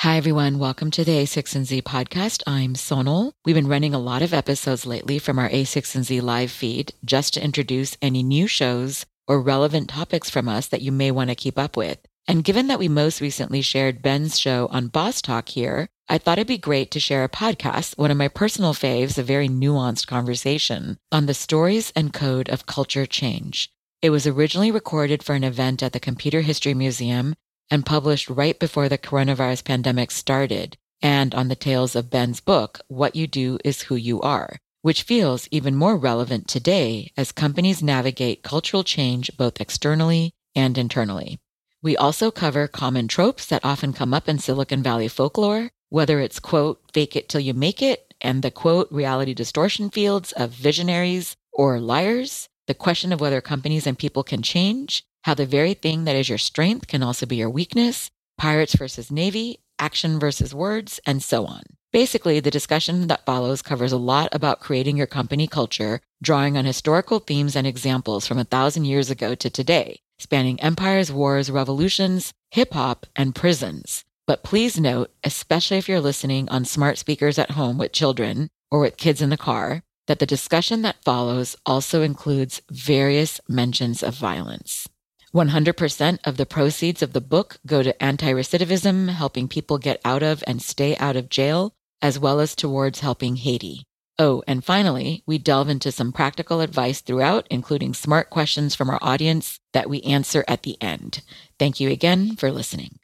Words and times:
Hi, 0.00 0.16
everyone. 0.16 0.58
Welcome 0.58 0.90
to 0.92 1.04
the 1.04 1.12
a16z 1.12 1.82
podcast. 1.82 2.42
I'm 2.46 2.72
Sonal. 2.72 3.32
We've 3.44 3.54
been 3.54 3.68
running 3.68 3.92
a 3.92 3.98
lot 3.98 4.22
of 4.22 4.32
episodes 4.32 4.86
lately 4.86 5.18
from 5.18 5.38
our 5.38 5.50
a16z 5.50 6.22
live 6.22 6.50
feed 6.50 6.94
just 7.04 7.34
to 7.34 7.44
introduce 7.44 7.98
any 8.00 8.22
new 8.22 8.46
shows 8.46 9.04
or 9.28 9.42
relevant 9.42 9.90
topics 9.90 10.30
from 10.30 10.48
us 10.48 10.68
that 10.68 10.80
you 10.80 10.90
may 10.90 11.10
want 11.10 11.28
to 11.28 11.36
keep 11.36 11.58
up 11.58 11.76
with. 11.76 11.98
And 12.26 12.42
given 12.42 12.68
that 12.68 12.78
we 12.78 12.88
most 12.88 13.20
recently 13.20 13.60
shared 13.60 14.00
Ben's 14.00 14.40
show 14.40 14.68
on 14.70 14.88
Boss 14.88 15.20
Talk 15.20 15.50
here, 15.50 15.90
I 16.08 16.16
thought 16.16 16.38
it'd 16.38 16.48
be 16.48 16.56
great 16.56 16.90
to 16.92 16.98
share 16.98 17.22
a 17.22 17.28
podcast, 17.28 17.98
one 17.98 18.10
of 18.10 18.16
my 18.16 18.28
personal 18.28 18.72
faves, 18.72 19.18
a 19.18 19.22
very 19.22 19.50
nuanced 19.50 20.06
conversation 20.06 20.96
on 21.12 21.26
the 21.26 21.34
stories 21.34 21.92
and 21.94 22.14
code 22.14 22.48
of 22.48 22.64
culture 22.64 23.04
change. 23.04 23.70
It 24.00 24.08
was 24.08 24.26
originally 24.26 24.70
recorded 24.70 25.22
for 25.22 25.34
an 25.34 25.44
event 25.44 25.82
at 25.82 25.92
the 25.92 26.00
Computer 26.00 26.40
History 26.40 26.72
Museum 26.72 27.34
and 27.70 27.86
published 27.86 28.28
right 28.28 28.58
before 28.58 28.88
the 28.88 28.98
coronavirus 28.98 29.64
pandemic 29.64 30.10
started, 30.10 30.76
and 31.02 31.34
on 31.34 31.48
the 31.48 31.56
tails 31.56 31.94
of 31.94 32.10
Ben's 32.10 32.40
book, 32.40 32.80
What 32.88 33.16
You 33.16 33.26
Do 33.26 33.58
is 33.64 33.82
Who 33.82 33.96
You 33.96 34.20
Are, 34.20 34.58
which 34.82 35.02
feels 35.02 35.48
even 35.50 35.74
more 35.76 35.96
relevant 35.96 36.48
today 36.48 37.12
as 37.16 37.32
companies 37.32 37.82
navigate 37.82 38.42
cultural 38.42 38.84
change 38.84 39.30
both 39.36 39.60
externally 39.60 40.32
and 40.54 40.76
internally. 40.76 41.38
We 41.82 41.96
also 41.96 42.30
cover 42.30 42.68
common 42.68 43.08
tropes 43.08 43.46
that 43.46 43.64
often 43.64 43.92
come 43.92 44.12
up 44.12 44.28
in 44.28 44.38
Silicon 44.38 44.82
Valley 44.82 45.08
folklore, 45.08 45.70
whether 45.88 46.20
it's 46.20 46.38
quote, 46.38 46.80
fake 46.92 47.16
it 47.16 47.28
till 47.28 47.40
you 47.40 47.54
make 47.54 47.80
it, 47.80 48.12
and 48.20 48.42
the 48.42 48.50
quote, 48.50 48.90
reality 48.90 49.32
distortion 49.32 49.88
fields 49.90 50.32
of 50.32 50.50
visionaries 50.50 51.36
or 51.52 51.80
liars, 51.80 52.48
the 52.66 52.74
question 52.74 53.12
of 53.12 53.20
whether 53.20 53.40
companies 53.40 53.86
and 53.86 53.98
people 53.98 54.22
can 54.22 54.42
change, 54.42 55.04
how 55.22 55.34
the 55.34 55.46
very 55.46 55.74
thing 55.74 56.04
that 56.04 56.16
is 56.16 56.28
your 56.28 56.38
strength 56.38 56.86
can 56.86 57.02
also 57.02 57.26
be 57.26 57.36
your 57.36 57.50
weakness, 57.50 58.10
pirates 58.38 58.74
versus 58.74 59.10
navy, 59.10 59.58
action 59.78 60.18
versus 60.18 60.54
words, 60.54 61.00
and 61.06 61.22
so 61.22 61.46
on. 61.46 61.62
Basically, 61.92 62.38
the 62.38 62.50
discussion 62.50 63.08
that 63.08 63.26
follows 63.26 63.62
covers 63.62 63.90
a 63.90 63.96
lot 63.96 64.28
about 64.32 64.60
creating 64.60 64.96
your 64.96 65.08
company 65.08 65.48
culture, 65.48 66.00
drawing 66.22 66.56
on 66.56 66.64
historical 66.64 67.18
themes 67.18 67.56
and 67.56 67.66
examples 67.66 68.26
from 68.26 68.38
a 68.38 68.44
thousand 68.44 68.84
years 68.84 69.10
ago 69.10 69.34
to 69.34 69.50
today, 69.50 70.00
spanning 70.18 70.60
empires, 70.60 71.10
wars, 71.10 71.50
revolutions, 71.50 72.32
hip 72.52 72.72
hop, 72.74 73.06
and 73.16 73.34
prisons. 73.34 74.04
But 74.26 74.44
please 74.44 74.78
note, 74.78 75.10
especially 75.24 75.78
if 75.78 75.88
you're 75.88 76.00
listening 76.00 76.48
on 76.48 76.64
smart 76.64 76.98
speakers 76.98 77.38
at 77.38 77.52
home 77.52 77.78
with 77.78 77.90
children 77.90 78.48
or 78.70 78.78
with 78.78 78.96
kids 78.96 79.20
in 79.20 79.30
the 79.30 79.36
car, 79.36 79.82
that 80.06 80.20
the 80.20 80.26
discussion 80.26 80.82
that 80.82 81.02
follows 81.04 81.56
also 81.66 82.02
includes 82.02 82.62
various 82.70 83.40
mentions 83.48 84.02
of 84.02 84.14
violence. 84.14 84.88
100% 85.34 86.18
of 86.24 86.36
the 86.36 86.46
proceeds 86.46 87.02
of 87.02 87.12
the 87.12 87.20
book 87.20 87.58
go 87.64 87.82
to 87.82 88.02
anti 88.02 88.32
recidivism, 88.32 89.10
helping 89.10 89.46
people 89.46 89.78
get 89.78 90.00
out 90.04 90.22
of 90.22 90.42
and 90.46 90.60
stay 90.60 90.96
out 90.96 91.16
of 91.16 91.28
jail, 91.28 91.72
as 92.02 92.18
well 92.18 92.40
as 92.40 92.56
towards 92.56 93.00
helping 93.00 93.36
Haiti. 93.36 93.84
Oh, 94.18 94.42
and 94.46 94.64
finally, 94.64 95.22
we 95.26 95.38
delve 95.38 95.68
into 95.68 95.92
some 95.92 96.12
practical 96.12 96.60
advice 96.60 97.00
throughout, 97.00 97.46
including 97.48 97.94
smart 97.94 98.28
questions 98.28 98.74
from 98.74 98.90
our 98.90 98.98
audience 99.00 99.60
that 99.72 99.88
we 99.88 100.02
answer 100.02 100.44
at 100.48 100.62
the 100.64 100.76
end. 100.82 101.22
Thank 101.58 101.80
you 101.80 101.90
again 101.90 102.36
for 102.36 102.50
listening. 102.50 102.98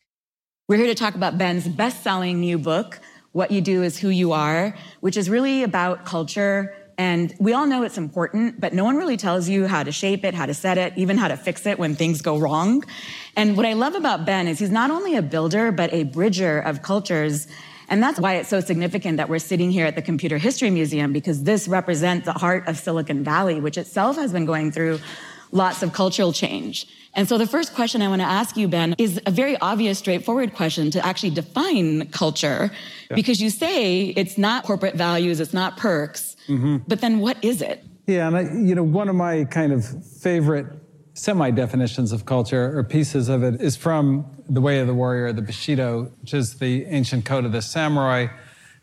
We're 0.68 0.78
here 0.78 0.88
to 0.88 0.94
talk 0.96 1.14
about 1.14 1.38
Ben's 1.38 1.68
best 1.68 2.02
selling 2.02 2.40
new 2.40 2.58
book, 2.58 2.98
What 3.30 3.52
You 3.52 3.61
Do 3.61 3.84
Is 3.84 3.98
Who 3.98 4.08
You 4.08 4.33
Are, 4.33 4.77
which 5.00 5.16
is 5.16 5.30
really 5.30 5.62
about 5.62 6.05
culture 6.05 6.74
and 6.98 7.34
we 7.39 7.52
all 7.52 7.66
know 7.66 7.83
it's 7.83 7.98
important, 7.98 8.61
but 8.61 8.72
no 8.72 8.84
one 8.84 8.97
really 8.97 9.16
tells 9.16 9.48
you 9.48 9.66
how 9.66 9.83
to 9.83 9.92
shape 9.92 10.25
it, 10.25 10.34
how 10.34 10.47
to 10.47 10.55
set 10.55 10.78
it, 10.78 10.94
even 10.97 11.19
how 11.19 11.28
to 11.28 11.36
fix 11.36 11.66
it 11.66 11.78
when 11.78 11.94
things 11.94 12.22
go 12.22 12.39
wrong. 12.39 12.84
And 13.36 13.56
what 13.56 13.66
I 13.66 13.75
love 13.75 13.94
about 13.94 14.25
Ben 14.25 14.48
is 14.48 14.58
he's 14.58 14.70
not 14.70 14.91
only 14.91 15.14
a 15.17 15.22
builder, 15.22 15.72
but 15.72 15.92
a 15.92 16.05
bridger 16.05 16.58
of 16.58 16.83
cultures. 16.83 17.48
And 17.89 18.02
that's 18.02 18.19
why 18.19 18.36
it's 18.36 18.48
so 18.48 18.61
significant 18.61 19.19
that 19.19 19.28
we're 19.28 19.39
sitting 19.39 19.70
here 19.70 19.86
at 19.86 19.94
the 19.94 20.02
Computer 20.02 20.39
History 20.39 20.70
Museum, 20.70 21.12
because 21.12 21.42
this 21.42 21.69
represents 21.69 22.24
the 22.24 22.33
heart 22.33 22.67
of 22.67 22.78
Silicon 22.78 23.22
Valley, 23.22 23.61
which 23.61 23.77
itself 23.77 24.17
has 24.17 24.33
been 24.33 24.46
going 24.46 24.73
through 24.73 24.98
lots 25.52 25.83
of 25.83 25.92
cultural 25.92 26.33
change. 26.33 26.86
And 27.16 27.28
so 27.28 27.38
the 27.38 27.46
first 27.46 27.74
question 27.74 28.02
I 28.02 28.08
want 28.08 28.20
to 28.20 28.28
ask 28.28 28.56
you, 28.56 28.68
Ben, 28.68 28.94
is 28.98 29.20
a 29.27 29.30
very 29.30 29.56
obvious, 29.58 29.98
straightforward 29.98 30.54
question 30.54 30.90
to 30.92 31.04
actually 31.04 31.30
define 31.30 32.06
culture, 32.08 32.70
yeah. 33.10 33.16
because 33.16 33.40
you 33.40 33.50
say 33.50 34.08
it's 34.08 34.38
not 34.38 34.64
corporate 34.64 34.94
values, 34.94 35.40
it's 35.40 35.54
not 35.54 35.77
perks 35.77 36.36
Mm-hmm. 36.48 36.78
But 36.86 37.00
then 37.00 37.20
what 37.20 37.42
is 37.42 37.62
it? 37.62 37.84
Yeah, 38.06 38.28
and 38.28 38.36
I, 38.36 38.42
you 38.42 38.74
know, 38.74 38.84
one 38.84 39.08
of 39.08 39.16
my 39.16 39.44
kind 39.44 39.72
of 39.72 39.84
favorite 40.20 40.66
semi 41.14 41.50
definitions 41.50 42.12
of 42.12 42.27
culture 42.27 42.77
or 42.78 42.84
pieces 42.84 43.28
of 43.28 43.42
it 43.42 43.60
is 43.60 43.77
from 43.77 44.27
The 44.48 44.60
Way 44.60 44.80
of 44.80 44.86
the 44.86 44.94
Warrior, 44.94 45.33
the 45.33 45.42
Bushido, 45.42 46.12
which 46.20 46.34
is 46.34 46.58
the 46.58 46.84
ancient 46.86 47.24
code 47.24 47.44
of 47.44 47.52
the 47.52 47.62
samurai. 47.62 48.20
And 48.20 48.30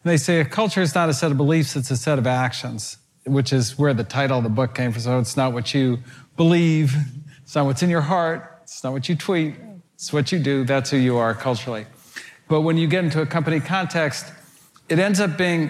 they 0.04 0.18
say 0.18 0.42
a 0.42 0.46
culture 0.46 0.82
is 0.82 0.94
not 0.94 1.10
a 1.10 1.14
set 1.14 1.32
of 1.32 1.38
beliefs, 1.38 1.76
it's 1.76 1.92
a 1.92 1.98
set 1.98 2.20
of 2.20 2.28
actions, 2.28 2.98
which 3.26 3.54
is 3.54 3.78
where 3.78 3.94
the 3.94 4.04
title 4.04 4.40
of 4.40 4.44
the 4.44 4.50
book 4.50 4.76
came 4.76 4.92
from. 4.92 5.02
So 5.02 5.20
it's 5.20 5.38
not 5.38 5.54
what 5.54 5.74
you 5.74 6.00
believe, 6.36 6.96
it's 7.54 7.56
not 7.56 7.68
what's 7.68 7.84
in 7.84 7.92
your 7.92 8.02
heart, 8.02 8.62
it's 8.64 8.84
not 8.84 8.94
what 8.94 9.08
you 9.08 9.16
tweet, 9.16 9.54
it's 9.94 10.12
what 10.12 10.32
you 10.32 10.40
do. 10.40 10.64
That's 10.64 10.90
who 10.90 10.98
you 10.98 11.18
are 11.18 11.36
culturally. 11.36 11.86
But 12.48 12.62
when 12.62 12.78
you 12.78 12.88
get 12.88 13.04
into 13.04 13.22
a 13.22 13.28
company 13.28 13.60
context, 13.60 14.26
it 14.90 14.98
ends 14.98 15.20
up 15.20 15.38
being 15.38 15.70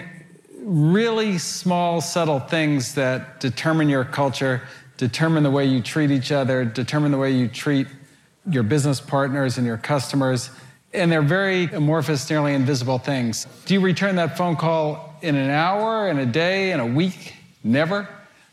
really 0.62 1.36
small, 1.36 2.00
subtle 2.00 2.40
things 2.40 2.94
that 2.94 3.38
determine 3.38 3.90
your 3.90 4.06
culture, 4.06 4.62
determine 4.96 5.42
the 5.42 5.50
way 5.50 5.66
you 5.66 5.82
treat 5.82 6.10
each 6.10 6.32
other, 6.32 6.64
determine 6.64 7.12
the 7.12 7.18
way 7.18 7.32
you 7.32 7.48
treat 7.48 7.86
your 8.48 8.62
business 8.62 8.98
partners 8.98 9.58
and 9.58 9.66
your 9.66 9.76
customers. 9.76 10.48
And 10.94 11.12
they're 11.12 11.20
very 11.20 11.64
amorphous, 11.64 12.30
nearly 12.30 12.54
invisible 12.54 12.98
things. 12.98 13.46
Do 13.66 13.74
you 13.74 13.80
return 13.80 14.16
that 14.16 14.38
phone 14.38 14.56
call 14.56 15.16
in 15.20 15.36
an 15.36 15.50
hour, 15.50 16.08
in 16.08 16.16
a 16.16 16.24
day, 16.24 16.72
in 16.72 16.80
a 16.80 16.86
week? 16.86 17.34
Never. 17.62 18.08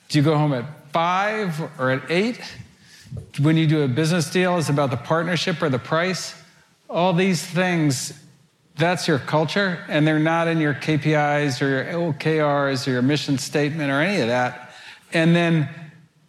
Do 0.10 0.20
you 0.20 0.22
go 0.26 0.38
home 0.38 0.52
at 0.52 0.66
five 0.92 1.58
or 1.80 1.92
at 1.92 2.12
eight? 2.12 2.42
When 3.40 3.58
you 3.58 3.68
do 3.68 3.84
a 3.84 3.88
business 3.88 4.30
deal, 4.30 4.58
it's 4.58 4.70
about 4.70 4.92
the 4.92 4.98
partnership 4.98 5.62
or 5.62 5.70
the 5.70 5.80
price. 5.80 6.36
All 6.90 7.14
these 7.14 7.46
things 7.46 8.14
that's 8.78 9.08
your 9.08 9.20
culture, 9.20 9.84
and 9.88 10.08
they're 10.08 10.20
not 10.20 10.48
in 10.48 10.60
your 10.60 10.74
KPIs 10.74 11.62
or 11.62 11.70
your 11.70 12.14
OKRs 12.14 12.88
or 12.88 12.92
your 12.92 13.02
mission 13.02 13.38
statement 13.38 13.92
or 13.92 14.02
any 14.02 14.22
of 14.22 14.28
that. 14.28 14.74
And 15.14 15.36
then 15.36 15.70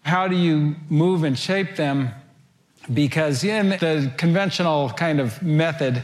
how 0.02 0.28
do 0.28 0.36
you 0.36 0.76
move 0.88 1.24
and 1.24 1.38
shape 1.38 1.76
them? 1.76 2.10
Because 2.92 3.44
in 3.44 3.70
the 3.70 4.12
conventional 4.16 4.90
kind 4.90 5.20
of 5.20 5.40
method, 5.42 6.02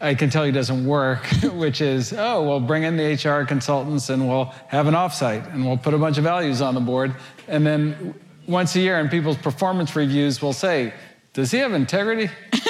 I 0.00 0.14
can 0.14 0.28
tell 0.28 0.44
you 0.44 0.52
doesn't 0.52 0.84
work, 0.84 1.24
which 1.54 1.80
is, 1.80 2.12
oh, 2.12 2.42
we'll 2.42 2.60
bring 2.60 2.82
in 2.82 2.96
the 2.96 3.14
HR 3.14 3.44
consultants 3.44 4.10
and 4.10 4.28
we'll 4.28 4.52
have 4.68 4.86
an 4.86 4.94
offsite 4.94 5.52
and 5.54 5.64
we'll 5.64 5.76
put 5.76 5.94
a 5.94 5.98
bunch 5.98 6.18
of 6.18 6.24
values 6.24 6.60
on 6.60 6.74
the 6.74 6.80
board. 6.80 7.14
And 7.46 7.64
then 7.66 8.14
once 8.50 8.74
a 8.76 8.80
year 8.80 8.98
in 8.98 9.08
people's 9.08 9.38
performance 9.38 9.94
reviews, 9.94 10.42
we'll 10.42 10.52
say, 10.52 10.92
does 11.32 11.50
he 11.50 11.58
have 11.58 11.72
integrity? 11.72 12.30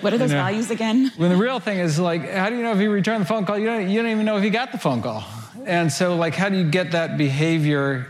What 0.00 0.12
are 0.12 0.18
those 0.18 0.30
you 0.30 0.36
know, 0.36 0.42
values 0.42 0.70
again? 0.70 1.10
When 1.16 1.30
the 1.30 1.36
real 1.36 1.58
thing 1.58 1.78
is 1.78 1.98
like, 1.98 2.30
how 2.30 2.50
do 2.50 2.56
you 2.56 2.62
know 2.62 2.72
if 2.72 2.78
he 2.78 2.86
returned 2.86 3.22
the 3.22 3.26
phone 3.26 3.44
call? 3.44 3.58
You 3.58 3.66
don't, 3.66 3.88
you 3.88 4.00
don't 4.00 4.10
even 4.10 4.26
know 4.26 4.36
if 4.36 4.42
he 4.44 4.50
got 4.50 4.70
the 4.70 4.78
phone 4.78 5.02
call. 5.02 5.24
And 5.64 5.92
so, 5.92 6.14
like, 6.14 6.34
how 6.34 6.48
do 6.48 6.56
you 6.56 6.70
get 6.70 6.92
that 6.92 7.16
behavior 7.16 8.06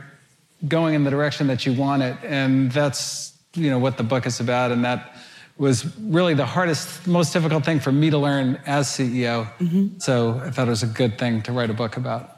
going 0.66 0.94
in 0.94 1.04
the 1.04 1.10
direction 1.10 1.46
that 1.46 1.64
you 1.64 1.72
want 1.72 2.02
it? 2.02 2.16
And 2.22 2.70
that's, 2.72 3.32
you 3.54 3.70
know, 3.70 3.78
what 3.78 3.96
the 3.96 4.02
book 4.02 4.26
is 4.26 4.40
about. 4.40 4.72
And 4.72 4.84
that 4.84 5.16
was 5.56 5.96
really 5.98 6.34
the 6.34 6.44
hardest, 6.44 7.06
most 7.06 7.32
difficult 7.32 7.64
thing 7.64 7.80
for 7.80 7.92
me 7.92 8.10
to 8.10 8.18
learn 8.18 8.60
as 8.66 8.88
CEO. 8.88 9.50
Mm-hmm. 9.58 9.98
So 9.98 10.40
I 10.44 10.50
thought 10.50 10.66
it 10.66 10.70
was 10.70 10.82
a 10.82 10.88
good 10.88 11.18
thing 11.18 11.40
to 11.42 11.52
write 11.52 11.70
a 11.70 11.74
book 11.74 11.96
about 11.96 12.36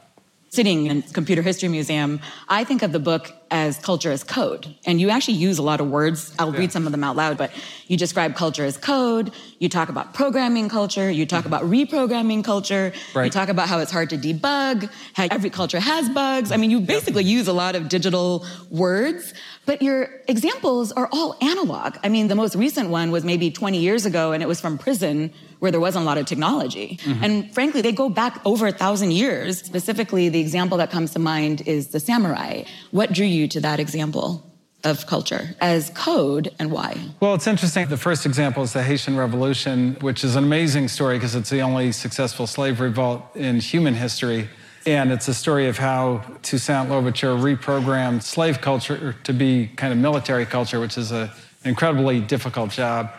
sitting 0.49 0.87
in 0.87 1.01
Computer 1.03 1.41
History 1.41 1.69
Museum, 1.69 2.19
I 2.47 2.63
think 2.63 2.81
of 2.81 2.91
the 2.91 2.99
book 2.99 3.31
as 3.51 3.77
culture 3.79 4.11
as 4.11 4.23
code. 4.23 4.75
And 4.85 4.99
you 5.01 5.09
actually 5.09 5.35
use 5.35 5.57
a 5.57 5.63
lot 5.63 5.81
of 5.81 5.89
words. 5.89 6.33
I'll 6.39 6.53
yeah. 6.53 6.59
read 6.59 6.71
some 6.71 6.85
of 6.85 6.91
them 6.91 7.03
out 7.03 7.15
loud, 7.15 7.37
but 7.37 7.51
you 7.87 7.97
describe 7.97 8.35
culture 8.35 8.63
as 8.63 8.77
code. 8.77 9.31
You 9.59 9.69
talk 9.69 9.89
about 9.89 10.13
programming 10.13 10.69
culture. 10.69 11.09
You 11.09 11.25
talk 11.25 11.45
about 11.45 11.63
reprogramming 11.63 12.43
culture. 12.43 12.93
Right. 13.13 13.25
You 13.25 13.31
talk 13.31 13.49
about 13.49 13.67
how 13.67 13.79
it's 13.79 13.91
hard 13.91 14.09
to 14.11 14.17
debug, 14.17 14.89
how 15.13 15.27
every 15.31 15.49
culture 15.49 15.79
has 15.79 16.09
bugs. 16.09 16.51
I 16.51 16.57
mean, 16.57 16.71
you 16.71 16.79
basically 16.79 17.23
use 17.23 17.47
a 17.47 17.53
lot 17.53 17.75
of 17.75 17.89
digital 17.89 18.45
words, 18.69 19.33
but 19.65 19.81
your 19.81 20.09
examples 20.27 20.91
are 20.91 21.09
all 21.11 21.37
analog. 21.41 21.97
I 22.03 22.09
mean, 22.09 22.27
the 22.27 22.35
most 22.35 22.55
recent 22.55 22.89
one 22.89 23.11
was 23.11 23.23
maybe 23.23 23.51
20 23.51 23.77
years 23.79 24.05
ago, 24.05 24.31
and 24.31 24.41
it 24.41 24.47
was 24.47 24.61
from 24.61 24.77
prison 24.77 25.33
where 25.59 25.71
there 25.71 25.79
wasn't 25.79 26.03
a 26.03 26.05
lot 26.05 26.17
of 26.17 26.25
technology. 26.25 26.97
Mm-hmm. 27.03 27.23
And 27.23 27.53
frankly, 27.53 27.81
they 27.81 27.91
go 27.91 28.09
back 28.09 28.39
over 28.45 28.67
a 28.67 28.71
thousand 28.71 29.11
years. 29.11 29.59
Specifically, 29.59 30.29
the 30.29 30.39
example 30.39 30.77
that 30.77 30.89
comes 30.89 31.11
to 31.11 31.19
mind 31.19 31.61
is 31.67 31.89
the 31.89 31.99
samurai. 31.99 32.63
What 32.91 33.11
drew 33.11 33.25
you 33.25 33.38
to 33.47 33.61
that 33.61 33.79
example? 33.79 34.45
Of 34.81 35.07
culture 35.07 35.55
as 35.59 35.89
code 35.89 36.53
and 36.57 36.71
why? 36.71 36.95
Well, 37.19 37.33
it's 37.33 37.47
interesting. 37.47 37.89
The 37.89 37.97
first 37.97 38.25
example 38.25 38.63
is 38.63 38.71
the 38.71 38.81
Haitian 38.81 39.17
Revolution, 39.17 39.97
which 39.99 40.23
is 40.23 40.37
an 40.37 40.45
amazing 40.45 40.87
story 40.87 41.17
because 41.17 41.35
it's 41.35 41.49
the 41.49 41.61
only 41.61 41.91
successful 41.91 42.47
slave 42.47 42.79
revolt 42.79 43.23
in 43.35 43.59
human 43.59 43.93
history. 43.93 44.47
And 44.85 45.11
it's 45.11 45.27
a 45.27 45.33
story 45.33 45.67
of 45.67 45.77
how 45.77 46.23
Toussaint 46.43 46.89
Louverture 46.89 47.35
reprogrammed 47.35 48.23
slave 48.23 48.61
culture 48.61 49.17
to 49.25 49.33
be 49.33 49.67
kind 49.75 49.91
of 49.91 49.99
military 49.99 50.45
culture, 50.45 50.79
which 50.79 50.97
is 50.97 51.11
an 51.11 51.29
incredibly 51.65 52.21
difficult 52.21 52.71
job 52.71 53.11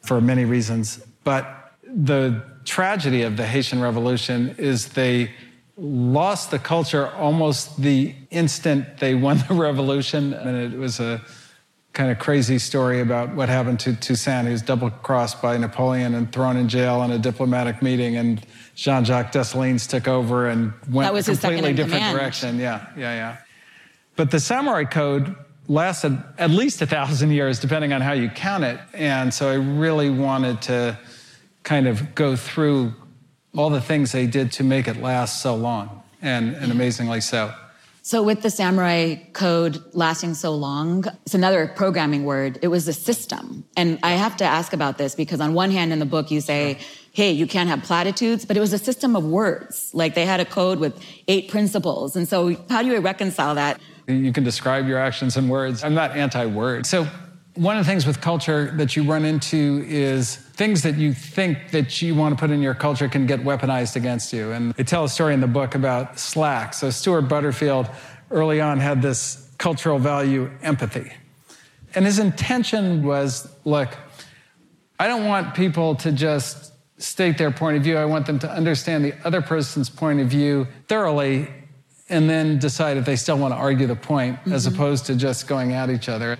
for 0.00 0.22
many 0.22 0.46
reasons. 0.46 1.04
But 1.22 1.72
the 1.82 2.42
tragedy 2.64 3.22
of 3.22 3.36
the 3.36 3.46
Haitian 3.46 3.82
Revolution 3.82 4.54
is 4.56 4.88
they 4.88 5.32
lost 5.76 6.50
the 6.50 6.58
culture 6.58 7.10
almost 7.12 7.80
the 7.80 8.14
instant 8.30 8.98
they 8.98 9.14
won 9.14 9.38
the 9.48 9.54
revolution. 9.68 10.32
And 10.32 10.72
it 10.72 10.78
was 10.78 11.00
a 11.00 11.20
kind 11.92 12.10
of 12.10 12.18
crazy 12.18 12.58
story 12.58 13.00
about 13.00 13.34
what 13.34 13.48
happened 13.48 13.80
to 13.80 13.94
Toussaint. 13.94 14.46
He 14.46 14.52
was 14.52 14.62
double 14.62 14.90
crossed 14.90 15.40
by 15.40 15.56
Napoleon 15.56 16.14
and 16.14 16.30
thrown 16.32 16.56
in 16.56 16.68
jail 16.68 17.02
in 17.02 17.12
a 17.12 17.18
diplomatic 17.18 17.82
meeting. 17.82 18.16
And 18.16 18.44
Jean 18.74 19.04
Jacques 19.04 19.32
Dessalines 19.32 19.88
took 19.88 20.08
over 20.08 20.48
and 20.48 20.72
went 20.90 21.16
a 21.16 21.22
completely 21.22 21.72
different 21.72 21.94
command. 21.94 22.18
direction. 22.18 22.58
Yeah, 22.58 22.86
yeah, 22.96 23.14
yeah. 23.14 23.36
But 24.16 24.30
the 24.30 24.40
samurai 24.40 24.84
code 24.84 25.34
lasted 25.68 26.22
at 26.38 26.50
least 26.50 26.82
a 26.82 26.86
thousand 26.86 27.30
years, 27.30 27.58
depending 27.58 27.92
on 27.92 28.00
how 28.00 28.12
you 28.12 28.28
count 28.28 28.64
it. 28.64 28.78
And 28.92 29.32
so 29.32 29.48
I 29.50 29.54
really 29.54 30.10
wanted 30.10 30.62
to 30.62 30.98
kind 31.62 31.88
of 31.88 32.14
go 32.14 32.36
through 32.36 32.94
all 33.56 33.70
the 33.70 33.80
things 33.80 34.12
they 34.12 34.26
did 34.26 34.52
to 34.52 34.64
make 34.64 34.88
it 34.88 35.00
last 35.00 35.42
so 35.42 35.54
long, 35.54 36.02
and, 36.22 36.54
and 36.56 36.72
amazingly 36.72 37.20
so. 37.20 37.52
So, 38.06 38.22
with 38.22 38.42
the 38.42 38.50
samurai 38.50 39.14
code 39.32 39.82
lasting 39.94 40.34
so 40.34 40.54
long, 40.54 41.06
it's 41.24 41.34
another 41.34 41.68
programming 41.68 42.24
word. 42.24 42.58
It 42.60 42.68
was 42.68 42.86
a 42.86 42.92
system. 42.92 43.64
And 43.78 43.98
I 44.02 44.12
have 44.12 44.36
to 44.36 44.44
ask 44.44 44.74
about 44.74 44.98
this 44.98 45.14
because, 45.14 45.40
on 45.40 45.54
one 45.54 45.70
hand, 45.70 45.90
in 45.90 46.00
the 46.00 46.06
book, 46.06 46.30
you 46.30 46.42
say, 46.42 46.76
hey, 47.12 47.32
you 47.32 47.46
can't 47.46 47.70
have 47.70 47.82
platitudes, 47.82 48.44
but 48.44 48.58
it 48.58 48.60
was 48.60 48.74
a 48.74 48.78
system 48.78 49.16
of 49.16 49.24
words. 49.24 49.90
Like 49.94 50.14
they 50.14 50.26
had 50.26 50.38
a 50.38 50.44
code 50.44 50.80
with 50.80 51.02
eight 51.28 51.48
principles. 51.48 52.14
And 52.14 52.28
so, 52.28 52.54
how 52.68 52.82
do 52.82 52.88
you 52.88 52.98
reconcile 52.98 53.54
that? 53.54 53.80
You 54.06 54.34
can 54.34 54.44
describe 54.44 54.86
your 54.86 54.98
actions 54.98 55.38
in 55.38 55.48
words. 55.48 55.82
I'm 55.82 55.94
not 55.94 56.14
anti 56.14 56.44
word. 56.44 56.84
So, 56.84 57.08
one 57.54 57.78
of 57.78 57.86
the 57.86 57.90
things 57.90 58.06
with 58.06 58.20
culture 58.20 58.70
that 58.76 58.96
you 58.96 59.04
run 59.04 59.24
into 59.24 59.82
is 59.88 60.43
things 60.54 60.82
that 60.82 60.96
you 60.96 61.12
think 61.12 61.72
that 61.72 62.00
you 62.00 62.14
want 62.14 62.36
to 62.36 62.40
put 62.40 62.50
in 62.50 62.62
your 62.62 62.74
culture 62.74 63.08
can 63.08 63.26
get 63.26 63.40
weaponized 63.40 63.96
against 63.96 64.32
you. 64.32 64.52
And 64.52 64.72
they 64.74 64.84
tell 64.84 65.04
a 65.04 65.08
story 65.08 65.34
in 65.34 65.40
the 65.40 65.48
book 65.48 65.74
about 65.74 66.18
Slack. 66.18 66.74
So 66.74 66.90
Stewart 66.90 67.28
Butterfield 67.28 67.90
early 68.30 68.60
on 68.60 68.78
had 68.78 69.02
this 69.02 69.50
cultural 69.58 69.98
value 69.98 70.50
empathy. 70.62 71.12
And 71.96 72.04
his 72.04 72.20
intention 72.20 73.02
was, 73.02 73.52
look, 73.64 73.96
I 74.98 75.08
don't 75.08 75.26
want 75.26 75.54
people 75.54 75.96
to 75.96 76.12
just 76.12 76.72
state 76.98 77.36
their 77.36 77.50
point 77.50 77.76
of 77.76 77.82
view. 77.82 77.96
I 77.96 78.04
want 78.04 78.26
them 78.26 78.38
to 78.40 78.50
understand 78.50 79.04
the 79.04 79.14
other 79.26 79.42
person's 79.42 79.90
point 79.90 80.20
of 80.20 80.28
view 80.28 80.68
thoroughly 80.86 81.48
and 82.08 82.30
then 82.30 82.58
decide 82.60 82.96
if 82.96 83.04
they 83.04 83.16
still 83.16 83.38
want 83.38 83.52
to 83.52 83.56
argue 83.56 83.88
the 83.88 83.96
point 83.96 84.38
mm-hmm. 84.40 84.52
as 84.52 84.66
opposed 84.66 85.06
to 85.06 85.16
just 85.16 85.48
going 85.48 85.72
at 85.72 85.90
each 85.90 86.08
other. 86.08 86.38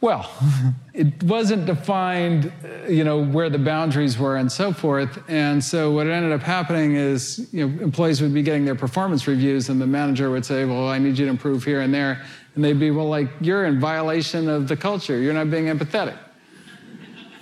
Well, 0.00 0.30
it 0.94 1.22
wasn't 1.24 1.66
defined, 1.66 2.52
uh, 2.64 2.88
you 2.88 3.02
know, 3.02 3.24
where 3.24 3.50
the 3.50 3.58
boundaries 3.58 4.18
were 4.18 4.36
and 4.36 4.50
so 4.50 4.72
forth. 4.72 5.18
And 5.28 5.62
so 5.62 5.90
what 5.90 6.06
ended 6.06 6.32
up 6.32 6.40
happening 6.40 6.94
is, 6.94 7.48
you 7.52 7.66
know, 7.66 7.82
employees 7.82 8.22
would 8.22 8.32
be 8.32 8.42
getting 8.42 8.64
their 8.64 8.76
performance 8.76 9.26
reviews 9.26 9.68
and 9.68 9.80
the 9.80 9.86
manager 9.86 10.30
would 10.30 10.44
say, 10.44 10.64
well, 10.64 10.88
I 10.88 10.98
need 10.98 11.18
you 11.18 11.24
to 11.24 11.30
improve 11.30 11.64
here 11.64 11.80
and 11.80 11.92
there. 11.92 12.24
And 12.54 12.64
they'd 12.64 12.78
be, 12.78 12.90
well, 12.90 13.08
like, 13.08 13.28
you're 13.40 13.66
in 13.66 13.80
violation 13.80 14.48
of 14.48 14.68
the 14.68 14.76
culture. 14.76 15.18
You're 15.18 15.34
not 15.34 15.50
being 15.50 15.66
empathetic. 15.66 16.18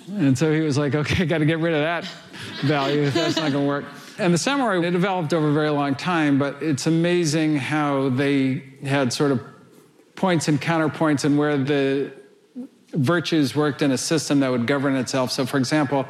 And 0.08 0.38
so 0.38 0.52
he 0.52 0.60
was 0.60 0.78
like, 0.78 0.94
okay, 0.94 1.26
got 1.26 1.38
to 1.38 1.46
get 1.46 1.58
rid 1.58 1.74
of 1.74 1.80
that 1.80 2.08
value. 2.62 3.10
That's 3.10 3.36
not 3.36 3.52
going 3.52 3.64
to 3.64 3.68
work. 3.68 3.84
And 4.18 4.32
the 4.32 4.38
samurai, 4.38 4.78
it 4.78 4.90
developed 4.92 5.34
over 5.34 5.50
a 5.50 5.52
very 5.52 5.68
long 5.68 5.94
time, 5.94 6.38
but 6.38 6.62
it's 6.62 6.86
amazing 6.86 7.56
how 7.56 8.08
they 8.08 8.62
had 8.82 9.12
sort 9.12 9.30
of 9.30 9.42
points 10.14 10.48
and 10.48 10.60
counterpoints 10.60 11.24
and 11.24 11.36
where 11.36 11.58
the 11.58 12.12
virtues 12.96 13.54
worked 13.54 13.82
in 13.82 13.92
a 13.92 13.98
system 13.98 14.40
that 14.40 14.50
would 14.50 14.66
govern 14.66 14.96
itself. 14.96 15.30
So, 15.30 15.46
for 15.46 15.58
example, 15.58 16.06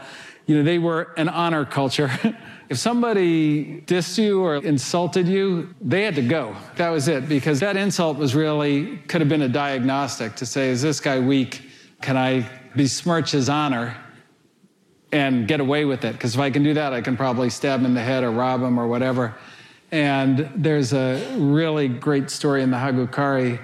you 0.47 0.57
know, 0.57 0.63
they 0.63 0.79
were 0.79 1.13
an 1.17 1.29
honor 1.29 1.65
culture. 1.65 2.11
if 2.69 2.79
somebody 2.79 3.81
dissed 3.83 4.17
you 4.19 4.43
or 4.43 4.57
insulted 4.57 5.27
you, 5.27 5.75
they 5.81 6.03
had 6.03 6.15
to 6.15 6.23
go. 6.23 6.57
That 6.77 6.91
was 6.91 7.09
it, 7.09 7.29
because 7.29 7.61
that 7.61 7.77
insult 7.77 8.17
was 8.17 8.35
really, 8.35 8.99
could 9.09 9.21
have 9.21 9.29
been 9.29 9.43
a 9.43 9.49
diagnostic 9.49 10.37
to 10.37 10.47
say, 10.47 10.71
is 10.71 10.83
this 10.83 11.01
guy 11.01 11.19
weak? 11.19 11.63
Can 12.01 12.17
I 12.17 12.49
besmirch 12.77 13.33
his 13.33 13.49
honor 13.49 13.97
and 15.11 15.49
get 15.49 15.61
away 15.61 15.85
with 15.85 16.05
it? 16.05 16.13
Because 16.13 16.35
if 16.35 16.41
I 16.41 16.51
can 16.51 16.63
do 16.63 16.75
that, 16.75 16.93
I 16.93 17.01
can 17.01 17.17
probably 17.17 17.51
stab 17.51 17.81
him 17.81 17.87
in 17.87 17.95
the 17.95 18.03
head 18.03 18.23
or 18.23 18.31
rob 18.31 18.63
him 18.63 18.79
or 18.79 18.87
whatever. 18.87 19.35
And 19.91 20.51
there's 20.55 20.93
a 20.93 21.37
really 21.39 21.89
great 21.89 22.31
story 22.31 22.63
in 22.63 22.71
the 22.71 22.77
Hagakure 22.77 23.61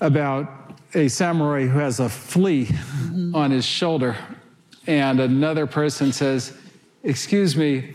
about 0.00 0.55
a 0.96 1.08
samurai 1.08 1.66
who 1.66 1.78
has 1.78 2.00
a 2.00 2.08
flea 2.08 2.66
mm-hmm. 2.66 3.34
on 3.34 3.50
his 3.50 3.64
shoulder, 3.64 4.16
and 4.86 5.20
another 5.20 5.66
person 5.66 6.10
says, 6.10 6.56
Excuse 7.04 7.56
me, 7.56 7.94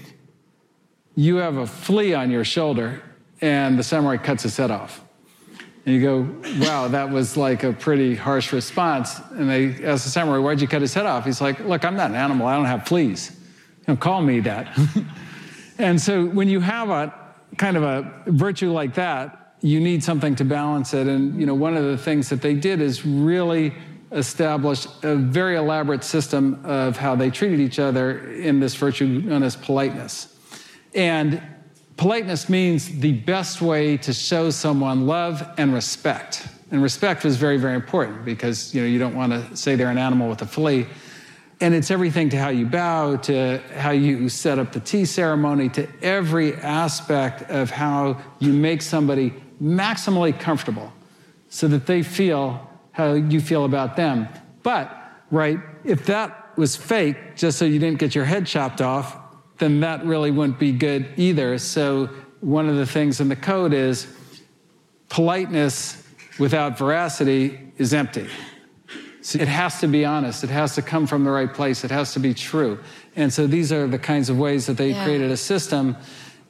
you 1.16 1.38
have 1.38 1.58
a 1.58 1.68
flea 1.68 2.14
on 2.14 2.30
your 2.30 2.46
shoulder, 2.46 3.02
and 3.42 3.78
the 3.78 3.84
samurai 3.84 4.18
cuts 4.18 4.44
his 4.44 4.56
head 4.56 4.72
off. 4.72 5.04
And 5.86 5.96
you 5.96 6.02
go, 6.02 6.66
wow, 6.66 6.88
that 6.90 7.10
was 7.10 7.36
like 7.36 7.64
a 7.64 7.74
pretty 7.74 8.16
harsh 8.16 8.54
response. 8.54 9.20
And 9.32 9.50
they 9.50 9.84
ask 9.84 10.04
the 10.04 10.12
samurai, 10.12 10.38
why'd 10.38 10.62
you 10.62 10.68
cut 10.68 10.82
his 10.82 10.94
head 10.94 11.08
off? 11.08 11.26
He's 11.26 11.42
like, 11.42 11.60
look, 11.62 11.84
I'm 11.84 11.96
not 11.96 12.12
an 12.12 12.16
animal. 12.16 12.46
I 12.46 12.56
don't 12.56 12.66
have 12.66 12.88
fleas. 12.88 13.36
Don't 13.88 14.00
call 14.00 14.22
me 14.22 14.42
that. 14.42 14.78
and 15.80 16.00
so 16.00 16.28
when 16.28 16.48
you 16.48 16.60
have 16.60 16.92
a 16.92 17.14
kind 17.58 17.78
of 17.78 17.84
a 17.84 18.14
virtue 18.28 18.72
like 18.72 18.94
that, 18.94 19.41
you 19.62 19.80
need 19.80 20.04
something 20.04 20.36
to 20.36 20.46
balance 20.46 20.94
it. 20.94 21.08
And 21.08 21.40
you 21.40 21.46
know, 21.46 21.54
one 21.54 21.78
of 21.78 21.86
the 21.86 21.98
things 21.98 22.30
that 22.30 22.42
they 22.42 22.54
did 22.54 22.82
is 22.82 23.06
really 23.06 23.74
establish 24.12 24.88
a 25.04 25.16
very 25.16 25.56
elaborate 25.56 26.04
system 26.04 26.60
of 26.66 26.98
how 26.98 27.16
they 27.16 27.30
treated 27.30 27.60
each 27.60 27.80
other 27.80 28.32
in 28.34 28.60
this 28.60 28.76
virtue 28.76 29.08
known 29.08 29.44
as 29.44 29.56
politeness. 29.56 30.38
And 30.94 31.42
politeness 31.96 32.50
means 32.50 33.00
the 33.00 33.14
best 33.14 33.62
way 33.62 33.98
to 33.98 34.14
show 34.14 34.50
someone 34.50 35.08
love 35.08 35.48
and 35.58 35.74
respect. 35.74 36.48
And 36.72 36.82
respect 36.82 37.24
was 37.24 37.38
very, 37.38 37.58
very 37.58 37.76
important 37.76 38.26
because 38.26 38.74
you 38.74 38.82
know 38.82 38.88
you 38.88 39.00
don't 39.00 39.16
want 39.16 39.32
to 39.32 39.56
say 39.56 39.76
they're 39.76 39.90
an 39.90 39.98
animal 39.98 40.30
with 40.30 40.42
a 40.42 40.48
flea. 40.48 40.88
And 41.62 41.76
it's 41.76 41.92
everything 41.92 42.30
to 42.30 42.38
how 42.38 42.50
you 42.50 42.66
bow, 42.66 43.18
to 43.18 43.60
how 43.76 43.92
you 43.92 44.30
set 44.30 44.58
up 44.58 44.72
the 44.72 44.80
tea 44.80 45.06
ceremony, 45.06 45.70
to 45.70 45.88
every 46.02 46.56
aspect 46.56 47.44
of 47.52 47.70
how 47.70 48.20
you 48.40 48.52
make 48.52 48.82
somebody 48.82 49.32
maximally 49.62 50.38
comfortable 50.38 50.92
so 51.50 51.68
that 51.68 51.86
they 51.86 52.02
feel 52.04 52.70
how 52.92 53.14
you 53.14 53.40
feel 53.40 53.66
about 53.66 53.96
them. 53.96 54.28
But, 54.64 54.96
right, 55.30 55.60
if 55.84 56.06
that 56.08 56.58
was 56.58 56.76
fake, 56.76 57.36
just 57.36 57.58
so 57.58 57.66
you 57.66 57.80
didn't 57.80 58.00
get 58.00 58.16
your 58.16 58.26
head 58.26 58.46
chopped 58.46 58.82
off, 58.82 59.18
then 59.58 59.80
that 59.82 60.06
really 60.06 60.32
wouldn't 60.32 60.60
be 60.60 60.72
good 60.72 61.08
either. 61.18 61.58
So, 61.58 62.10
one 62.42 62.68
of 62.68 62.76
the 62.76 62.88
things 62.88 63.22
in 63.22 63.30
the 63.30 63.36
code 63.36 63.72
is 63.72 64.08
politeness 65.10 66.04
without 66.40 66.78
veracity 66.78 67.72
is 67.78 67.94
empty. 67.94 68.28
So 69.22 69.40
it 69.40 69.48
has 69.48 69.80
to 69.82 69.88
be 69.88 70.04
honest. 70.04 70.44
It 70.44 70.50
has 70.50 70.74
to 70.76 70.82
come 70.82 71.06
from 71.06 71.24
the 71.24 71.30
right 71.30 71.54
place. 71.54 71.84
It 71.84 71.92
has 71.92 72.14
to 72.14 72.20
be 72.20 72.34
true. 72.34 72.80
And 73.16 73.32
so 73.32 73.46
these 73.46 73.72
are 73.72 73.86
the 73.88 74.00
kinds 74.00 74.30
of 74.30 74.40
ways 74.40 74.66
that 74.66 74.78
they 74.78 74.92
yeah. 74.92 75.04
created 75.04 75.30
a 75.30 75.38
system 75.38 75.96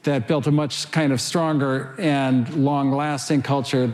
that 0.03 0.27
built 0.27 0.47
a 0.47 0.51
much 0.51 0.89
kind 0.91 1.13
of 1.13 1.21
stronger 1.21 1.95
and 1.99 2.51
long 2.55 2.91
lasting 2.91 3.41
culture. 3.41 3.91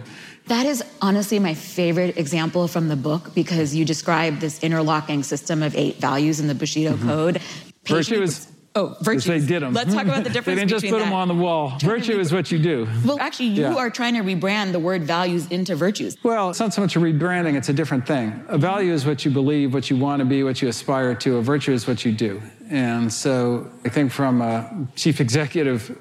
That 0.48 0.66
is 0.66 0.84
honestly 1.02 1.40
my 1.40 1.54
favorite 1.54 2.18
example 2.18 2.68
from 2.70 2.88
the 2.88 2.96
book 2.96 3.36
because 3.36 3.76
you 3.76 3.84
describe 3.84 4.40
this 4.40 4.64
interlocking 4.64 5.24
system 5.24 5.62
of 5.62 5.76
eight 5.76 5.98
values 5.98 6.40
in 6.40 6.48
the 6.48 6.56
Bushido 6.56 6.94
mm-hmm. 6.94 7.08
Code. 7.08 7.42
Virtue 7.86 8.22
is 8.22 8.48
Oh, 8.78 8.96
virtue. 9.02 9.30
They 9.30 9.46
did 9.46 9.64
them. 9.64 9.74
Let's 9.74 9.92
talk 9.92 10.06
about 10.06 10.24
the 10.24 10.30
difference. 10.30 10.46
Between. 10.46 10.56
They 10.56 10.62
didn't 10.62 10.70
just 10.70 10.86
put 10.86 11.00
that. 11.00 11.06
them 11.06 11.14
on 11.14 11.28
the 11.28 11.34
wall. 11.34 11.78
Virtue 11.80 12.20
is 12.20 12.32
what 12.32 12.52
you 12.52 12.60
do. 12.60 12.88
Well, 13.04 13.20
actually, 13.20 13.48
you 13.48 13.64
yeah. 13.64 13.76
are 13.76 13.90
trying 13.90 14.14
to 14.14 14.22
rebrand 14.22 14.72
the 14.72 14.80
word 14.80 15.04
values 15.04 15.48
into 15.48 15.76
virtues. 15.76 16.16
Well, 16.22 16.52
it's 16.52 16.60
not 16.60 16.74
so 16.76 16.82
much 16.82 16.96
a 16.96 17.00
rebranding, 17.00 17.56
it's 17.56 17.70
a 17.70 17.74
different 17.74 18.06
thing. 18.06 18.46
A 18.48 18.58
value 18.58 18.94
is 18.94 19.04
what 19.06 19.26
you 19.26 19.32
believe, 19.32 19.74
what 19.74 19.90
you 19.90 19.98
want 19.98 20.20
to 20.20 20.26
be, 20.26 20.44
what 20.44 20.62
you 20.62 20.68
aspire 20.68 21.16
to. 21.16 21.38
A 21.38 21.42
virtue 21.42 21.74
is 21.74 21.88
what 21.88 22.06
you 22.06 22.12
do. 22.12 22.40
And 22.70 23.12
so 23.12 23.68
I 23.84 23.90
think 23.90 24.12
from 24.12 24.42
a 24.42 24.88
chief 24.96 25.20
executive 25.20 25.98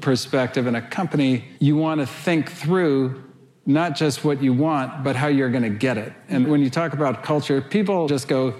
perspective 0.00 0.66
in 0.66 0.74
a 0.74 0.82
company, 0.82 1.44
you 1.60 1.76
want 1.76 2.00
to 2.00 2.06
think 2.06 2.50
through 2.50 3.22
not 3.66 3.96
just 3.96 4.24
what 4.24 4.42
you 4.42 4.52
want, 4.52 5.04
but 5.04 5.14
how 5.16 5.26
you're 5.26 5.50
going 5.50 5.62
to 5.62 5.68
get 5.68 5.98
it. 5.98 6.12
And 6.28 6.48
when 6.48 6.60
you 6.60 6.70
talk 6.70 6.92
about 6.92 7.22
culture, 7.22 7.60
people 7.60 8.08
just 8.08 8.28
go, 8.28 8.54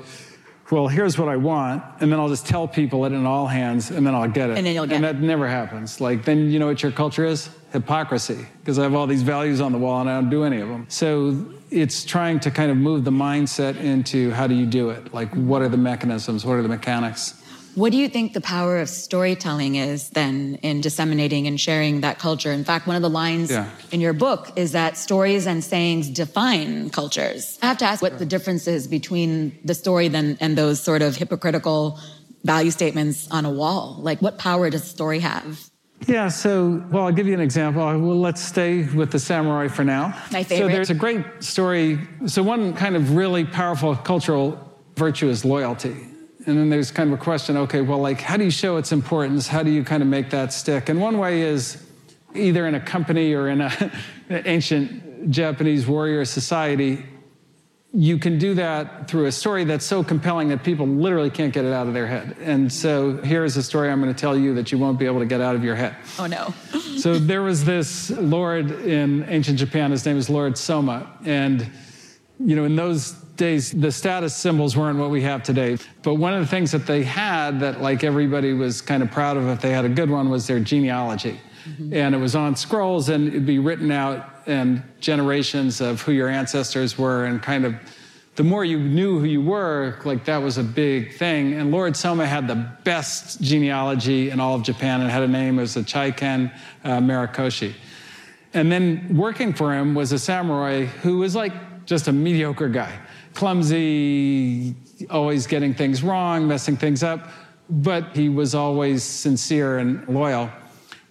well, 0.70 0.88
here's 0.88 1.18
what 1.18 1.28
I 1.28 1.36
want, 1.36 1.82
and 2.00 2.10
then 2.10 2.18
I'll 2.18 2.28
just 2.28 2.46
tell 2.46 2.66
people 2.66 3.04
it 3.04 3.12
in 3.12 3.24
all 3.24 3.46
hands, 3.46 3.90
and 3.90 4.06
then 4.06 4.14
I'll 4.14 4.28
get 4.28 4.50
it. 4.50 4.58
And 4.58 4.66
then 4.66 4.74
you'll 4.74 4.86
get 4.86 4.96
and 4.96 5.04
it. 5.04 5.08
And 5.08 5.18
that 5.18 5.24
never 5.24 5.46
happens. 5.48 6.00
Like, 6.00 6.24
then 6.24 6.50
you 6.50 6.58
know 6.58 6.66
what 6.66 6.82
your 6.82 6.92
culture 6.92 7.24
is? 7.24 7.50
Hypocrisy, 7.72 8.46
because 8.60 8.78
I 8.78 8.84
have 8.84 8.94
all 8.94 9.06
these 9.06 9.22
values 9.22 9.60
on 9.60 9.72
the 9.72 9.78
wall 9.78 10.00
and 10.00 10.08
I 10.08 10.20
don't 10.20 10.30
do 10.30 10.44
any 10.44 10.60
of 10.60 10.68
them. 10.68 10.86
So 10.88 11.44
it's 11.70 12.04
trying 12.04 12.40
to 12.40 12.50
kind 12.50 12.70
of 12.70 12.76
move 12.76 13.04
the 13.04 13.10
mindset 13.10 13.76
into 13.76 14.30
how 14.30 14.46
do 14.46 14.54
you 14.54 14.66
do 14.66 14.90
it? 14.90 15.12
Like, 15.12 15.32
what 15.34 15.62
are 15.62 15.68
the 15.68 15.76
mechanisms? 15.76 16.46
What 16.46 16.54
are 16.54 16.62
the 16.62 16.68
mechanics? 16.68 17.42
What 17.76 17.92
do 17.92 17.98
you 17.98 18.08
think 18.08 18.32
the 18.32 18.40
power 18.40 18.78
of 18.78 18.88
storytelling 18.88 19.74
is 19.74 20.08
then 20.08 20.58
in 20.62 20.80
disseminating 20.80 21.46
and 21.46 21.60
sharing 21.60 22.00
that 22.00 22.18
culture? 22.18 22.50
In 22.50 22.64
fact, 22.64 22.86
one 22.86 22.96
of 22.96 23.02
the 23.02 23.10
lines 23.10 23.50
yeah. 23.50 23.68
in 23.92 24.00
your 24.00 24.14
book 24.14 24.50
is 24.56 24.72
that 24.72 24.96
stories 24.96 25.46
and 25.46 25.62
sayings 25.62 26.08
define 26.08 26.88
cultures. 26.88 27.58
I 27.60 27.66
have 27.66 27.76
to 27.78 27.84
ask 27.84 28.00
what 28.00 28.18
the 28.18 28.24
difference 28.24 28.66
is 28.66 28.88
between 28.88 29.58
the 29.62 29.74
story 29.74 30.08
then 30.08 30.38
and 30.40 30.56
those 30.56 30.80
sort 30.80 31.02
of 31.02 31.16
hypocritical 31.16 32.00
value 32.44 32.70
statements 32.70 33.30
on 33.30 33.44
a 33.44 33.50
wall? 33.50 33.98
Like, 34.00 34.22
what 34.22 34.38
power 34.38 34.70
does 34.70 34.84
story 34.84 35.18
have? 35.20 35.68
Yeah, 36.06 36.28
so, 36.28 36.82
well, 36.90 37.04
I'll 37.04 37.12
give 37.12 37.26
you 37.26 37.34
an 37.34 37.40
example. 37.40 37.82
Well, 37.82 38.20
let's 38.20 38.40
stay 38.40 38.84
with 38.84 39.12
the 39.12 39.18
samurai 39.18 39.68
for 39.68 39.84
now. 39.84 40.18
My 40.30 40.44
favorite. 40.44 40.68
So, 40.68 40.68
there's 40.68 40.90
a 40.90 40.94
great 40.94 41.24
story. 41.40 41.98
So, 42.26 42.42
one 42.42 42.72
kind 42.72 42.96
of 42.96 43.16
really 43.16 43.44
powerful 43.44 43.96
cultural 43.96 44.58
virtue 44.94 45.28
is 45.28 45.44
loyalty. 45.44 45.96
And 46.46 46.56
then 46.56 46.68
there's 46.68 46.92
kind 46.92 47.12
of 47.12 47.18
a 47.18 47.22
question 47.22 47.56
okay, 47.56 47.80
well, 47.80 47.98
like, 47.98 48.20
how 48.20 48.36
do 48.36 48.44
you 48.44 48.50
show 48.50 48.76
its 48.76 48.92
importance? 48.92 49.48
How 49.48 49.62
do 49.62 49.70
you 49.70 49.82
kind 49.82 50.02
of 50.02 50.08
make 50.08 50.30
that 50.30 50.52
stick? 50.52 50.88
And 50.88 51.00
one 51.00 51.18
way 51.18 51.42
is 51.42 51.84
either 52.34 52.66
in 52.66 52.74
a 52.74 52.80
company 52.80 53.34
or 53.34 53.48
in 53.48 53.60
an 53.60 53.90
ancient 54.30 55.30
Japanese 55.30 55.86
warrior 55.86 56.24
society, 56.24 57.04
you 57.92 58.18
can 58.18 58.38
do 58.38 58.54
that 58.54 59.08
through 59.08 59.24
a 59.24 59.32
story 59.32 59.64
that's 59.64 59.84
so 59.84 60.04
compelling 60.04 60.48
that 60.48 60.62
people 60.62 60.86
literally 60.86 61.30
can't 61.30 61.52
get 61.52 61.64
it 61.64 61.72
out 61.72 61.86
of 61.86 61.94
their 61.94 62.06
head. 62.06 62.36
And 62.40 62.70
so 62.70 63.16
here's 63.18 63.56
a 63.56 63.62
story 63.62 63.90
I'm 63.90 64.00
going 64.02 64.12
to 64.12 64.20
tell 64.20 64.36
you 64.36 64.54
that 64.54 64.70
you 64.70 64.78
won't 64.78 64.98
be 64.98 65.06
able 65.06 65.20
to 65.20 65.26
get 65.26 65.40
out 65.40 65.54
of 65.54 65.64
your 65.64 65.74
head. 65.74 65.96
Oh, 66.18 66.26
no. 66.26 66.52
so 66.98 67.18
there 67.18 67.42
was 67.42 67.64
this 67.64 68.10
lord 68.10 68.70
in 68.70 69.24
ancient 69.28 69.58
Japan, 69.58 69.90
his 69.90 70.04
name 70.04 70.16
was 70.16 70.28
Lord 70.28 70.58
Soma. 70.58 71.10
And, 71.24 71.70
you 72.38 72.54
know, 72.54 72.64
in 72.64 72.76
those 72.76 73.12
days, 73.36 73.70
the 73.72 73.92
status 73.92 74.34
symbols 74.34 74.76
weren't 74.76 74.98
what 74.98 75.10
we 75.10 75.22
have 75.22 75.42
today. 75.42 75.78
But 76.02 76.14
one 76.14 76.34
of 76.34 76.40
the 76.40 76.46
things 76.46 76.72
that 76.72 76.86
they 76.86 77.02
had 77.02 77.60
that, 77.60 77.80
like, 77.80 78.04
everybody 78.04 78.52
was 78.52 78.80
kind 78.80 79.02
of 79.02 79.10
proud 79.10 79.36
of 79.36 79.46
if 79.48 79.60
they 79.60 79.70
had 79.70 79.84
a 79.84 79.88
good 79.88 80.10
one 80.10 80.30
was 80.30 80.46
their 80.46 80.60
genealogy. 80.60 81.40
Mm-hmm. 81.68 81.94
And 81.94 82.14
it 82.14 82.18
was 82.18 82.34
on 82.34 82.56
scrolls 82.56 83.08
and 83.08 83.28
it'd 83.28 83.46
be 83.46 83.58
written 83.58 83.90
out 83.90 84.30
and 84.46 84.82
generations 85.00 85.80
of 85.80 86.00
who 86.02 86.12
your 86.12 86.28
ancestors 86.28 86.96
were 86.96 87.24
and 87.24 87.42
kind 87.42 87.64
of 87.64 87.74
the 88.36 88.44
more 88.44 88.64
you 88.64 88.78
knew 88.78 89.18
who 89.18 89.24
you 89.24 89.40
were, 89.40 89.98
like 90.04 90.26
that 90.26 90.36
was 90.36 90.58
a 90.58 90.62
big 90.62 91.14
thing. 91.14 91.54
And 91.54 91.72
Lord 91.72 91.96
Soma 91.96 92.26
had 92.26 92.46
the 92.46 92.70
best 92.84 93.40
genealogy 93.40 94.28
in 94.28 94.40
all 94.40 94.54
of 94.54 94.62
Japan 94.62 95.00
and 95.00 95.10
had 95.10 95.22
a 95.22 95.28
name 95.28 95.58
as 95.58 95.76
a 95.76 95.82
Chaiken 95.82 96.52
uh, 96.84 96.98
Marikoshi. 96.98 97.72
And 98.52 98.70
then 98.70 99.16
working 99.16 99.54
for 99.54 99.72
him 99.72 99.94
was 99.94 100.12
a 100.12 100.18
samurai 100.18 100.84
who 100.84 101.18
was 101.18 101.34
like 101.34 101.52
just 101.86 102.08
a 102.08 102.12
mediocre 102.12 102.68
guy, 102.68 102.98
clumsy, 103.36 104.74
always 105.10 105.46
getting 105.46 105.74
things 105.74 106.02
wrong, 106.02 106.48
messing 106.48 106.76
things 106.76 107.02
up, 107.02 107.28
but 107.68 108.16
he 108.16 108.30
was 108.30 108.54
always 108.54 109.04
sincere 109.04 109.78
and 109.78 110.08
loyal. 110.08 110.50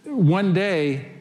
One 0.05 0.51
day, 0.51 1.11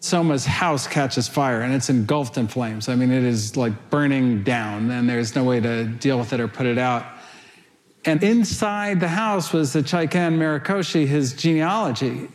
Soma's 0.00 0.44
house 0.44 0.88
catches 0.88 1.28
fire 1.28 1.60
and 1.60 1.72
it's 1.72 1.88
engulfed 1.88 2.36
in 2.36 2.48
flames. 2.48 2.88
I 2.88 2.96
mean, 2.96 3.12
it 3.12 3.22
is 3.22 3.56
like 3.56 3.90
burning 3.90 4.42
down 4.42 4.90
and 4.90 5.08
there's 5.08 5.36
no 5.36 5.44
way 5.44 5.60
to 5.60 5.84
deal 5.84 6.18
with 6.18 6.32
it 6.32 6.40
or 6.40 6.48
put 6.48 6.66
it 6.66 6.78
out. 6.78 7.06
And 8.04 8.20
inside 8.24 8.98
the 8.98 9.08
house 9.08 9.52
was 9.52 9.72
the 9.72 9.82
Chaiken 9.82 10.36
Marikoshi, 10.36 11.06
his 11.06 11.32
genealogy. 11.34 12.28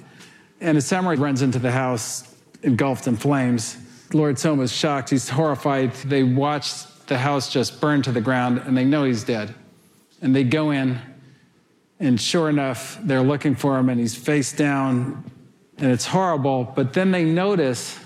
And 0.62 0.78
a 0.78 0.82
samurai 0.82 1.16
runs 1.16 1.42
into 1.42 1.60
the 1.60 1.72
house 1.72 2.34
engulfed 2.64 3.08
in 3.08 3.18
flames. 3.18 3.78
Lord 4.14 4.40
Soma's 4.40 4.72
shocked. 4.72 5.10
He's 5.10 5.28
horrified. 5.28 5.92
They 5.96 6.24
watch 6.24 6.84
the 7.08 7.18
house 7.18 7.52
just 7.52 7.80
burned 7.80 8.04
to 8.06 8.12
the 8.12 8.22
ground 8.22 8.62
and 8.66 8.78
they 8.78 8.86
know 8.86 9.04
he's 9.04 9.24
dead. 9.24 9.54
And 10.22 10.36
they 10.36 10.44
go 10.44 10.72
in, 10.72 11.00
and 12.00 12.20
sure 12.20 12.50
enough, 12.50 12.98
they're 13.02 13.22
looking 13.22 13.56
for 13.56 13.78
him 13.78 13.90
and 13.90 14.00
he's 14.00 14.16
face 14.16 14.54
down, 14.54 15.30
and 15.78 15.92
it's 15.92 16.06
horrible, 16.06 16.72
but 16.76 16.94
then 16.94 17.12
they 17.12 17.24
notice 17.26 18.00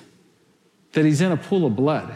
that 0.93 1.05
he's 1.05 1.21
in 1.21 1.31
a 1.31 1.37
pool 1.37 1.65
of 1.65 1.75
blood. 1.75 2.13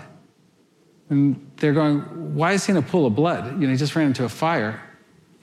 And 1.09 1.51
they're 1.57 1.73
going, 1.73 1.99
Why 2.35 2.53
is 2.53 2.65
he 2.65 2.71
in 2.71 2.77
a 2.77 2.81
pool 2.81 3.05
of 3.05 3.15
blood? 3.15 3.59
You 3.59 3.67
know, 3.67 3.71
he 3.71 3.77
just 3.77 3.95
ran 3.95 4.07
into 4.07 4.25
a 4.25 4.29
fire. 4.29 4.81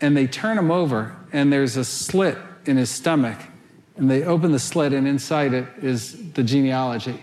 And 0.01 0.17
they 0.17 0.27
turn 0.27 0.59
him 0.59 0.71
over, 0.71 1.15
and 1.33 1.53
there's 1.53 1.77
a 1.77 1.85
slit 1.85 2.39
in 2.65 2.77
his 2.77 2.91
stomach. 2.91 3.39
And 3.97 4.11
they 4.11 4.25
open 4.25 4.51
the 4.51 4.59
slit, 4.59 4.93
and 4.93 5.07
inside 5.07 5.53
it 5.53 5.67
is 5.81 6.33
the 6.33 6.43
genealogy. 6.43 7.21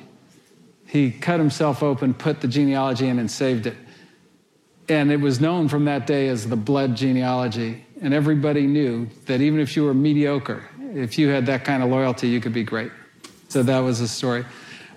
He 0.85 1.11
cut 1.11 1.39
himself 1.39 1.83
open, 1.83 2.13
put 2.13 2.39
the 2.39 2.47
genealogy 2.47 3.07
in, 3.07 3.19
and 3.19 3.29
saved 3.29 3.67
it. 3.67 3.75
And 4.89 5.11
it 5.11 5.19
was 5.19 5.41
known 5.41 5.67
from 5.67 5.85
that 5.85 6.07
day 6.07 6.29
as 6.29 6.47
the 6.47 6.55
blood 6.55 6.95
genealogy. 6.95 7.85
And 8.01 8.13
everybody 8.13 8.67
knew 8.67 9.07
that 9.25 9.41
even 9.41 9.59
if 9.59 9.75
you 9.75 9.83
were 9.83 9.93
mediocre, 9.93 10.63
if 10.93 11.17
you 11.17 11.27
had 11.29 11.45
that 11.47 11.65
kind 11.65 11.83
of 11.83 11.89
loyalty, 11.89 12.29
you 12.29 12.39
could 12.39 12.53
be 12.53 12.63
great. 12.63 12.91
So 13.49 13.63
that 13.63 13.79
was 13.79 13.99
the 13.99 14.07
story. 14.07 14.45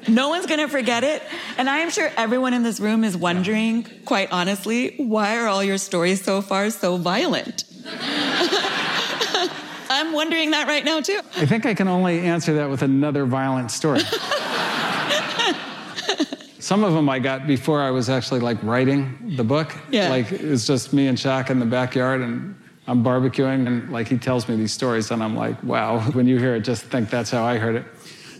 No 0.08 0.28
one's 0.28 0.46
going 0.46 0.60
to 0.60 0.68
forget 0.68 1.04
it. 1.04 1.22
And 1.58 1.68
I 1.68 1.78
am 1.78 1.90
sure 1.90 2.10
everyone 2.16 2.54
in 2.54 2.62
this 2.62 2.80
room 2.80 3.04
is 3.04 3.16
wondering, 3.16 3.86
quite 4.04 4.32
honestly, 4.32 4.96
why 4.96 5.38
are 5.38 5.46
all 5.46 5.62
your 5.62 5.78
stories 5.78 6.22
so 6.22 6.40
far 6.40 6.70
so 6.70 6.96
violent? 6.96 7.64
I'm 9.92 10.12
wondering 10.12 10.52
that 10.52 10.68
right 10.68 10.84
now, 10.84 11.00
too. 11.00 11.20
I 11.36 11.46
think 11.46 11.66
I 11.66 11.74
can 11.74 11.88
only 11.88 12.20
answer 12.20 12.54
that 12.54 12.70
with 12.70 12.82
another 12.82 13.26
violent 13.26 13.70
story. 13.70 14.00
Some 16.70 16.84
of 16.84 16.92
them 16.92 17.08
I 17.08 17.18
got 17.18 17.48
before 17.48 17.82
I 17.82 17.90
was 17.90 18.08
actually 18.08 18.38
like 18.38 18.62
writing 18.62 19.34
the 19.34 19.42
book. 19.42 19.74
Yeah. 19.90 20.08
Like 20.08 20.30
it's 20.30 20.68
just 20.68 20.92
me 20.92 21.08
and 21.08 21.18
Shaka 21.18 21.50
in 21.50 21.58
the 21.58 21.66
backyard 21.66 22.20
and 22.20 22.54
I'm 22.86 23.02
barbecuing 23.02 23.66
and 23.66 23.90
like 23.90 24.06
he 24.06 24.16
tells 24.16 24.48
me 24.48 24.54
these 24.54 24.72
stories 24.72 25.10
and 25.10 25.20
I'm 25.20 25.34
like, 25.34 25.60
wow, 25.64 25.98
when 26.12 26.28
you 26.28 26.38
hear 26.38 26.54
it, 26.54 26.60
just 26.60 26.84
think 26.84 27.10
that's 27.10 27.28
how 27.28 27.42
I 27.42 27.58
heard 27.58 27.74
it. 27.74 27.86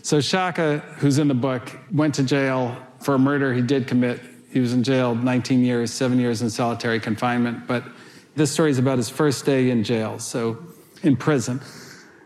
So 0.01 0.21
Shaka, 0.21 0.77
who's 0.99 1.17
in 1.17 1.27
the 1.27 1.33
book, 1.33 1.77
went 1.91 2.15
to 2.15 2.23
jail 2.23 2.77
for 3.01 3.15
a 3.15 3.19
murder 3.19 3.53
he 3.53 3.61
did 3.61 3.85
commit. 3.85 4.21
He 4.49 4.61
was 4.61 4.71
in 4.71 4.81
jail 4.81 5.13
19 5.13 5.65
years, 5.65 5.91
seven 5.91 6.17
years 6.17 6.41
in 6.41 6.49
solitary 6.49 7.01
confinement. 7.01 7.67
But 7.67 7.83
this 8.35 8.49
story 8.49 8.71
is 8.71 8.79
about 8.79 8.95
his 8.95 9.09
first 9.09 9.43
day 9.43 9.71
in 9.71 9.83
jail, 9.83 10.19
so 10.19 10.57
in 11.03 11.17
prison. 11.17 11.59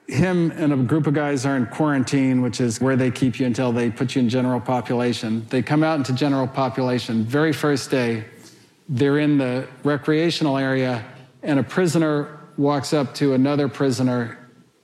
Him 0.07 0.51
and 0.51 0.71
a 0.71 0.77
group 0.77 1.07
of 1.07 1.13
guys 1.13 1.45
are 1.45 1.57
in 1.57 1.65
quarantine, 1.65 2.41
which 2.41 2.61
is 2.61 2.79
where 2.79 2.95
they 2.95 3.09
keep 3.09 3.39
you 3.39 3.45
until 3.45 3.71
they 3.71 3.89
put 3.89 4.15
you 4.15 4.21
in 4.21 4.29
general 4.29 4.59
population. 4.59 5.45
They 5.49 5.63
come 5.63 5.83
out 5.83 5.97
into 5.97 6.13
general 6.13 6.47
population. 6.47 7.23
Very 7.23 7.51
first 7.53 7.89
day, 7.89 8.25
they're 8.87 9.17
in 9.17 9.37
the 9.37 9.67
recreational 9.83 10.57
area 10.57 11.03
and 11.45 11.59
a 11.59 11.63
prisoner 11.63 12.39
walks 12.57 12.91
up 12.91 13.13
to 13.15 13.33
another 13.33 13.67
prisoner 13.67 14.37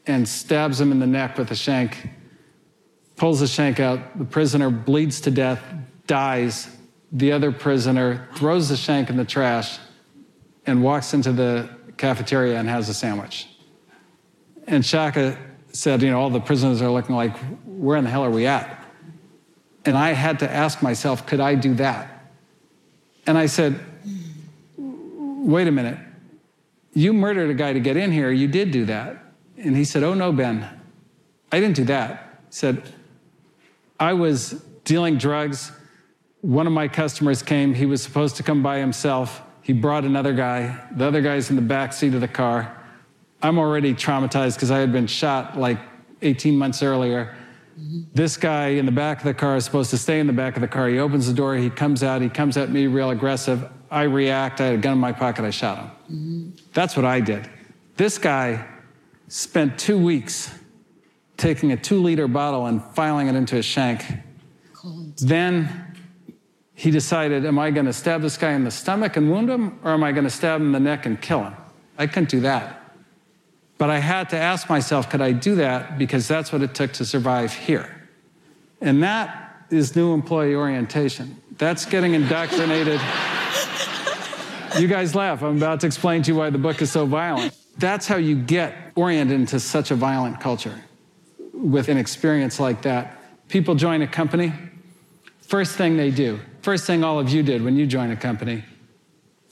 and 0.06 0.28
stabs 0.28 0.80
him 0.80 0.92
in 0.92 1.00
the 1.00 1.08
neck 1.08 1.38
with 1.38 1.51
a 1.51 1.56
shank, 1.56 2.10
pulls 3.16 3.40
the 3.40 3.48
shank 3.48 3.80
out. 3.80 4.18
The 4.18 4.25
prisoner 4.25 4.70
bleeds 4.70 5.22
to 5.22 5.32
death, 5.32 5.62
dies. 6.08 6.68
The 7.12 7.32
other 7.32 7.51
prisoner 7.51 8.28
throws 8.36 8.70
the 8.70 8.78
shank 8.78 9.10
in 9.10 9.18
the 9.18 9.25
trash 9.25 9.80
and 10.66 10.84
walks 10.84 11.13
into 11.13 11.32
the 11.32 11.70
cafeteria 11.98 12.60
and 12.60 12.70
has 12.70 12.90
a 12.90 12.94
sandwich. 12.94 13.48
And 14.72 14.84
Shaka 14.84 15.38
said, 15.72 16.01
You 16.01 16.10
know, 16.10 16.20
all 16.20 16.32
the 16.32 16.40
prisoners 16.40 16.82
are 16.82 16.90
looking 16.90 17.16
like, 17.16 17.38
Where 17.66 17.98
in 17.98 18.04
the 18.04 18.10
hell 18.10 18.25
are 18.25 18.32
we 18.32 18.48
at? 18.48 18.84
And 19.86 19.96
I 19.96 20.13
had 20.13 20.40
to 20.40 20.51
ask 20.51 20.82
myself, 20.82 21.28
Could 21.28 21.40
I 21.40 21.54
do 21.54 21.75
that? 21.75 22.32
And 23.28 23.38
I 23.38 23.46
said, 23.46 23.80
Wait 24.78 25.68
a 25.68 25.72
minute 25.72 26.00
you 26.94 27.13
murdered 27.13 27.50
a 27.50 27.54
guy 27.54 27.74
to 27.74 27.80
get 27.80 27.98
in 27.98 28.12
here. 28.12 28.32
You 28.32 28.48
did 28.48 28.72
do 28.72 28.86
that. 28.86 29.24
And 29.58 29.75
he 29.75 29.86
said, 29.86 30.04
Oh, 30.04 30.13
no, 30.13 30.32
Ben, 30.32 30.68
I 31.51 31.60
didn't 31.60 31.75
do 31.75 31.86
that. 31.86 32.40
He 32.50 32.56
said, 32.56 32.84
I 34.00 34.13
was 34.13 34.63
dealing 34.84 35.18
drugs. 35.18 35.72
One 36.42 36.68
of 36.68 36.74
my 36.74 36.88
customers 36.88 37.44
came. 37.44 37.74
He 37.74 37.86
was 37.86 38.01
supposed 38.01 38.36
to 38.38 38.44
come 38.44 38.63
by 38.63 38.80
himself. 38.80 39.42
He 39.62 39.74
brought 39.74 40.04
another 40.04 40.34
guy. 40.34 40.88
The 40.96 41.06
other 41.06 41.22
guy's 41.22 41.50
in 41.50 41.56
the 41.56 41.62
back 41.62 41.94
seat 41.94 42.13
of 42.16 42.22
the 42.22 42.28
car. 42.28 42.78
I'm 43.42 43.58
already 43.58 43.94
traumatized 43.94 44.56
because 44.56 44.72
I 44.72 44.80
had 44.80 44.92
been 44.92 45.08
shot 45.08 45.58
like 45.58 45.80
18 46.22 46.58
months 46.58 46.84
earlier. 46.84 47.36
This 48.14 48.38
guy 48.38 48.68
in 48.68 48.86
the 48.86 48.92
back 48.92 49.20
of 49.20 49.24
the 49.24 49.34
car 49.34 49.56
is 49.56 49.66
supposed 49.66 49.90
to 49.90 49.98
stay 49.98 50.20
in 50.20 50.28
the 50.28 50.34
back 50.34 50.56
of 50.56 50.62
the 50.62 50.68
car. 50.68 50.88
He 50.88 51.00
opens 51.00 51.28
the 51.28 51.34
door, 51.34 51.56
he 51.56 51.70
comes 51.70 52.04
out, 52.04 52.22
he 52.22 52.30
comes 52.30 52.58
at 52.58 52.70
me 52.70 52.88
real 52.88 53.10
aggressive. 53.10 53.68
I 53.90 54.04
react, 54.04 54.62
I 54.62 54.66
had 54.66 54.76
a 54.76 54.78
gun 54.78 54.94
in 54.94 55.00
my 55.00 55.12
pocket, 55.12 55.46
I 55.46 55.50
shot 55.50 55.78
him. 55.78 55.92
Mm-hmm. 56.12 56.50
That's 56.74 56.96
what 56.96 57.06
I 57.06 57.20
did. 57.20 57.50
This 57.98 58.18
guy 58.18 58.66
spent 59.28 59.80
two 59.80 59.98
weeks 59.98 60.54
taking 61.38 61.72
a 61.72 61.78
two 61.78 62.02
liter 62.02 62.28
bottle 62.28 62.68
and 62.68 62.84
filing 62.94 63.28
it 63.28 63.36
into 63.36 63.56
his 63.56 63.66
shank. 63.66 64.06
Cold. 64.74 65.18
Then 65.18 65.96
he 66.76 66.92
decided, 66.92 67.46
am 67.46 67.58
I 67.58 67.72
going 67.72 67.86
to 67.86 67.94
stab 67.94 68.22
this 68.22 68.38
guy 68.38 68.52
in 68.52 68.64
the 68.64 68.72
stomach 68.72 69.18
and 69.18 69.32
wound 69.32 69.50
him, 69.50 69.80
or 69.84 69.92
am 69.92 70.04
I 70.04 70.12
going 70.12 70.24
to 70.24 70.30
stab 70.30 70.62
him 70.62 70.68
in 70.68 70.72
the 70.72 70.80
neck 70.80 71.06
and 71.06 71.22
kill 71.22 71.44
him? 71.44 71.56
I 71.98 72.08
couldn't 72.08 72.30
do 72.30 72.42
that. 72.42 72.81
But 73.82 73.90
I 73.90 73.98
had 73.98 74.30
to 74.30 74.38
ask 74.38 74.70
myself, 74.70 75.10
could 75.10 75.22
I 75.22 75.32
do 75.32 75.56
that? 75.56 75.98
Because 75.98 76.28
that's 76.28 76.54
what 76.54 76.62
it 76.62 76.76
took 76.76 76.94
to 76.94 77.04
survive 77.04 77.52
here. 77.52 77.90
And 78.80 79.02
that 79.02 79.66
is 79.72 79.96
new 79.96 80.14
employee 80.14 80.54
orientation. 80.54 81.42
That's 81.58 81.88
getting 81.88 82.14
indoctrinated. 82.14 83.02
you 84.80 84.88
guys 84.88 85.16
laugh. 85.16 85.42
I'm 85.42 85.58
about 85.58 85.80
to 85.80 85.88
explain 85.88 86.22
to 86.22 86.32
you 86.32 86.38
why 86.38 86.52
the 86.52 86.60
book 86.60 86.80
is 86.80 86.92
so 86.92 87.08
violent. 87.08 87.58
That's 87.80 88.06
how 88.06 88.18
you 88.18 88.36
get 88.36 88.76
oriented 88.94 89.40
into 89.40 89.60
such 89.60 89.90
a 89.90 89.96
violent 89.96 90.40
culture 90.40 90.80
with 91.52 91.90
an 91.90 91.98
experience 91.98 92.60
like 92.60 92.84
that. 92.84 93.18
People 93.48 93.74
join 93.74 94.04
a 94.04 94.08
company, 94.08 94.54
first 95.40 95.76
thing 95.76 95.98
they 95.98 96.12
do, 96.12 96.40
first 96.62 96.86
thing 96.86 97.04
all 97.04 97.18
of 97.18 97.30
you 97.30 97.42
did 97.42 97.64
when 97.64 97.76
you 97.76 97.88
join 97.88 98.12
a 98.12 98.16
company, 98.16 98.64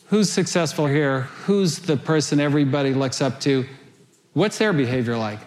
who's 0.06 0.32
successful 0.32 0.86
here? 0.86 1.22
Who's 1.48 1.80
the 1.80 1.98
person 1.98 2.40
everybody 2.40 2.94
looks 2.94 3.24
up 3.24 3.40
to? 3.40 3.66
What's 4.34 4.58
their 4.58 4.74
behavior 4.74 5.18
like? 5.18 5.40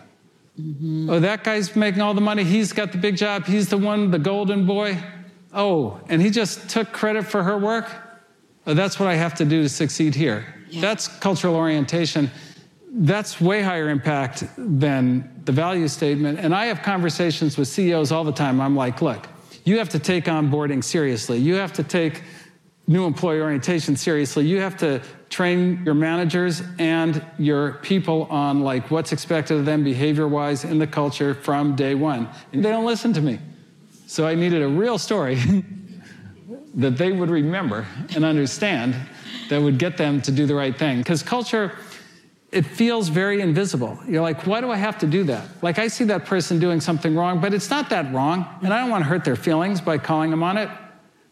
Mm-hmm. 0.60 1.08
Oh, 1.08 1.20
that 1.20 1.44
guy's 1.44 1.74
making 1.74 2.02
all 2.02 2.14
the 2.14 2.20
money. 2.20 2.44
He's 2.44 2.72
got 2.72 2.92
the 2.92 2.98
big 2.98 3.16
job. 3.16 3.46
He's 3.46 3.68
the 3.68 3.78
one, 3.78 4.10
the 4.10 4.18
golden 4.18 4.66
boy. 4.66 4.98
Oh, 5.52 6.00
and 6.08 6.20
he 6.20 6.30
just 6.30 6.68
took 6.68 6.92
credit 6.92 7.24
for 7.24 7.42
her 7.42 7.58
work. 7.58 7.90
Oh, 8.66 8.74
that's 8.74 9.00
what 9.00 9.08
I 9.08 9.14
have 9.14 9.34
to 9.34 9.44
do 9.44 9.62
to 9.62 9.68
succeed 9.68 10.14
here. 10.14 10.46
Yeah. 10.68 10.80
That's 10.80 11.08
cultural 11.08 11.54
orientation. 11.54 12.30
That's 12.90 13.40
way 13.40 13.62
higher 13.62 13.88
impact 13.88 14.44
than 14.56 15.42
the 15.44 15.52
value 15.52 15.88
statement. 15.88 16.38
And 16.38 16.54
I 16.54 16.66
have 16.66 16.82
conversations 16.82 17.56
with 17.56 17.68
CEOs 17.68 18.12
all 18.12 18.24
the 18.24 18.32
time. 18.32 18.60
I'm 18.60 18.76
like, 18.76 19.00
look, 19.00 19.26
you 19.64 19.78
have 19.78 19.88
to 19.90 19.98
take 19.98 20.26
onboarding 20.26 20.84
seriously. 20.84 21.38
You 21.38 21.54
have 21.54 21.72
to 21.74 21.82
take 21.82 22.22
new 22.86 23.04
employee 23.06 23.40
orientation 23.40 23.96
seriously. 23.96 24.46
You 24.46 24.60
have 24.60 24.76
to 24.78 25.00
train 25.28 25.82
your 25.84 25.94
managers 25.94 26.62
and 26.78 27.24
your 27.38 27.74
people 27.74 28.24
on 28.24 28.60
like 28.60 28.90
what's 28.90 29.12
expected 29.12 29.56
of 29.56 29.64
them 29.64 29.82
behavior 29.82 30.28
wise 30.28 30.64
in 30.64 30.78
the 30.78 30.86
culture 30.86 31.34
from 31.34 31.74
day 31.74 31.94
one. 31.94 32.28
And 32.52 32.64
they 32.64 32.70
don't 32.70 32.84
listen 32.84 33.12
to 33.14 33.20
me. 33.20 33.38
So 34.06 34.26
I 34.26 34.34
needed 34.34 34.62
a 34.62 34.68
real 34.68 34.98
story 34.98 35.38
that 36.74 36.96
they 36.96 37.12
would 37.12 37.30
remember 37.30 37.86
and 38.14 38.24
understand 38.24 38.94
that 39.48 39.60
would 39.60 39.78
get 39.78 39.96
them 39.96 40.20
to 40.22 40.32
do 40.32 40.44
the 40.44 40.54
right 40.54 40.76
thing. 40.76 40.98
Because 40.98 41.22
culture, 41.22 41.72
it 42.50 42.66
feels 42.66 43.08
very 43.08 43.40
invisible. 43.40 43.98
You're 44.06 44.22
like, 44.22 44.46
why 44.46 44.60
do 44.60 44.70
I 44.70 44.76
have 44.76 44.98
to 44.98 45.06
do 45.06 45.24
that? 45.24 45.46
Like, 45.62 45.78
I 45.78 45.88
see 45.88 46.04
that 46.04 46.26
person 46.26 46.58
doing 46.58 46.80
something 46.80 47.14
wrong, 47.14 47.40
but 47.40 47.54
it's 47.54 47.70
not 47.70 47.88
that 47.90 48.12
wrong. 48.12 48.46
And 48.62 48.72
I 48.74 48.80
don't 48.80 48.90
want 48.90 49.04
to 49.04 49.08
hurt 49.08 49.24
their 49.24 49.36
feelings 49.36 49.80
by 49.80 49.96
calling 49.96 50.30
them 50.30 50.42
on 50.42 50.58
it. 50.58 50.68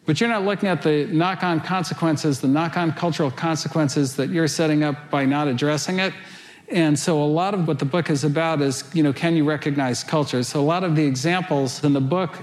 But 0.05 0.19
you're 0.19 0.29
not 0.29 0.43
looking 0.43 0.67
at 0.67 0.81
the 0.81 1.05
knock 1.05 1.43
on 1.43 1.59
consequences, 1.61 2.41
the 2.41 2.47
knock 2.47 2.75
on 2.75 2.91
cultural 2.93 3.29
consequences 3.29 4.15
that 4.15 4.29
you're 4.29 4.47
setting 4.47 4.83
up 4.83 5.09
by 5.09 5.25
not 5.25 5.47
addressing 5.47 5.99
it. 5.99 6.13
And 6.69 6.97
so 6.97 7.21
a 7.21 7.25
lot 7.25 7.53
of 7.53 7.67
what 7.67 7.79
the 7.79 7.85
book 7.85 8.09
is 8.09 8.23
about 8.23 8.61
is, 8.61 8.83
you 8.93 9.03
know, 9.03 9.13
can 9.13 9.35
you 9.35 9.43
recognize 9.43 10.03
culture? 10.03 10.41
So 10.43 10.59
a 10.59 10.63
lot 10.63 10.83
of 10.83 10.95
the 10.95 11.05
examples 11.05 11.83
in 11.83 11.93
the 11.93 12.01
book 12.01 12.37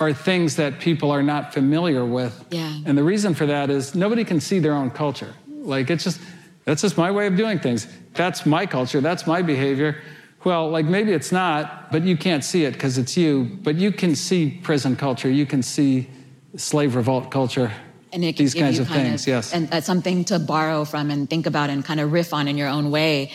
are 0.00 0.12
things 0.12 0.56
that 0.56 0.80
people 0.80 1.10
are 1.10 1.22
not 1.22 1.54
familiar 1.54 2.04
with. 2.04 2.44
Yeah. 2.50 2.80
And 2.84 2.98
the 2.98 3.04
reason 3.04 3.32
for 3.32 3.46
that 3.46 3.70
is 3.70 3.94
nobody 3.94 4.24
can 4.24 4.40
see 4.40 4.58
their 4.58 4.74
own 4.74 4.90
culture. 4.90 5.34
Like 5.48 5.88
it's 5.88 6.04
just 6.04 6.20
that's 6.64 6.82
just 6.82 6.96
my 6.96 7.10
way 7.10 7.26
of 7.26 7.36
doing 7.36 7.58
things. 7.58 7.86
That's 8.14 8.44
my 8.44 8.66
culture, 8.66 9.00
that's 9.00 9.26
my 9.26 9.42
behavior. 9.42 10.02
Well, 10.44 10.68
like 10.68 10.84
maybe 10.84 11.12
it's 11.12 11.32
not, 11.32 11.90
but 11.90 12.02
you 12.02 12.16
can't 12.16 12.44
see 12.44 12.64
it 12.64 12.72
because 12.74 12.98
it's 12.98 13.16
you, 13.16 13.58
but 13.62 13.76
you 13.76 13.92
can 13.92 14.14
see 14.14 14.60
prison 14.62 14.96
culture, 14.96 15.30
you 15.30 15.46
can 15.46 15.62
see 15.62 16.08
slave 16.56 16.94
revolt 16.96 17.30
culture. 17.30 17.72
And 18.12 18.24
it 18.24 18.36
these 18.36 18.54
kinds 18.54 18.78
of 18.78 18.88
things, 18.88 19.22
of, 19.22 19.28
yes. 19.28 19.52
And 19.52 19.72
uh, 19.74 19.80
something 19.80 20.24
to 20.26 20.38
borrow 20.38 20.84
from 20.84 21.10
and 21.10 21.28
think 21.28 21.46
about 21.46 21.68
and 21.68 21.84
kind 21.84 21.98
of 21.98 22.12
riff 22.12 22.32
on 22.32 22.46
in 22.46 22.56
your 22.56 22.68
own 22.68 22.92
way. 22.92 23.32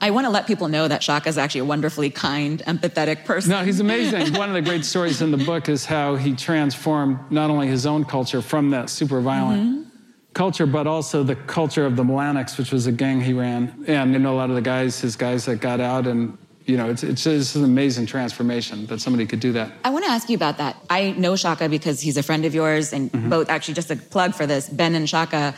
I 0.00 0.10
want 0.10 0.26
to 0.26 0.30
let 0.30 0.46
people 0.46 0.68
know 0.68 0.88
that 0.88 1.02
Shaka 1.02 1.28
is 1.28 1.38
actually 1.38 1.60
a 1.60 1.64
wonderfully 1.64 2.10
kind, 2.10 2.60
empathetic 2.66 3.24
person. 3.24 3.52
No, 3.52 3.64
he's 3.64 3.80
amazing. 3.80 4.34
One 4.34 4.48
of 4.48 4.54
the 4.54 4.62
great 4.62 4.84
stories 4.84 5.22
in 5.22 5.30
the 5.30 5.38
book 5.38 5.68
is 5.68 5.86
how 5.86 6.16
he 6.16 6.34
transformed 6.34 7.18
not 7.30 7.50
only 7.50 7.68
his 7.68 7.86
own 7.86 8.04
culture 8.04 8.42
from 8.42 8.70
that 8.70 8.90
super 8.90 9.20
violent 9.20 9.62
mm-hmm. 9.62 9.90
culture, 10.34 10.66
but 10.66 10.86
also 10.86 11.22
the 11.22 11.36
culture 11.36 11.86
of 11.86 11.96
the 11.96 12.02
Melanics, 12.02 12.58
which 12.58 12.72
was 12.72 12.86
a 12.86 12.92
gang 12.92 13.20
he 13.20 13.32
ran. 13.32 13.84
And 13.86 14.12
you 14.12 14.18
know, 14.18 14.34
a 14.34 14.36
lot 14.36 14.50
of 14.50 14.56
the 14.56 14.62
guys, 14.62 15.00
his 15.00 15.16
guys 15.16 15.46
that 15.46 15.60
got 15.60 15.80
out 15.80 16.06
and 16.06 16.36
you 16.66 16.76
know, 16.76 16.90
it's, 16.90 17.04
it's, 17.04 17.24
it's, 17.26 17.54
an 17.54 17.64
amazing 17.64 18.06
transformation 18.06 18.86
that 18.86 19.00
somebody 19.00 19.24
could 19.24 19.38
do 19.38 19.52
that. 19.52 19.72
I 19.84 19.90
want 19.90 20.04
to 20.04 20.10
ask 20.10 20.28
you 20.28 20.36
about 20.36 20.58
that. 20.58 20.76
I 20.90 21.12
know 21.12 21.36
Shaka 21.36 21.68
because 21.68 22.00
he's 22.00 22.16
a 22.16 22.22
friend 22.22 22.44
of 22.44 22.54
yours, 22.54 22.92
and 22.92 23.10
mm-hmm. 23.10 23.30
both 23.30 23.48
actually 23.48 23.74
just 23.74 23.90
a 23.90 23.96
plug 23.96 24.34
for 24.34 24.46
this. 24.46 24.68
Ben 24.68 24.94
and 24.94 25.08
Shaka 25.08 25.54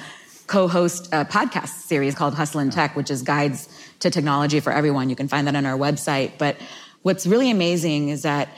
co-host 0.46 1.08
a 1.12 1.24
podcast 1.24 1.68
series 1.68 2.14
called 2.14 2.34
Hustle 2.34 2.60
and 2.60 2.70
Tech, 2.70 2.94
which 2.94 3.10
is 3.10 3.22
guides 3.22 3.68
to 4.00 4.10
technology 4.10 4.60
for 4.60 4.72
everyone. 4.72 5.08
You 5.08 5.16
can 5.16 5.28
find 5.28 5.46
that 5.46 5.56
on 5.56 5.64
our 5.66 5.78
website. 5.78 6.32
But 6.38 6.56
what's 7.02 7.26
really 7.26 7.50
amazing 7.50 8.10
is 8.10 8.22
that 8.22 8.48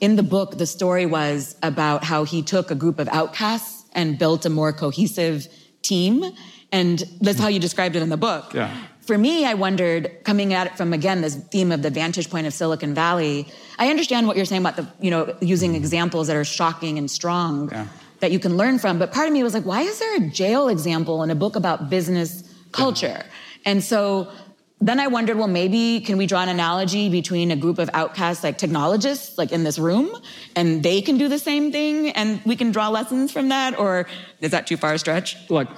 in 0.00 0.16
the 0.16 0.22
book, 0.22 0.56
the 0.58 0.66
story 0.66 1.06
was 1.06 1.56
about 1.62 2.04
how 2.04 2.24
he 2.24 2.42
took 2.42 2.70
a 2.70 2.74
group 2.74 2.98
of 2.98 3.08
outcasts 3.08 3.84
and 3.92 4.18
built 4.18 4.46
a 4.46 4.50
more 4.50 4.72
cohesive 4.72 5.46
team. 5.82 6.24
And 6.70 7.02
that's 7.20 7.38
how 7.38 7.48
you 7.48 7.58
described 7.58 7.96
it 7.96 8.02
in 8.02 8.08
the 8.08 8.18
book. 8.18 8.54
Yeah 8.54 8.74
for 9.08 9.16
me, 9.16 9.46
I 9.46 9.54
wondered, 9.54 10.22
coming 10.22 10.52
at 10.52 10.66
it 10.66 10.76
from 10.76 10.92
again 10.92 11.22
this 11.22 11.34
theme 11.34 11.72
of 11.72 11.80
the 11.80 11.88
vantage 11.88 12.28
point 12.28 12.46
of 12.46 12.52
Silicon 12.52 12.92
Valley. 12.92 13.48
I 13.78 13.88
understand 13.88 14.26
what 14.26 14.36
you're 14.36 14.44
saying 14.44 14.60
about 14.60 14.76
the, 14.76 14.86
you 15.00 15.10
know, 15.10 15.34
using 15.40 15.74
examples 15.74 16.26
that 16.26 16.36
are 16.36 16.44
shocking 16.44 16.98
and 16.98 17.10
strong 17.10 17.70
yeah. 17.70 17.86
that 18.20 18.32
you 18.32 18.38
can 18.38 18.58
learn 18.58 18.78
from. 18.78 18.98
But 18.98 19.10
part 19.10 19.26
of 19.26 19.32
me 19.32 19.42
was 19.42 19.54
like, 19.54 19.64
why 19.64 19.80
is 19.80 19.98
there 19.98 20.16
a 20.16 20.28
jail 20.28 20.68
example 20.68 21.22
in 21.22 21.30
a 21.30 21.34
book 21.34 21.56
about 21.56 21.88
business 21.88 22.54
culture? 22.72 23.06
Yeah. 23.06 23.22
And 23.64 23.82
so 23.82 24.30
then 24.78 25.00
I 25.00 25.06
wondered, 25.06 25.38
well, 25.38 25.48
maybe 25.48 26.00
can 26.00 26.18
we 26.18 26.26
draw 26.26 26.42
an 26.42 26.50
analogy 26.50 27.08
between 27.08 27.50
a 27.50 27.56
group 27.56 27.78
of 27.78 27.88
outcasts, 27.94 28.44
like 28.44 28.58
technologists, 28.58 29.38
like 29.38 29.52
in 29.52 29.64
this 29.64 29.78
room, 29.78 30.14
and 30.54 30.82
they 30.82 31.00
can 31.00 31.16
do 31.16 31.28
the 31.28 31.38
same 31.38 31.72
thing, 31.72 32.10
and 32.10 32.42
we 32.44 32.56
can 32.56 32.72
draw 32.72 32.90
lessons 32.90 33.32
from 33.32 33.48
that, 33.48 33.78
or 33.78 34.06
is 34.42 34.50
that 34.50 34.66
too 34.66 34.76
far 34.76 34.92
a 34.92 34.98
stretch? 34.98 35.34
Look, 35.48 35.68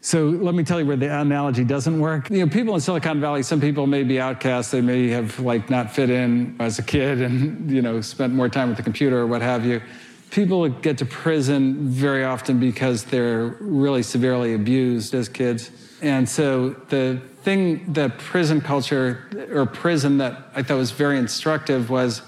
so 0.00 0.26
let 0.26 0.54
me 0.54 0.62
tell 0.62 0.78
you 0.78 0.86
where 0.86 0.96
the 0.96 1.20
analogy 1.20 1.64
doesn't 1.64 1.98
work. 1.98 2.30
You 2.30 2.44
know, 2.44 2.48
people 2.48 2.74
in 2.74 2.80
Silicon 2.80 3.20
Valley, 3.20 3.42
some 3.42 3.60
people 3.60 3.86
may 3.86 4.04
be 4.04 4.20
outcasts. 4.20 4.70
They 4.70 4.80
may 4.80 5.08
have 5.08 5.40
like 5.40 5.70
not 5.70 5.92
fit 5.92 6.08
in 6.08 6.56
as 6.60 6.78
a 6.78 6.82
kid 6.82 7.20
and, 7.20 7.70
you 7.70 7.82
know, 7.82 8.00
spent 8.00 8.32
more 8.32 8.48
time 8.48 8.68
with 8.68 8.76
the 8.76 8.82
computer 8.82 9.18
or 9.18 9.26
what 9.26 9.42
have 9.42 9.66
you. 9.66 9.82
People 10.30 10.68
get 10.68 10.98
to 10.98 11.06
prison 11.06 11.88
very 11.88 12.22
often 12.22 12.60
because 12.60 13.04
they're 13.04 13.56
really 13.60 14.02
severely 14.02 14.54
abused 14.54 15.14
as 15.14 15.28
kids. 15.28 15.70
And 16.00 16.28
so 16.28 16.70
the 16.90 17.20
thing 17.42 17.92
that 17.94 18.18
prison 18.18 18.60
culture 18.60 19.48
or 19.50 19.66
prison 19.66 20.18
that 20.18 20.50
I 20.54 20.62
thought 20.62 20.76
was 20.76 20.92
very 20.92 21.18
instructive 21.18 21.90
was 21.90 22.22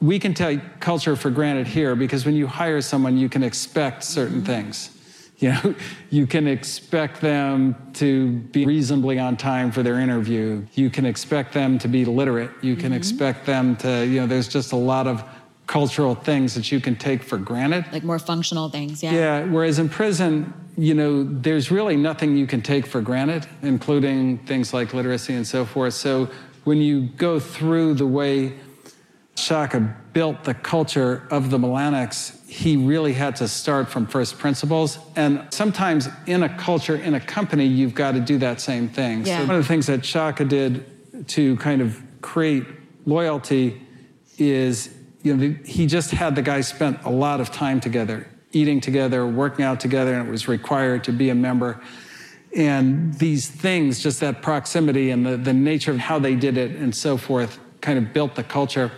we 0.00 0.18
can 0.18 0.32
take 0.32 0.80
culture 0.80 1.16
for 1.16 1.30
granted 1.30 1.66
here 1.66 1.94
because 1.94 2.24
when 2.24 2.34
you 2.34 2.46
hire 2.46 2.80
someone, 2.80 3.18
you 3.18 3.28
can 3.28 3.42
expect 3.42 4.04
certain 4.04 4.42
things. 4.42 4.93
You 5.38 5.52
know, 5.52 5.74
you 6.10 6.26
can 6.26 6.46
expect 6.46 7.20
them 7.20 7.76
to 7.94 8.30
be 8.30 8.66
reasonably 8.66 9.18
on 9.18 9.36
time 9.36 9.70
for 9.72 9.82
their 9.82 9.98
interview. 9.98 10.66
You 10.74 10.90
can 10.90 11.04
expect 11.04 11.52
them 11.52 11.78
to 11.80 11.88
be 11.88 12.04
literate. 12.04 12.50
You 12.62 12.76
can 12.76 12.86
mm-hmm. 12.86 12.94
expect 12.94 13.46
them 13.46 13.76
to, 13.76 14.06
you 14.06 14.20
know, 14.20 14.26
there's 14.26 14.48
just 14.48 14.72
a 14.72 14.76
lot 14.76 15.06
of 15.06 15.24
cultural 15.66 16.14
things 16.14 16.54
that 16.54 16.70
you 16.70 16.80
can 16.80 16.94
take 16.96 17.22
for 17.22 17.38
granted. 17.38 17.86
Like 17.90 18.04
more 18.04 18.18
functional 18.18 18.68
things, 18.68 19.02
yeah. 19.02 19.12
Yeah, 19.12 19.44
whereas 19.44 19.78
in 19.78 19.88
prison, 19.88 20.52
you 20.76 20.94
know, 20.94 21.24
there's 21.24 21.70
really 21.70 21.96
nothing 21.96 22.36
you 22.36 22.46
can 22.46 22.60
take 22.60 22.86
for 22.86 23.00
granted, 23.00 23.46
including 23.62 24.38
things 24.38 24.74
like 24.74 24.92
literacy 24.92 25.34
and 25.34 25.46
so 25.46 25.64
forth. 25.64 25.94
So 25.94 26.28
when 26.64 26.78
you 26.78 27.08
go 27.16 27.38
through 27.38 27.94
the 27.94 28.06
way 28.06 28.54
Shaka 29.36 29.94
built 30.12 30.44
the 30.44 30.54
culture 30.54 31.26
of 31.30 31.50
the 31.50 31.58
Melanics, 31.58 32.40
he 32.48 32.76
really 32.76 33.12
had 33.12 33.36
to 33.36 33.48
start 33.48 33.88
from 33.88 34.06
first 34.06 34.38
principles. 34.38 34.98
And 35.16 35.46
sometimes 35.50 36.08
in 36.26 36.44
a 36.44 36.48
culture, 36.48 36.96
in 36.96 37.14
a 37.14 37.20
company, 37.20 37.66
you've 37.66 37.94
got 37.94 38.12
to 38.12 38.20
do 38.20 38.38
that 38.38 38.60
same 38.60 38.88
thing. 38.88 39.26
Yeah. 39.26 39.40
So 39.40 39.46
one 39.46 39.56
of 39.56 39.62
the 39.62 39.68
things 39.68 39.86
that 39.88 40.04
Shaka 40.04 40.44
did 40.44 41.28
to 41.28 41.56
kind 41.56 41.82
of 41.82 42.00
create 42.20 42.64
loyalty 43.06 43.82
is, 44.38 44.94
you 45.22 45.36
know, 45.36 45.56
he 45.64 45.86
just 45.86 46.12
had 46.12 46.36
the 46.36 46.42
guys 46.42 46.68
spent 46.68 47.02
a 47.04 47.10
lot 47.10 47.40
of 47.40 47.50
time 47.50 47.80
together, 47.80 48.28
eating 48.52 48.80
together, 48.80 49.26
working 49.26 49.64
out 49.64 49.80
together, 49.80 50.14
and 50.14 50.28
it 50.28 50.30
was 50.30 50.46
required 50.46 51.02
to 51.04 51.12
be 51.12 51.30
a 51.30 51.34
member. 51.34 51.80
And 52.56 53.14
these 53.14 53.48
things, 53.48 54.00
just 54.00 54.20
that 54.20 54.42
proximity 54.42 55.10
and 55.10 55.26
the, 55.26 55.36
the 55.36 55.52
nature 55.52 55.90
of 55.90 55.98
how 55.98 56.20
they 56.20 56.36
did 56.36 56.56
it 56.56 56.76
and 56.76 56.94
so 56.94 57.16
forth, 57.16 57.58
kind 57.80 57.98
of 57.98 58.12
built 58.12 58.36
the 58.36 58.44
culture. 58.44 58.92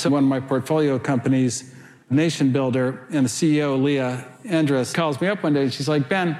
So 0.00 0.08
one 0.08 0.24
of 0.24 0.30
my 0.30 0.40
portfolio 0.40 0.98
companies, 0.98 1.74
NationBuilder, 2.10 3.10
and 3.10 3.26
the 3.26 3.28
CEO, 3.28 3.82
Lea 3.82 4.24
Endres, 4.50 4.94
calls 4.94 5.20
me 5.20 5.28
up 5.28 5.42
one 5.42 5.52
day 5.52 5.64
and 5.64 5.74
she's 5.74 5.90
like, 5.90 6.08
Ben, 6.08 6.38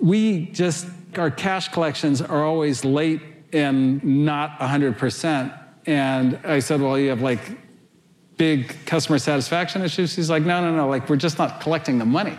we 0.00 0.46
just, 0.46 0.86
our 1.18 1.30
cash 1.30 1.68
collections 1.68 2.22
are 2.22 2.42
always 2.42 2.86
late 2.86 3.20
and 3.52 4.02
not 4.02 4.58
100%. 4.60 5.58
And 5.84 6.40
I 6.42 6.60
said, 6.60 6.80
Well, 6.80 6.98
you 6.98 7.10
have 7.10 7.20
like 7.20 7.40
big 8.38 8.74
customer 8.86 9.18
satisfaction 9.18 9.82
issues? 9.82 10.14
She's 10.14 10.30
like, 10.30 10.44
No, 10.44 10.62
no, 10.62 10.74
no, 10.74 10.88
like 10.88 11.06
we're 11.10 11.16
just 11.16 11.36
not 11.36 11.60
collecting 11.60 11.98
the 11.98 12.06
money. 12.06 12.38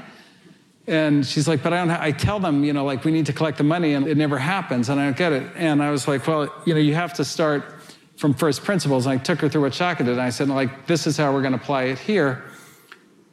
And 0.87 1.23
she's 1.23 1.47
like, 1.49 1.61
but 1.61 1.73
I 1.73 1.85
don't. 1.85 1.91
I 1.91 2.11
tell 2.11 2.39
them, 2.39 2.63
you 2.63 2.71
know, 2.71 2.85
like 2.85 3.03
we 3.03 3.11
need 3.11 3.25
to 3.25 3.33
collect 3.33 3.57
the 3.57 3.65
money, 3.65 3.93
and 3.93 4.07
it 4.07 4.15
never 4.15 4.37
happens, 4.37 4.87
and 4.87 4.97
I 5.01 5.03
don't 5.03 5.17
get 5.17 5.33
it. 5.33 5.51
And 5.57 5.83
I 5.83 5.91
was 5.91 6.07
like, 6.07 6.25
well, 6.25 6.49
you 6.65 6.73
know, 6.73 6.79
you 6.79 6.93
have 6.95 7.11
to 7.15 7.25
start 7.25 7.76
from 8.17 8.33
first 8.33 8.63
principles. 8.63 9.05
And 9.05 9.19
I 9.19 9.23
took 9.23 9.39
her 9.39 9.47
through 9.47 9.61
what 9.61 9.73
Shaka 9.73 10.03
did, 10.03 10.13
and 10.13 10.21
I 10.21 10.29
said, 10.29 10.49
like, 10.49 10.87
this 10.87 11.07
is 11.07 11.15
how 11.15 11.31
we're 11.31 11.41
going 11.41 11.53
to 11.53 11.59
apply 11.59 11.83
it 11.83 11.99
here. 11.99 12.43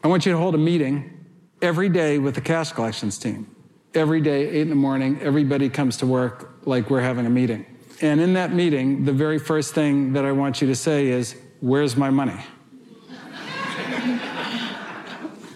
I 0.05 0.09
want 0.09 0.25
you 0.27 0.33
to 0.33 0.39
hold 0.39 0.55
a 0.55 0.59
meeting 0.59 1.27
every 1.63 1.89
day 1.89 2.19
with 2.19 2.35
the 2.35 2.41
cash 2.41 2.73
collections 2.73 3.19
team. 3.19 3.51
Every 3.95 4.21
day, 4.21 4.49
eight 4.49 4.63
in 4.63 4.69
the 4.69 4.75
morning, 4.75 5.19
everybody 5.23 5.69
comes 5.69 5.97
to 5.99 6.07
work 6.07 6.59
like 6.67 6.91
we're 6.91 7.01
having 7.01 7.27
a 7.27 7.31
meeting. 7.31 7.65
And 8.01 8.21
in 8.21 8.35
that 8.35 8.53
meeting, 8.53 9.05
the 9.05 9.13
very 9.13 9.39
first 9.39 9.73
thing 9.73 10.13
that 10.13 10.25
I 10.25 10.33
want 10.33 10.61
you 10.61 10.67
to 10.69 10.75
say 10.75 11.09
is, 11.09 11.37
Where's 11.61 11.97
my 11.97 12.11
money? 12.11 12.39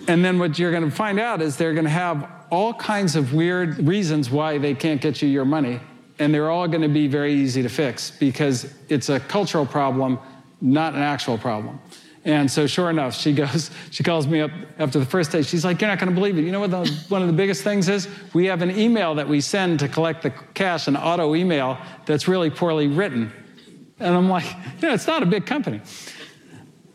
and 0.09 0.25
then 0.25 0.39
what 0.39 0.59
you're 0.59 0.71
going 0.71 0.89
to 0.89 0.91
find 0.91 1.21
out 1.21 1.43
is 1.43 1.57
they're 1.57 1.75
going 1.75 1.85
to 1.85 1.91
have 1.91 2.31
all 2.51 2.73
kinds 2.73 3.15
of 3.15 3.35
weird 3.35 3.87
reasons 3.87 4.31
why 4.31 4.57
they 4.57 4.75
can't 4.75 5.03
get 5.03 5.21
you 5.21 5.29
your 5.29 5.45
money. 5.45 5.81
And 6.19 6.35
they're 6.35 6.51
all 6.51 6.69
going 6.69 6.83
to 6.83 6.89
be 6.89 7.07
very 7.07 7.33
easy 7.33 7.63
to 7.63 7.69
fix 7.69 8.11
because 8.11 8.73
it's 8.89 9.09
a 9.09 9.21
cultural 9.21 9.67
problem, 9.67 10.19
not 10.61 10.95
an 10.95 11.03
actual 11.03 11.39
problem. 11.39 11.81
And 12.25 12.51
so, 12.51 12.67
sure 12.67 12.91
enough, 12.91 13.15
she 13.15 13.33
goes, 13.33 13.71
she 13.91 14.03
calls 14.03 14.27
me 14.27 14.41
up 14.41 14.51
after 14.79 14.99
the 14.99 15.07
first 15.07 15.33
day. 15.33 15.43
She's 15.43 15.65
like, 15.65 15.81
You're 15.81 15.89
not 15.89 15.99
going 15.99 16.11
to 16.11 16.15
believe 16.15 16.37
it. 16.39 16.43
You 16.43 16.53
know 16.53 16.61
what 16.61 16.71
the, 16.71 16.87
one 17.09 17.23
of 17.23 17.29
the 17.29 17.35
biggest 17.35 17.63
things 17.63 17.89
is? 17.89 18.09
We 18.35 18.47
have 18.47 18.63
an 18.63 18.79
email 18.79 19.15
that 19.15 19.29
we 19.29 19.41
send 19.41 19.79
to 19.81 19.89
collect 19.89 20.23
the 20.23 20.31
cash, 20.55 20.89
an 20.89 20.97
auto 20.97 21.35
email 21.35 21.79
that's 22.07 22.29
really 22.29 22.51
poorly 22.51 22.87
written. 22.87 23.33
And 23.99 24.15
I'm 24.15 24.29
like, 24.29 24.45
You 24.81 24.89
know, 24.89 24.95
it's 24.95 25.07
not 25.07 25.23
a 25.23 25.27
big 25.27 25.47
company. 25.47 25.81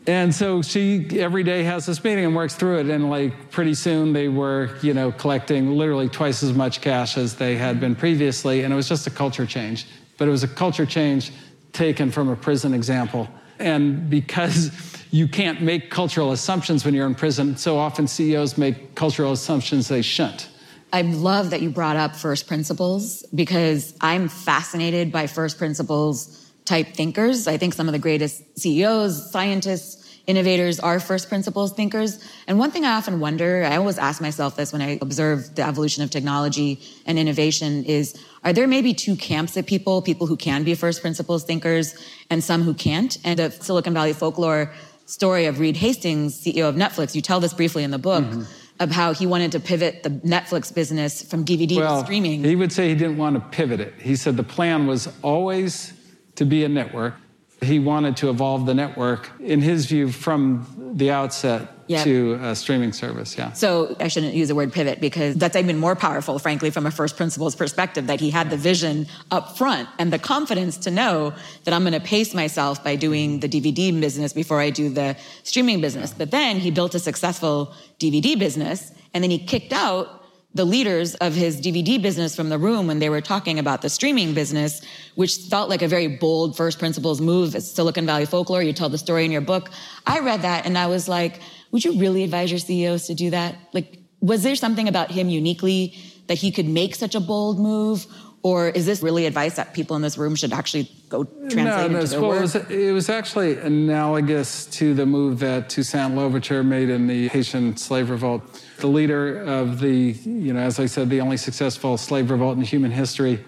And 0.06 0.34
so 0.34 0.60
she 0.60 1.06
every 1.18 1.42
day 1.42 1.62
has 1.62 1.86
this 1.86 2.02
meeting 2.04 2.26
and 2.26 2.36
works 2.36 2.54
through 2.54 2.80
it. 2.80 2.90
And 2.90 3.08
like 3.08 3.50
pretty 3.50 3.74
soon 3.74 4.12
they 4.12 4.28
were, 4.28 4.76
you 4.82 4.92
know, 4.92 5.12
collecting 5.12 5.72
literally 5.72 6.08
twice 6.08 6.42
as 6.42 6.52
much 6.52 6.80
cash 6.80 7.16
as 7.16 7.36
they 7.36 7.56
had 7.56 7.80
been 7.80 7.94
previously. 7.94 8.62
And 8.62 8.72
it 8.72 8.76
was 8.76 8.88
just 8.88 9.06
a 9.06 9.10
culture 9.10 9.46
change. 9.46 9.86
But 10.18 10.28
it 10.28 10.30
was 10.30 10.42
a 10.42 10.48
culture 10.48 10.86
change 10.86 11.32
taken 11.72 12.10
from 12.10 12.28
a 12.28 12.36
prison 12.36 12.74
example. 12.74 13.28
And 13.58 14.10
because 14.10 14.70
you 15.10 15.26
can't 15.26 15.62
make 15.62 15.90
cultural 15.90 16.32
assumptions 16.32 16.84
when 16.84 16.92
you're 16.92 17.06
in 17.06 17.14
prison, 17.14 17.56
so 17.56 17.78
often 17.78 18.06
CEOs 18.06 18.58
make 18.58 18.94
cultural 18.94 19.32
assumptions 19.32 19.88
they 19.88 20.02
shouldn't. 20.02 20.48
I 20.92 21.02
love 21.02 21.50
that 21.50 21.60
you 21.60 21.70
brought 21.70 21.96
up 21.96 22.14
first 22.14 22.46
principles 22.46 23.24
because 23.34 23.96
I'm 24.00 24.28
fascinated 24.28 25.10
by 25.10 25.26
first 25.26 25.58
principles 25.58 26.43
type 26.64 26.94
thinkers. 26.94 27.46
I 27.46 27.56
think 27.56 27.74
some 27.74 27.88
of 27.88 27.92
the 27.92 27.98
greatest 27.98 28.58
CEOs, 28.58 29.30
scientists, 29.30 30.04
innovators 30.26 30.80
are 30.80 30.98
first 31.00 31.28
principles 31.28 31.72
thinkers. 31.72 32.24
And 32.46 32.58
one 32.58 32.70
thing 32.70 32.84
I 32.84 32.94
often 32.94 33.20
wonder, 33.20 33.64
I 33.64 33.76
always 33.76 33.98
ask 33.98 34.20
myself 34.20 34.56
this 34.56 34.72
when 34.72 34.80
I 34.80 34.98
observe 35.02 35.54
the 35.54 35.66
evolution 35.66 36.02
of 36.02 36.10
technology 36.10 36.80
and 37.06 37.18
innovation 37.18 37.84
is, 37.84 38.18
are 38.42 38.52
there 38.52 38.66
maybe 38.66 38.94
two 38.94 39.16
camps 39.16 39.56
of 39.56 39.66
people, 39.66 40.00
people 40.02 40.26
who 40.26 40.36
can 40.36 40.64
be 40.64 40.74
first 40.74 41.02
principles 41.02 41.44
thinkers 41.44 41.94
and 42.30 42.42
some 42.42 42.62
who 42.62 42.74
can't? 42.74 43.18
And 43.24 43.38
the 43.38 43.50
Silicon 43.50 43.92
Valley 43.92 44.12
folklore 44.12 44.72
story 45.06 45.44
of 45.44 45.60
Reed 45.60 45.76
Hastings, 45.76 46.42
CEO 46.42 46.68
of 46.68 46.74
Netflix, 46.74 47.14
you 47.14 47.20
tell 47.20 47.40
this 47.40 47.52
briefly 47.52 47.84
in 47.84 47.90
the 47.90 47.98
book. 47.98 48.24
Mm-hmm. 48.24 48.42
Of 48.80 48.90
how 48.90 49.14
he 49.14 49.24
wanted 49.24 49.52
to 49.52 49.60
pivot 49.60 50.02
the 50.02 50.10
Netflix 50.10 50.74
business 50.74 51.22
from 51.22 51.44
DVD 51.44 51.76
well, 51.76 52.00
to 52.00 52.04
streaming. 52.04 52.42
He 52.42 52.56
would 52.56 52.72
say 52.72 52.88
he 52.88 52.96
didn't 52.96 53.18
want 53.18 53.36
to 53.36 53.56
pivot 53.56 53.78
it. 53.78 53.94
He 54.00 54.16
said 54.16 54.36
the 54.36 54.42
plan 54.42 54.88
was 54.88 55.08
always 55.22 55.92
to 56.36 56.44
be 56.44 56.64
a 56.64 56.68
network. 56.68 57.14
He 57.62 57.78
wanted 57.78 58.16
to 58.18 58.30
evolve 58.30 58.66
the 58.66 58.74
network, 58.74 59.30
in 59.40 59.60
his 59.60 59.86
view, 59.86 60.10
from 60.10 60.92
the 60.96 61.10
outset 61.10 61.68
yep. 61.86 62.04
to 62.04 62.38
a 62.42 62.54
streaming 62.54 62.92
service. 62.92 63.36
Yeah. 63.38 63.52
So 63.52 63.96
I 64.00 64.08
shouldn't 64.08 64.34
use 64.34 64.48
the 64.48 64.54
word 64.54 64.72
pivot 64.72 65.00
because 65.00 65.34
that's 65.36 65.56
even 65.56 65.78
more 65.78 65.96
powerful, 65.96 66.38
frankly, 66.38 66.70
from 66.70 66.86
a 66.86 66.90
first 66.90 67.16
principles 67.16 67.54
perspective, 67.54 68.06
that 68.08 68.20
he 68.20 68.30
had 68.30 68.50
the 68.50 68.56
vision 68.56 69.06
up 69.30 69.56
front 69.56 69.88
and 69.98 70.12
the 70.12 70.18
confidence 70.18 70.76
to 70.78 70.90
know 70.90 71.32
that 71.64 71.74
I'm 71.74 71.82
going 71.82 71.92
to 71.92 72.00
pace 72.00 72.34
myself 72.34 72.82
by 72.82 72.96
doing 72.96 73.40
the 73.40 73.48
DVD 73.48 73.98
business 73.98 74.32
before 74.32 74.60
I 74.60 74.70
do 74.70 74.88
the 74.90 75.16
streaming 75.42 75.80
business. 75.80 76.12
But 76.12 76.30
then 76.30 76.58
he 76.58 76.70
built 76.70 76.94
a 76.94 76.98
successful 76.98 77.72
DVD 77.98 78.38
business 78.38 78.92
and 79.12 79.22
then 79.22 79.30
he 79.30 79.38
kicked 79.38 79.72
out 79.72 80.23
the 80.54 80.64
leaders 80.64 81.16
of 81.16 81.34
his 81.34 81.60
DVD 81.60 82.00
business 82.00 82.36
from 82.36 82.48
the 82.48 82.58
room 82.58 82.86
when 82.86 83.00
they 83.00 83.10
were 83.10 83.20
talking 83.20 83.58
about 83.58 83.82
the 83.82 83.90
streaming 83.90 84.34
business, 84.34 84.80
which 85.16 85.36
felt 85.50 85.68
like 85.68 85.82
a 85.82 85.88
very 85.88 86.06
bold 86.06 86.56
first 86.56 86.78
principles 86.78 87.20
move. 87.20 87.56
It's 87.56 87.68
Silicon 87.68 88.06
Valley 88.06 88.24
folklore. 88.24 88.62
You 88.62 88.72
tell 88.72 88.88
the 88.88 88.98
story 88.98 89.24
in 89.24 89.32
your 89.32 89.40
book. 89.40 89.70
I 90.06 90.20
read 90.20 90.42
that 90.42 90.64
and 90.64 90.78
I 90.78 90.86
was 90.86 91.08
like, 91.08 91.40
would 91.72 91.84
you 91.84 91.98
really 91.98 92.22
advise 92.22 92.52
your 92.52 92.60
CEOs 92.60 93.08
to 93.08 93.14
do 93.14 93.30
that? 93.30 93.56
Like, 93.72 93.98
was 94.20 94.44
there 94.44 94.54
something 94.54 94.86
about 94.86 95.10
him 95.10 95.28
uniquely 95.28 95.96
that 96.28 96.38
he 96.38 96.52
could 96.52 96.68
make 96.68 96.94
such 96.94 97.16
a 97.16 97.20
bold 97.20 97.58
move? 97.58 98.06
Or 98.44 98.68
is 98.68 98.86
this 98.86 99.02
really 99.02 99.26
advice 99.26 99.56
that 99.56 99.74
people 99.74 99.96
in 99.96 100.02
this 100.02 100.16
room 100.16 100.36
should 100.36 100.52
actually 100.52 100.88
go 101.08 101.24
translate 101.24 101.64
no, 101.64 101.98
into 101.98 102.06
their 102.06 102.20
well, 102.20 102.30
work? 102.30 102.38
It 102.38 102.42
was, 102.42 102.54
it 102.54 102.92
was 102.92 103.08
actually 103.08 103.58
analogous 103.58 104.66
to 104.66 104.94
the 104.94 105.06
move 105.06 105.40
that 105.40 105.68
Toussaint 105.68 106.14
Louverture 106.14 106.62
made 106.62 106.90
in 106.90 107.06
the 107.08 107.28
Haitian 107.28 107.76
slave 107.76 108.10
revolt. 108.10 108.63
The 108.78 108.86
leader 108.86 109.40
of 109.42 109.80
the, 109.80 110.12
you 110.24 110.52
know, 110.52 110.60
as 110.60 110.78
I 110.78 110.86
said, 110.86 111.08
the 111.08 111.20
only 111.20 111.36
successful 111.36 111.96
slave 111.96 112.30
revolt 112.30 112.56
in 112.56 112.64
human 112.64 112.90
history, 112.90 113.44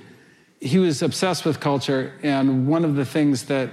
he 0.60 0.78
was 0.78 1.02
obsessed 1.02 1.44
with 1.44 1.60
culture. 1.60 2.14
And 2.22 2.66
one 2.66 2.84
of 2.84 2.94
the 2.94 3.04
things 3.04 3.44
that 3.44 3.70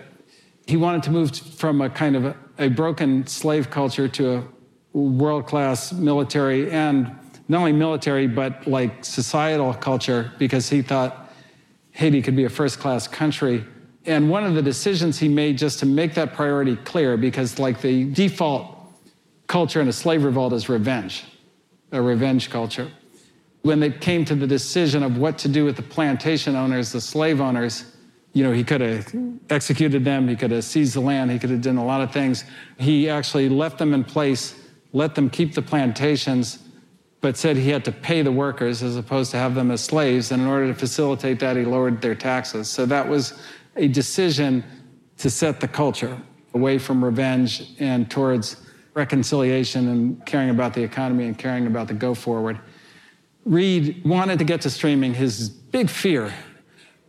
he 0.65 0.77
wanted 0.77 1.03
to 1.03 1.11
move 1.11 1.35
from 1.35 1.81
a 1.81 1.89
kind 1.89 2.15
of 2.15 2.25
a, 2.25 2.35
a 2.57 2.67
broken 2.69 3.27
slave 3.27 3.69
culture 3.69 4.07
to 4.07 4.49
a 4.93 4.97
world 4.97 5.45
class 5.47 5.91
military 5.93 6.71
and 6.71 7.15
not 7.47 7.59
only 7.59 7.73
military, 7.73 8.27
but 8.27 8.65
like 8.67 9.03
societal 9.03 9.73
culture, 9.73 10.31
because 10.37 10.69
he 10.69 10.81
thought 10.81 11.31
Haiti 11.91 12.21
could 12.21 12.35
be 12.35 12.45
a 12.45 12.49
first 12.49 12.79
class 12.79 13.07
country. 13.07 13.65
And 14.05 14.29
one 14.29 14.43
of 14.43 14.55
the 14.55 14.61
decisions 14.61 15.19
he 15.19 15.27
made 15.27 15.57
just 15.57 15.79
to 15.79 15.85
make 15.85 16.13
that 16.15 16.33
priority 16.33 16.75
clear, 16.77 17.17
because 17.17 17.59
like 17.59 17.81
the 17.81 18.05
default 18.05 18.77
culture 19.47 19.81
in 19.81 19.87
a 19.87 19.93
slave 19.93 20.23
revolt 20.23 20.53
is 20.53 20.69
revenge, 20.69 21.25
a 21.93 22.01
revenge 22.01 22.49
culture. 22.49 22.91
When 23.61 23.79
they 23.79 23.91
came 23.91 24.25
to 24.25 24.35
the 24.35 24.47
decision 24.47 25.03
of 25.03 25.17
what 25.17 25.37
to 25.39 25.47
do 25.47 25.63
with 25.63 25.77
the 25.77 25.83
plantation 25.83 26.55
owners, 26.55 26.91
the 26.91 26.99
slave 26.99 27.39
owners, 27.39 27.85
you 28.33 28.43
know, 28.43 28.51
he 28.51 28.63
could 28.63 28.81
have 28.81 29.13
executed 29.49 30.03
them, 30.03 30.27
he 30.27 30.35
could 30.35 30.51
have 30.51 30.63
seized 30.63 30.95
the 30.95 30.99
land, 30.99 31.31
he 31.31 31.39
could 31.39 31.51
have 31.51 31.61
done 31.61 31.77
a 31.77 31.85
lot 31.85 32.01
of 32.01 32.11
things. 32.11 32.43
He 32.79 33.07
actually 33.07 33.47
left 33.47 33.77
them 33.77 33.93
in 33.93 34.03
place, 34.03 34.55
let 34.91 35.15
them 35.15 35.29
keep 35.29 35.53
the 35.53 35.61
plantations, 35.61 36.59
but 37.21 37.37
said 37.37 37.55
he 37.55 37.69
had 37.69 37.85
to 37.85 37.91
pay 37.91 38.21
the 38.21 38.31
workers 38.31 38.83
as 38.83 38.97
opposed 38.97 39.31
to 39.31 39.37
have 39.37 39.55
them 39.55 39.71
as 39.71 39.81
slaves. 39.81 40.31
And 40.31 40.41
in 40.41 40.47
order 40.47 40.67
to 40.67 40.73
facilitate 40.73 41.39
that, 41.39 41.55
he 41.55 41.63
lowered 41.63 42.01
their 42.01 42.15
taxes. 42.15 42.67
So 42.69 42.85
that 42.87 43.07
was 43.07 43.39
a 43.75 43.87
decision 43.87 44.63
to 45.19 45.29
set 45.29 45.61
the 45.61 45.67
culture 45.67 46.19
away 46.53 46.79
from 46.79 47.05
revenge 47.05 47.75
and 47.79 48.09
towards 48.09 48.62
reconciliation 48.93 49.87
and 49.87 50.25
caring 50.25 50.49
about 50.49 50.73
the 50.73 50.83
economy 50.83 51.25
and 51.25 51.37
caring 51.37 51.67
about 51.67 51.87
the 51.87 51.93
go 51.93 52.13
forward. 52.13 52.59
Reed 53.45 54.03
wanted 54.05 54.39
to 54.39 54.45
get 54.45 54.61
to 54.61 54.69
streaming. 54.69 55.13
His 55.13 55.49
big 55.49 55.89
fear 55.89 56.33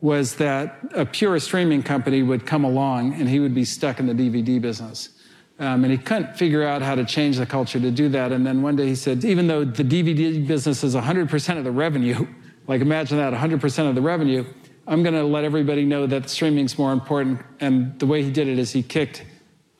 was 0.01 0.35
that 0.37 0.81
a 0.94 1.07
pure 1.07 1.38
streaming 1.38 1.83
company 1.83 2.23
would 2.23 2.44
come 2.44 2.64
along 2.64 3.14
and 3.14 3.29
he 3.29 3.40
would 3.40 3.55
be 3.55 3.64
stuck 3.64 4.01
in 4.01 4.07
the 4.07 4.12
DVD 4.12 4.61
business. 4.61 5.11
Um, 5.59 5.85
and 5.85 5.92
he 5.92 5.99
couldn't 5.99 6.37
figure 6.37 6.64
out 6.64 6.83
how 6.83 6.97
to 6.97 7.05
change 7.05 7.38
the 7.38 7.47
culture 7.47 7.79
to 7.79 7.90
do 7.90 8.09
that. 8.09 8.33
And 8.33 8.44
then 8.44 8.61
one 8.61 8.75
day 8.75 8.88
he 8.88 8.97
said, 8.97 9.25
even 9.25 9.47
though 9.47 9.64
the 9.64 9.85
DVD 9.85 10.44
business 10.47 10.83
is 10.83 10.97
100% 10.97 11.59
of 11.59 11.64
the 11.64 11.70
revenue, 11.70 12.27
like 12.66 12.81
imagine 12.81 13.18
that 13.18 13.33
100% 13.33 13.88
of 13.88 13.94
the 13.94 14.03
revenue, 14.03 14.44
I'm 14.87 15.03
going 15.03 15.14
to 15.14 15.23
let 15.23 15.44
everybody 15.44 15.85
know 15.85 16.07
that 16.07 16.29
streaming's 16.29 16.77
more 16.77 16.92
important. 16.92 17.40
And 17.61 17.99
the 17.99 18.07
way 18.07 18.23
he 18.23 18.31
did 18.31 18.49
it 18.49 18.59
is 18.59 18.73
he 18.73 18.83
kicked 18.83 19.25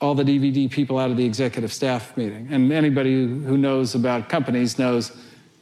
all 0.05 0.15
the 0.15 0.23
DVD 0.23 0.71
people 0.71 0.99
out 0.99 1.11
of 1.11 1.17
the 1.17 1.25
executive 1.25 1.73
staff 1.73 2.15
meeting. 2.15 2.47
And 2.51 2.71
anybody 2.71 3.27
who 3.27 3.57
knows 3.57 3.95
about 3.95 4.29
companies 4.29 4.79
knows 4.79 5.17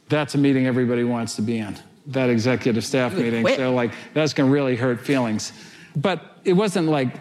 that's 0.09 0.35
a 0.35 0.37
meeting 0.37 0.67
everybody 0.67 1.05
wants 1.05 1.37
to 1.37 1.41
be 1.41 1.59
in, 1.59 1.77
that 2.07 2.29
executive 2.29 2.83
staff 2.83 3.13
meeting. 3.13 3.47
So, 3.47 3.73
like, 3.73 3.93
that's 4.13 4.33
going 4.33 4.49
to 4.49 4.53
really 4.53 4.75
hurt 4.75 4.99
feelings. 4.99 5.53
But 5.95 6.39
it 6.43 6.53
wasn't 6.53 6.89
like 6.89 7.15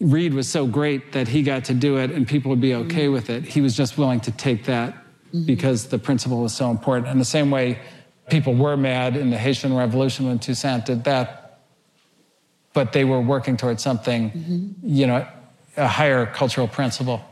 Reed 0.00 0.34
was 0.34 0.48
so 0.48 0.66
great 0.66 1.12
that 1.12 1.26
he 1.26 1.42
got 1.42 1.64
to 1.64 1.74
do 1.74 1.96
it 1.96 2.12
and 2.12 2.28
people 2.28 2.50
would 2.50 2.60
be 2.60 2.74
okay 2.74 3.04
mm-hmm. 3.06 3.12
with 3.12 3.28
it. 3.28 3.44
He 3.44 3.60
was 3.60 3.76
just 3.76 3.98
willing 3.98 4.20
to 4.20 4.30
take 4.30 4.64
that 4.66 4.94
mm-hmm. 4.94 5.44
because 5.44 5.88
the 5.88 5.98
principle 5.98 6.42
was 6.42 6.54
so 6.54 6.70
important. 6.70 7.08
And 7.08 7.20
the 7.20 7.24
same 7.24 7.50
way, 7.50 7.80
people 8.30 8.54
were 8.54 8.76
mad 8.76 9.16
in 9.16 9.30
the 9.30 9.38
Haitian 9.38 9.74
Revolution 9.74 10.26
when 10.26 10.38
Toussaint 10.38 10.86
did 10.86 11.02
that, 11.04 11.60
but 12.72 12.92
they 12.92 13.04
were 13.04 13.20
working 13.20 13.56
towards 13.56 13.82
something, 13.82 14.30
mm-hmm. 14.30 14.68
you 14.82 15.08
know, 15.08 15.26
a 15.76 15.88
higher 15.88 16.26
cultural 16.26 16.68
principle. 16.68 17.24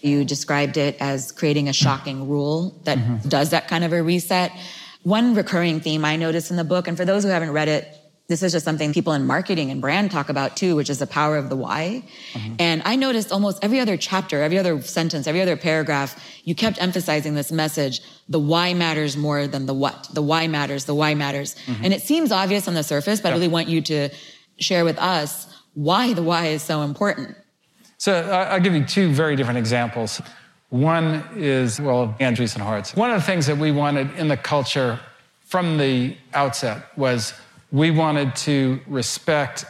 You 0.00 0.24
described 0.24 0.76
it 0.76 0.96
as 1.00 1.32
creating 1.32 1.68
a 1.68 1.72
shocking 1.72 2.28
rule 2.28 2.78
that 2.84 2.98
mm-hmm. 2.98 3.28
does 3.28 3.50
that 3.50 3.68
kind 3.68 3.84
of 3.84 3.92
a 3.92 4.02
reset. 4.02 4.52
One 5.02 5.34
recurring 5.34 5.80
theme 5.80 6.04
I 6.04 6.16
noticed 6.16 6.50
in 6.50 6.56
the 6.56 6.64
book, 6.64 6.88
and 6.88 6.96
for 6.96 7.04
those 7.04 7.22
who 7.24 7.28
haven't 7.28 7.52
read 7.52 7.68
it, 7.68 7.86
this 8.26 8.42
is 8.42 8.52
just 8.52 8.64
something 8.64 8.94
people 8.94 9.12
in 9.12 9.26
marketing 9.26 9.70
and 9.70 9.82
brand 9.82 10.10
talk 10.10 10.30
about 10.30 10.56
too, 10.56 10.76
which 10.76 10.88
is 10.88 10.98
the 10.98 11.06
power 11.06 11.36
of 11.36 11.50
the 11.50 11.56
why. 11.56 12.02
Mm-hmm. 12.32 12.54
And 12.58 12.82
I 12.86 12.96
noticed 12.96 13.30
almost 13.30 13.62
every 13.62 13.80
other 13.80 13.98
chapter, 13.98 14.42
every 14.42 14.56
other 14.56 14.80
sentence, 14.80 15.26
every 15.26 15.42
other 15.42 15.58
paragraph, 15.58 16.18
you 16.44 16.54
kept 16.54 16.80
emphasizing 16.80 17.34
this 17.34 17.52
message 17.52 18.00
the 18.30 18.38
why 18.38 18.72
matters 18.72 19.14
more 19.14 19.46
than 19.46 19.66
the 19.66 19.74
what. 19.74 20.08
The 20.14 20.22
why 20.22 20.46
matters, 20.46 20.86
the 20.86 20.94
why 20.94 21.14
matters. 21.14 21.54
Mm-hmm. 21.66 21.84
And 21.84 21.92
it 21.92 22.00
seems 22.00 22.32
obvious 22.32 22.66
on 22.66 22.72
the 22.72 22.82
surface, 22.82 23.20
but 23.20 23.28
yeah. 23.28 23.34
I 23.34 23.36
really 23.36 23.48
want 23.48 23.68
you 23.68 23.82
to 23.82 24.08
share 24.58 24.86
with 24.86 24.98
us 24.98 25.46
why 25.74 26.14
the 26.14 26.22
why 26.22 26.46
is 26.46 26.62
so 26.62 26.80
important. 26.80 27.36
So 27.98 28.30
I'll 28.30 28.60
give 28.60 28.74
you 28.74 28.84
two 28.84 29.10
very 29.12 29.36
different 29.36 29.58
examples. 29.58 30.20
One 30.70 31.24
is, 31.36 31.80
well, 31.80 32.16
Andreessen 32.20 32.60
Horowitz. 32.60 32.96
One 32.96 33.10
of 33.10 33.20
the 33.20 33.26
things 33.26 33.46
that 33.46 33.56
we 33.56 33.70
wanted 33.70 34.12
in 34.16 34.28
the 34.28 34.36
culture 34.36 34.98
from 35.44 35.78
the 35.78 36.16
outset 36.32 36.86
was 36.96 37.32
we 37.70 37.90
wanted 37.90 38.34
to 38.36 38.80
respect 38.86 39.64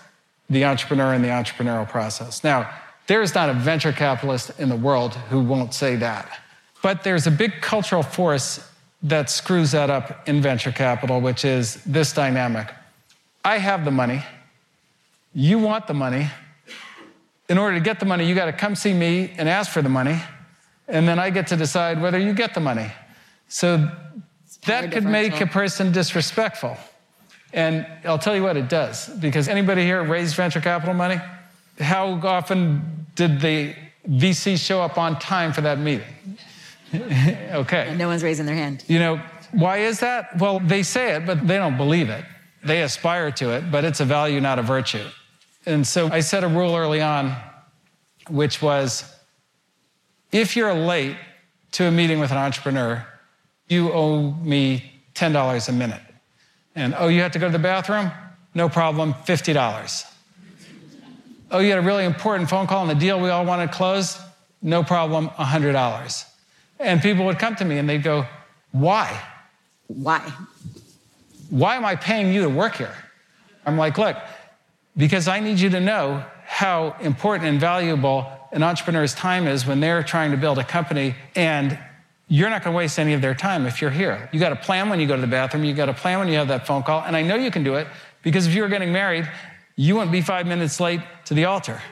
the 0.49 0.65
entrepreneur 0.65 1.13
and 1.13 1.25
the 1.25 1.29
entrepreneurial 1.29 1.89
process. 1.89 2.43
Now, 2.45 2.71
there's 3.07 3.35
not 3.35 3.51
a 3.51 3.53
venture 3.55 3.93
capitalist 3.93 4.59
in 4.59 4.69
the 4.69 4.77
world 4.77 5.15
who 5.15 5.41
won't 5.41 5.75
say 5.75 5.97
that. 5.97 6.41
But 6.83 7.03
there's 7.03 7.27
a 7.27 7.31
big 7.31 7.61
cultural 7.61 8.03
force 8.03 8.67
that 9.03 9.29
screws 9.29 9.73
that 9.73 9.91
up 9.91 10.27
in 10.27 10.41
venture 10.41 10.73
capital, 10.73 11.21
which 11.21 11.45
is 11.45 11.83
this 11.85 12.13
dynamic. 12.13 12.73
I 13.45 13.59
have 13.59 13.85
the 13.85 13.91
money. 13.91 14.23
You 15.35 15.59
want 15.59 15.87
the 15.87 15.95
money. 15.95 16.31
In 17.49 17.59
order 17.59 17.77
to 17.77 17.85
get 17.85 18.01
the 18.01 18.07
money, 18.07 18.27
you 18.27 18.35
got 18.35 18.47
to 18.47 18.53
come 18.53 18.75
see 18.75 18.95
me 18.95 19.33
and 19.37 19.49
ask 19.49 19.71
for 19.71 19.83
the 19.83 19.89
money. 19.89 20.21
And 20.89 21.07
then 21.07 21.19
I 21.19 21.31
get 21.31 21.47
to 21.49 21.57
decide 21.57 22.01
whether 22.01 22.19
you 22.19 22.33
get 22.33 22.55
the 22.55 22.61
money. 22.61 22.91
So 23.49 23.91
that 24.67 24.93
could 24.93 25.05
make 25.05 25.41
a 25.41 25.47
person 25.47 25.93
disrespectful. 25.93 26.77
And 27.53 27.87
I'll 28.05 28.19
tell 28.19 28.35
you 28.35 28.43
what 28.43 28.57
it 28.57 28.69
does, 28.69 29.09
because 29.09 29.49
anybody 29.49 29.83
here 29.83 30.03
raised 30.03 30.35
venture 30.35 30.61
capital 30.61 30.95
money? 30.95 31.21
How 31.79 32.15
often 32.27 33.07
did 33.15 33.41
the 33.41 33.75
VC 34.09 34.59
show 34.59 34.83
up 34.83 34.99
on 34.99 35.19
time 35.19 35.53
for 35.53 35.61
that 35.61 35.79
meeting? 35.79 36.07
okay. 36.95 37.87
And 37.89 37.99
no 37.99 38.09
one's 38.09 38.23
raising 38.23 38.47
their 38.47 38.55
hand. 38.55 38.85
You 38.89 38.99
know, 38.99 39.21
why 39.53 39.79
is 39.79 40.01
that? 40.01 40.37
Well, 40.39 40.59
they 40.59 40.83
say 40.83 41.15
it, 41.15 41.27
but 41.27 41.47
they 41.47 41.57
don't 41.57 41.77
believe 41.77 42.11
it. 42.11 42.25
They 42.65 42.83
aspire 42.83 43.31
to 43.33 43.51
it, 43.51 43.71
but 43.71 43.85
it's 43.85 44.01
a 44.01 44.05
value, 44.05 44.41
not 44.41 44.59
a 44.59 44.63
virtue. 44.63 45.07
And 45.67 45.87
so 45.87 46.09
I 46.09 46.21
set 46.21 46.45
a 46.45 46.49
rule 46.49 46.75
early 46.77 47.01
on, 47.01 47.35
which 48.29 48.61
was 48.61 49.11
if 50.33 50.57
you're 50.57 50.75
late 50.75 51.17
to 51.73 51.85
a 51.85 51.91
meeting 51.91 52.21
with 52.21 52.31
an 52.31 52.37
entrepreneur, 52.37 53.07
you 53.69 53.93
owe 53.93 54.33
me 54.33 54.93
$10 55.15 55.69
a 55.69 55.73
minute. 55.73 56.03
And 56.75 56.95
oh, 56.99 57.09
you 57.09 57.21
have 57.23 57.33
to 57.33 57.39
go 57.39 57.47
to 57.47 57.53
the 57.53 57.59
bathroom? 57.59 58.11
No 58.55 58.69
problem, 58.69 59.15
$50. 59.15 60.05
Oh, 61.51 61.61
you 61.61 61.71
had 61.71 61.79
a 61.79 61.83
really 61.83 62.05
important 62.05 62.51
phone 62.51 62.67
call 62.67 62.83
and 62.83 62.91
the 62.91 62.95
deal 62.95 63.21
we 63.21 63.29
all 63.31 63.45
wanted 63.45 63.71
closed? 63.71 64.19
No 64.61 64.83
problem, 64.83 65.29
$100. 65.31 66.25
And 66.81 67.01
people 67.01 67.25
would 67.27 67.39
come 67.39 67.55
to 67.57 67.65
me 67.65 67.79
and 67.79 67.89
they'd 67.89 68.03
go, 68.03 68.27
Why? 68.73 69.21
Why? 69.87 70.33
Why 71.51 71.77
am 71.77 71.85
I 71.85 71.97
paying 71.97 72.33
you 72.35 72.43
to 72.43 72.49
work 72.49 72.77
here? 72.77 72.95
I'm 73.65 73.77
like, 73.77 73.99
Look, 73.99 74.17
because 74.97 75.29
I 75.29 75.41
need 75.41 75.59
you 75.61 75.71
to 75.71 75.81
know 75.81 76.25
how 76.45 76.97
important 77.01 77.49
and 77.49 77.59
valuable 77.61 78.31
an 78.53 78.63
entrepreneur's 78.63 79.15
time 79.15 79.47
is 79.49 79.67
when 79.67 79.81
they're 79.81 80.03
trying 80.03 80.31
to 80.31 80.37
build 80.37 80.59
a 80.59 80.65
company 80.65 81.17
and 81.35 81.79
you're 82.29 82.49
not 82.49 82.63
going 82.63 82.73
to 82.73 82.77
waste 82.77 82.99
any 82.99 83.13
of 83.13 83.21
their 83.21 83.35
time 83.35 83.67
if 83.67 83.83
you're 83.83 83.91
here. 83.91 84.29
You 84.33 84.41
got 84.41 84.51
to 84.51 84.57
plan 84.57 84.89
when 84.89 85.01
you 85.01 85.07
go 85.07 85.15
to 85.15 85.21
the 85.21 85.27
bathroom, 85.27 85.65
you 85.65 85.75
got 85.75 85.87
to 85.87 85.95
plan 85.95 86.21
when 86.21 86.29
you 86.29 86.37
have 86.37 86.49
that 86.49 86.67
phone 86.67 86.83
call, 86.83 87.03
and 87.03 87.17
I 87.17 87.23
know 87.23 87.35
you 87.35 87.51
can 87.51 87.65
do 87.65 87.75
it 87.75 87.87
because 88.23 88.47
if 88.47 88.55
you 88.55 88.63
were 88.63 88.69
getting 88.69 88.93
married, 88.93 89.29
you 89.77 89.95
wouldn't 89.97 90.13
be 90.13 90.21
5 90.21 90.47
minutes 90.47 90.79
late 90.81 91.01
to 91.27 91.35
the 91.35 91.45
altar. 91.47 91.83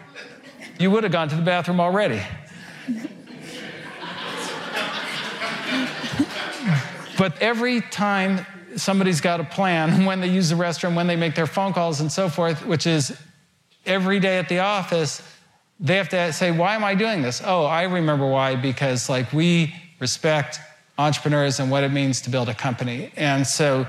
You 0.79 0.91
would 0.91 1.03
have 1.03 1.13
gone 1.13 1.29
to 1.29 1.37
the 1.37 1.43
bathroom 1.43 1.81
already. 1.81 2.23
but 7.19 7.41
every 7.43 7.81
time 7.83 8.47
somebody's 8.77 9.21
got 9.21 9.41
a 9.41 9.45
plan 9.45 10.05
when 10.07 10.21
they 10.21 10.29
use 10.29 10.51
the 10.51 10.57
restroom, 10.57 10.95
when 10.95 11.07
they 11.07 11.17
make 11.17 11.35
their 11.35 11.47
phone 11.47 11.73
calls, 11.73 12.01
and 12.01 12.11
so 12.11 12.29
forth, 12.29 12.65
which 12.67 12.87
is 12.87 13.17
every 13.87 14.21
day 14.21 14.39
at 14.39 14.49
the 14.49 14.61
office, 14.61 15.23
they 15.81 15.97
have 15.97 16.09
to 16.11 16.33
say, 16.33 16.51
Why 16.51 16.75
am 16.75 16.85
I 16.85 16.95
doing 16.95 17.23
this? 17.23 17.43
Oh, 17.45 17.65
I 17.65 17.83
remember 17.85 18.27
why, 18.27 18.57
because 18.57 19.09
like 19.09 19.33
we 19.33 19.75
respect 19.99 20.61
entrepreneurs 20.99 21.59
and 21.61 21.71
what 21.71 21.85
it 21.85 21.91
means 21.91 22.21
to 22.23 22.31
build 22.31 22.49
a 22.49 22.55
company. 22.55 23.13
And 23.17 23.47
so 23.47 23.87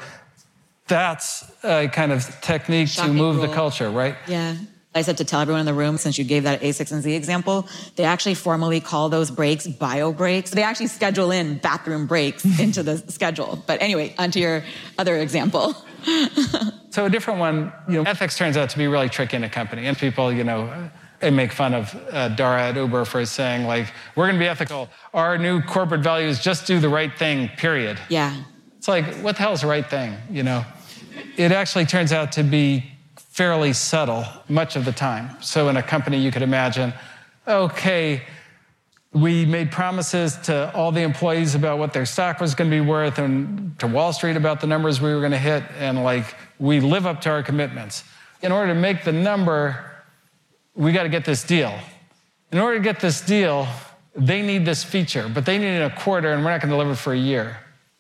that's 0.88 1.44
a 1.64 1.88
kind 1.88 2.12
of 2.12 2.26
technique 2.42 2.90
Shocking 2.90 3.14
to 3.14 3.18
move 3.18 3.38
rule. 3.38 3.48
the 3.48 3.54
culture, 3.54 3.90
right? 3.90 4.16
Yeah. 4.28 4.56
I 4.96 5.02
said 5.02 5.18
to 5.18 5.26
tell 5.26 5.42
everyone 5.42 5.62
in 5.62 5.66
the 5.66 5.74
room, 5.74 5.98
since 5.98 6.18
you 6.18 6.24
gave 6.24 6.44
that 6.44 6.62
a16z 6.62 7.16
example, 7.16 7.68
they 7.96 8.04
actually 8.04 8.36
formally 8.36 8.80
call 8.80 9.10
those 9.10 9.32
breaks 9.32 9.66
bio 9.68 10.12
breaks. 10.12 10.52
They 10.52 10.64
actually 10.64 10.88
schedule 10.88 11.32
in 11.32 11.58
bathroom 11.58 12.06
breaks 12.06 12.46
into 12.60 12.84
the 12.84 12.98
schedule. 13.12 13.64
But 13.66 13.82
anyway, 13.82 14.14
onto 14.18 14.40
your 14.40 14.64
other 14.98 15.18
example. 15.18 15.76
so 16.90 17.06
a 17.06 17.10
different 17.10 17.40
one, 17.40 17.74
you 17.88 17.96
know, 17.96 18.04
ethics 18.04 18.38
turns 18.38 18.58
out 18.58 18.70
to 18.70 18.78
be 18.78 18.88
really 18.88 19.10
tricky 19.10 19.38
in 19.38 19.44
a 19.44 19.50
company. 19.50 19.88
And 19.88 19.98
people, 19.98 20.32
you 20.32 20.44
know, 20.44 20.90
they 21.20 21.32
make 21.32 21.52
fun 21.52 21.74
of 21.74 21.96
uh, 22.12 22.30
Dara 22.30 22.70
at 22.70 22.76
Uber 22.76 23.06
for 23.06 23.26
saying, 23.26 23.66
like, 23.66 23.88
we're 24.16 24.26
going 24.28 24.36
to 24.36 24.44
be 24.44 24.48
ethical. 24.48 24.90
Our 25.14 25.38
new 25.38 25.62
corporate 25.62 26.02
values 26.02 26.40
just 26.40 26.68
do 26.68 26.80
the 26.80 26.90
right 26.90 27.18
thing, 27.18 27.48
period. 27.58 27.98
Yeah. 28.10 28.36
It's 28.78 28.88
like, 28.90 29.06
what 29.24 29.38
the 29.38 29.42
hell 29.44 29.54
is 29.54 29.62
the 29.62 29.68
right 29.68 29.90
thing, 29.90 30.18
you 30.30 30.44
know? 30.44 30.66
It 31.38 31.52
actually 31.52 31.86
turns 31.86 32.12
out 32.12 32.34
to 32.34 32.44
be 32.44 32.93
fairly 33.34 33.74
subtle 33.74 34.24
much 34.48 34.76
of 34.76 34.86
the 34.86 34.92
time. 34.92 35.36
So 35.42 35.68
in 35.68 35.76
a 35.76 35.82
company, 35.82 36.20
you 36.20 36.32
could 36.32 36.44
imagine, 36.44 36.94
okay, 37.48 38.22
we 39.12 39.44
made 39.44 39.72
promises 39.72 40.38
to 40.44 40.72
all 40.76 40.92
the 40.92 41.02
employees 41.02 41.56
about 41.56 41.80
what 41.80 41.94
their 41.94 42.06
stock 42.06 42.40
was 42.40 42.54
going 42.54 42.70
to 42.70 42.76
be 42.76 42.88
worth 42.88 43.18
and 43.18 43.78
to 43.80 43.88
Wall 43.88 44.14
Street 44.14 44.38
about 44.38 44.62
the 44.62 44.68
numbers 44.68 45.02
we 45.02 45.12
were 45.12 45.20
going 45.20 45.32
to 45.32 45.40
hit. 45.40 45.64
And 45.80 46.04
like, 46.04 46.36
we 46.60 46.80
live 46.80 47.08
up 47.08 47.22
to 47.22 47.32
our 47.32 47.42
commitments. 47.42 48.04
In 48.44 48.52
order 48.52 48.72
to 48.72 48.80
make 48.80 49.04
the 49.04 49.12
number, 49.12 49.84
we 50.76 50.92
got 50.92 51.04
to 51.04 51.10
get 51.10 51.26
this 51.26 51.44
deal. 51.44 51.74
In 52.52 52.60
order 52.60 52.78
to 52.78 52.84
get 52.84 53.00
this 53.00 53.20
deal, 53.20 53.68
they 54.16 54.44
need 54.44 54.64
this 54.64 54.84
feature, 54.84 55.28
but 55.28 55.44
they 55.44 55.58
need 55.58 55.74
it 55.74 55.82
in 55.82 55.92
a 55.92 55.96
quarter 55.96 56.32
and 56.32 56.46
we're 56.46 56.52
not 56.52 56.62
going 56.62 56.70
to 56.70 56.76
deliver 56.76 56.94
for 56.94 57.14
a 57.14 57.18
year. 57.18 57.58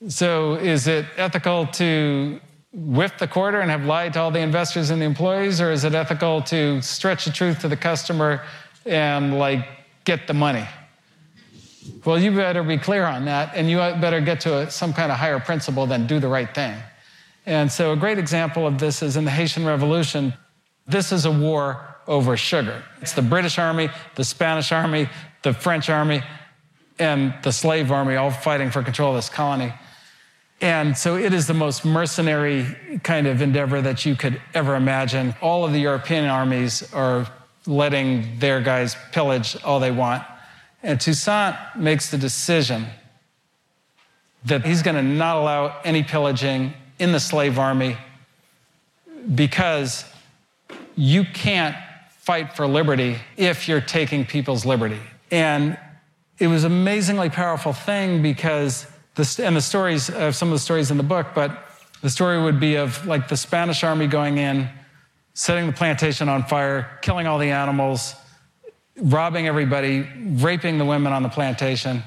So 0.09 0.55
is 0.55 0.87
it 0.87 1.07
ethical 1.17 1.65
to 1.67 2.39
whiff 2.73 3.17
the 3.19 3.27
quarter 3.27 3.59
and 3.59 3.69
have 3.69 3.85
lied 3.85 4.13
to 4.13 4.19
all 4.19 4.31
the 4.31 4.39
investors 4.39 4.89
and 4.89 5.01
the 5.01 5.05
employees, 5.05 5.61
or 5.61 5.71
is 5.71 5.83
it 5.83 5.93
ethical 5.93 6.41
to 6.41 6.81
stretch 6.81 7.25
the 7.25 7.31
truth 7.31 7.59
to 7.59 7.67
the 7.67 7.77
customer 7.77 8.41
and 8.85 9.37
like 9.37 9.65
get 10.05 10.27
the 10.27 10.33
money? 10.33 10.67
Well, 12.05 12.17
you 12.17 12.31
better 12.31 12.63
be 12.63 12.77
clear 12.77 13.05
on 13.05 13.25
that, 13.25 13.53
and 13.55 13.69
you 13.69 13.77
better 13.77 14.21
get 14.21 14.41
to 14.41 14.59
a, 14.59 14.71
some 14.71 14.93
kind 14.93 15.11
of 15.11 15.17
higher 15.17 15.39
principle 15.39 15.85
than 15.85 16.07
do 16.07 16.19
the 16.19 16.27
right 16.27 16.53
thing. 16.53 16.75
And 17.45 17.71
so, 17.71 17.91
a 17.91 17.95
great 17.95 18.17
example 18.17 18.65
of 18.65 18.79
this 18.79 19.03
is 19.03 19.17
in 19.17 19.25
the 19.25 19.31
Haitian 19.31 19.65
Revolution. 19.65 20.33
This 20.87 21.11
is 21.11 21.25
a 21.25 21.31
war 21.31 21.97
over 22.07 22.37
sugar. 22.37 22.83
It's 23.01 23.13
the 23.13 23.21
British 23.21 23.59
Army, 23.59 23.89
the 24.15 24.23
Spanish 24.23 24.71
Army, 24.71 25.09
the 25.41 25.53
French 25.53 25.89
Army, 25.89 26.21
and 26.99 27.33
the 27.43 27.51
slave 27.51 27.91
army 27.91 28.15
all 28.15 28.31
fighting 28.31 28.69
for 28.71 28.81
control 28.81 29.11
of 29.11 29.17
this 29.17 29.29
colony. 29.29 29.73
And 30.63 30.97
so 30.97 31.17
it 31.17 31.33
is 31.33 31.45
the 31.45 31.53
most 31.53 31.83
mercenary 31.83 32.65
kind 33.03 33.27
of 33.27 33.41
endeavor 33.41 33.81
that 33.81 34.05
you 34.05 34.15
could 34.15 34.41
ever 34.53 34.75
imagine. 34.75 35.35
All 35.41 35.65
of 35.65 35.73
the 35.73 35.79
European 35.81 36.23
armies 36.23 36.93
are 36.93 37.27
letting 37.67 38.39
their 38.39 38.61
guys 38.61 38.95
pillage 39.11 39.57
all 39.65 39.81
they 39.81 39.91
want. 39.91 40.23
And 40.81 41.01
Toussaint 41.01 41.57
makes 41.75 42.11
the 42.11 42.17
decision 42.17 42.85
that 44.45 44.65
he's 44.65 44.81
going 44.81 44.95
to 44.95 45.03
not 45.03 45.35
allow 45.35 45.81
any 45.83 46.01
pillaging 46.01 46.73
in 46.97 47.11
the 47.11 47.19
slave 47.19 47.59
army 47.59 47.97
because 49.35 50.05
you 50.95 51.25
can't 51.25 51.75
fight 52.19 52.55
for 52.55 52.65
liberty 52.67 53.17
if 53.35 53.67
you're 53.67 53.81
taking 53.81 54.25
people's 54.25 54.65
liberty. 54.65 55.01
And 55.29 55.77
it 56.39 56.47
was 56.47 56.63
an 56.63 56.71
amazingly 56.71 57.29
powerful 57.29 57.73
thing 57.73 58.21
because 58.21 58.87
the, 59.15 59.43
and 59.43 59.55
the 59.55 59.61
stories 59.61 60.09
of 60.09 60.35
some 60.35 60.49
of 60.49 60.53
the 60.53 60.59
stories 60.59 60.91
in 60.91 60.97
the 60.97 61.03
book, 61.03 61.27
but 61.35 61.69
the 62.01 62.09
story 62.09 62.41
would 62.41 62.59
be 62.59 62.75
of 62.75 63.05
like 63.05 63.27
the 63.27 63.37
Spanish 63.37 63.83
army 63.83 64.07
going 64.07 64.37
in, 64.37 64.69
setting 65.33 65.67
the 65.67 65.73
plantation 65.73 66.29
on 66.29 66.43
fire, 66.43 66.99
killing 67.01 67.27
all 67.27 67.39
the 67.39 67.51
animals, 67.51 68.15
robbing 68.97 69.47
everybody, 69.47 70.07
raping 70.17 70.77
the 70.77 70.85
women 70.85 71.13
on 71.13 71.23
the 71.23 71.29
plantation. 71.29 72.03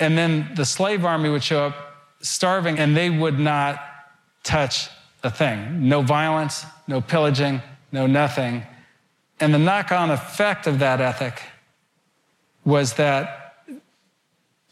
And 0.00 0.16
then 0.16 0.50
the 0.54 0.64
slave 0.64 1.04
army 1.04 1.28
would 1.28 1.44
show 1.44 1.66
up 1.66 1.76
starving 2.20 2.78
and 2.78 2.96
they 2.96 3.10
would 3.10 3.38
not 3.38 3.80
touch 4.42 4.88
a 5.22 5.30
thing. 5.30 5.88
No 5.88 6.02
violence, 6.02 6.64
no 6.88 7.00
pillaging, 7.00 7.62
no 7.92 8.06
nothing. 8.06 8.64
And 9.40 9.52
the 9.52 9.58
knock 9.58 9.92
on 9.92 10.10
effect 10.10 10.66
of 10.66 10.78
that 10.80 11.00
ethic 11.00 11.42
was 12.64 12.94
that 12.94 13.41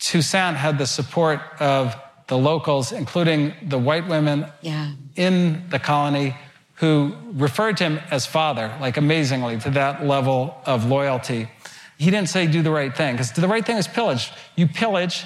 Toussaint 0.01 0.57
had 0.57 0.79
the 0.79 0.87
support 0.87 1.41
of 1.61 1.95
the 2.27 2.39
locals, 2.39 2.93
including 2.93 3.55
the 3.63 3.79
white 3.79 4.09
women 4.09 4.47
yeah. 4.63 4.93
in 5.17 5.69
the 5.69 5.79
colony 5.79 6.37
who 6.75 7.15
referred 7.33 7.77
to 7.77 7.85
him 7.85 8.01
as 8.11 8.25
father, 8.25 8.75
like 8.81 8.97
amazingly, 8.97 9.59
to 9.59 9.71
that 9.71 10.07
level 10.07 10.57
of 10.65 10.87
loyalty. 10.87 11.51
He 11.99 12.11
didn't 12.11 12.31
say 12.31 12.47
do 12.47 12.63
the 12.63 12.71
right 12.71 12.97
thing, 12.97 13.15
because 13.15 13.33
the 13.33 13.47
right 13.47 13.65
thing 13.65 13.77
is 13.77 13.87
pillage. 13.87 14.33
You 14.57 14.67
pillage, 14.67 15.25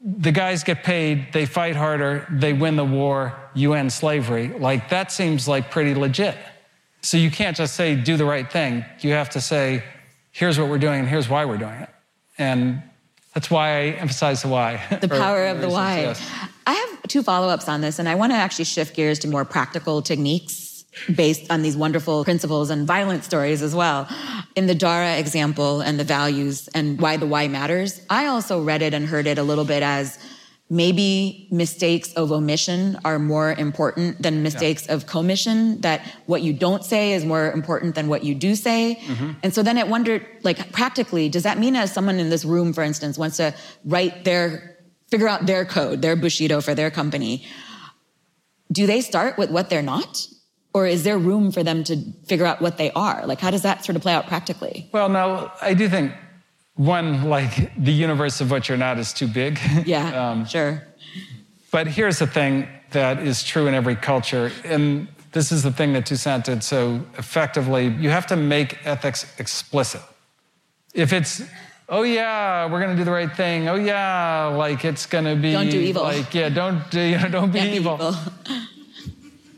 the 0.00 0.30
guys 0.30 0.62
get 0.62 0.84
paid, 0.84 1.32
they 1.32 1.46
fight 1.46 1.74
harder, 1.74 2.26
they 2.30 2.52
win 2.52 2.76
the 2.76 2.84
war, 2.84 3.34
you 3.54 3.72
end 3.72 3.92
slavery. 3.92 4.48
Like 4.48 4.90
that 4.90 5.10
seems 5.10 5.48
like 5.48 5.70
pretty 5.70 5.94
legit. 5.94 6.36
So 7.00 7.16
you 7.16 7.30
can't 7.30 7.56
just 7.56 7.74
say 7.74 7.96
do 7.96 8.16
the 8.16 8.24
right 8.24 8.50
thing. 8.50 8.84
You 9.00 9.12
have 9.12 9.30
to 9.30 9.40
say, 9.40 9.82
here's 10.30 10.58
what 10.58 10.68
we're 10.68 10.78
doing 10.78 11.00
and 11.00 11.08
here's 11.08 11.28
why 11.28 11.44
we're 11.44 11.58
doing 11.58 11.74
it. 11.74 11.90
And 12.38 12.82
that's 13.34 13.50
why 13.50 13.78
I 13.78 13.82
emphasize 13.90 14.42
the 14.42 14.48
why. 14.48 14.80
The 15.00 15.08
power 15.08 15.46
of 15.46 15.60
the 15.60 15.68
why. 15.68 16.02
Yes. 16.02 16.30
I 16.66 16.72
have 16.72 17.02
two 17.08 17.22
follow 17.22 17.48
ups 17.48 17.68
on 17.68 17.80
this, 17.80 17.98
and 17.98 18.08
I 18.08 18.14
want 18.14 18.32
to 18.32 18.36
actually 18.36 18.64
shift 18.64 18.94
gears 18.94 19.18
to 19.20 19.28
more 19.28 19.44
practical 19.44 20.00
techniques 20.02 20.84
based 21.14 21.50
on 21.50 21.62
these 21.62 21.76
wonderful 21.76 22.24
principles 22.24 22.70
and 22.70 22.86
violent 22.86 23.24
stories 23.24 23.62
as 23.62 23.74
well. 23.74 24.08
In 24.54 24.66
the 24.66 24.74
Dara 24.74 25.18
example 25.18 25.80
and 25.80 25.98
the 25.98 26.04
values 26.04 26.68
and 26.68 27.00
why 27.00 27.16
the 27.16 27.26
why 27.26 27.48
matters, 27.48 28.00
I 28.08 28.26
also 28.26 28.62
read 28.62 28.82
it 28.82 28.94
and 28.94 29.06
heard 29.06 29.26
it 29.26 29.36
a 29.36 29.42
little 29.42 29.64
bit 29.64 29.82
as 29.82 30.18
maybe 30.70 31.46
mistakes 31.50 32.12
of 32.14 32.32
omission 32.32 32.98
are 33.04 33.18
more 33.18 33.52
important 33.52 34.20
than 34.22 34.42
mistakes 34.42 34.86
yeah. 34.86 34.94
of 34.94 35.06
commission, 35.06 35.80
that 35.82 36.00
what 36.26 36.42
you 36.42 36.52
don't 36.52 36.82
say 36.82 37.12
is 37.12 37.24
more 37.24 37.52
important 37.52 37.94
than 37.94 38.08
what 38.08 38.24
you 38.24 38.34
do 38.34 38.54
say. 38.54 38.98
Mm-hmm. 39.04 39.32
And 39.42 39.54
so 39.54 39.62
then 39.62 39.76
I 39.76 39.84
wondered, 39.84 40.26
like, 40.42 40.72
practically, 40.72 41.28
does 41.28 41.42
that 41.42 41.58
mean 41.58 41.76
as 41.76 41.92
someone 41.92 42.18
in 42.18 42.30
this 42.30 42.44
room, 42.44 42.72
for 42.72 42.82
instance, 42.82 43.18
wants 43.18 43.36
to 43.36 43.54
write 43.84 44.24
their, 44.24 44.78
figure 45.10 45.28
out 45.28 45.46
their 45.46 45.64
code, 45.66 46.00
their 46.00 46.16
Bushido 46.16 46.60
for 46.62 46.74
their 46.74 46.90
company, 46.90 47.44
do 48.72 48.86
they 48.86 49.02
start 49.02 49.36
with 49.36 49.50
what 49.50 49.68
they're 49.68 49.82
not? 49.82 50.26
Or 50.72 50.86
is 50.86 51.04
there 51.04 51.18
room 51.18 51.52
for 51.52 51.62
them 51.62 51.84
to 51.84 51.96
figure 52.26 52.46
out 52.46 52.60
what 52.60 52.78
they 52.78 52.90
are? 52.92 53.26
Like, 53.26 53.38
how 53.38 53.52
does 53.52 53.62
that 53.62 53.84
sort 53.84 53.94
of 53.94 54.02
play 54.02 54.14
out 54.14 54.26
practically? 54.26 54.88
Well, 54.92 55.08
no, 55.08 55.52
I 55.62 55.74
do 55.74 55.88
think 55.88 56.12
one, 56.76 57.24
like 57.24 57.72
the 57.76 57.92
universe 57.92 58.40
of 58.40 58.50
what 58.50 58.68
you're 58.68 58.78
not 58.78 58.98
is 58.98 59.12
too 59.12 59.28
big. 59.28 59.58
Yeah, 59.86 60.30
um, 60.30 60.46
sure. 60.46 60.82
But 61.70 61.86
here's 61.86 62.18
the 62.18 62.26
thing 62.26 62.68
that 62.90 63.18
is 63.18 63.42
true 63.42 63.66
in 63.66 63.74
every 63.74 63.96
culture, 63.96 64.50
and 64.64 65.08
this 65.32 65.50
is 65.50 65.62
the 65.62 65.72
thing 65.72 65.92
that 65.94 66.06
Toussaint 66.06 66.44
did 66.44 66.62
so 66.62 67.04
effectively. 67.18 67.88
You 67.88 68.10
have 68.10 68.26
to 68.28 68.36
make 68.36 68.86
ethics 68.86 69.26
explicit. 69.38 70.00
If 70.94 71.12
it's, 71.12 71.42
oh 71.88 72.02
yeah, 72.02 72.70
we're 72.70 72.80
gonna 72.80 72.96
do 72.96 73.04
the 73.04 73.10
right 73.10 73.34
thing. 73.36 73.68
Oh 73.68 73.74
yeah, 73.74 74.46
like 74.46 74.84
it's 74.84 75.06
gonna 75.06 75.34
be 75.34 75.52
don't 75.52 75.68
do 75.68 75.80
evil. 75.80 76.02
Like 76.02 76.32
yeah, 76.34 76.48
don't 76.48 76.82
you 76.94 77.18
know, 77.18 77.28
don't 77.28 77.52
be 77.52 77.60
evil. 77.60 77.96
Be 77.96 78.04
evil. 78.04 78.16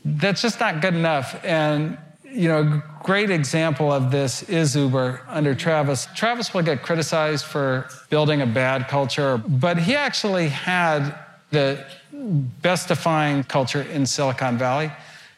That's 0.04 0.40
just 0.40 0.60
not 0.60 0.80
good 0.80 0.94
enough. 0.94 1.38
And 1.44 1.98
you 2.36 2.48
know, 2.48 2.60
a 2.60 2.84
great 3.02 3.30
example 3.30 3.90
of 3.90 4.10
this 4.10 4.42
is 4.42 4.76
Uber 4.76 5.22
under 5.26 5.54
Travis. 5.54 6.06
Travis 6.14 6.52
will 6.52 6.62
get 6.62 6.82
criticized 6.82 7.46
for 7.46 7.88
building 8.10 8.42
a 8.42 8.46
bad 8.46 8.88
culture, 8.88 9.38
but 9.38 9.78
he 9.78 9.96
actually 9.96 10.48
had 10.48 11.14
the 11.50 11.82
best 12.12 12.88
defined 12.88 13.48
culture 13.48 13.82
in 13.82 14.04
Silicon 14.04 14.58
Valley. 14.58 14.92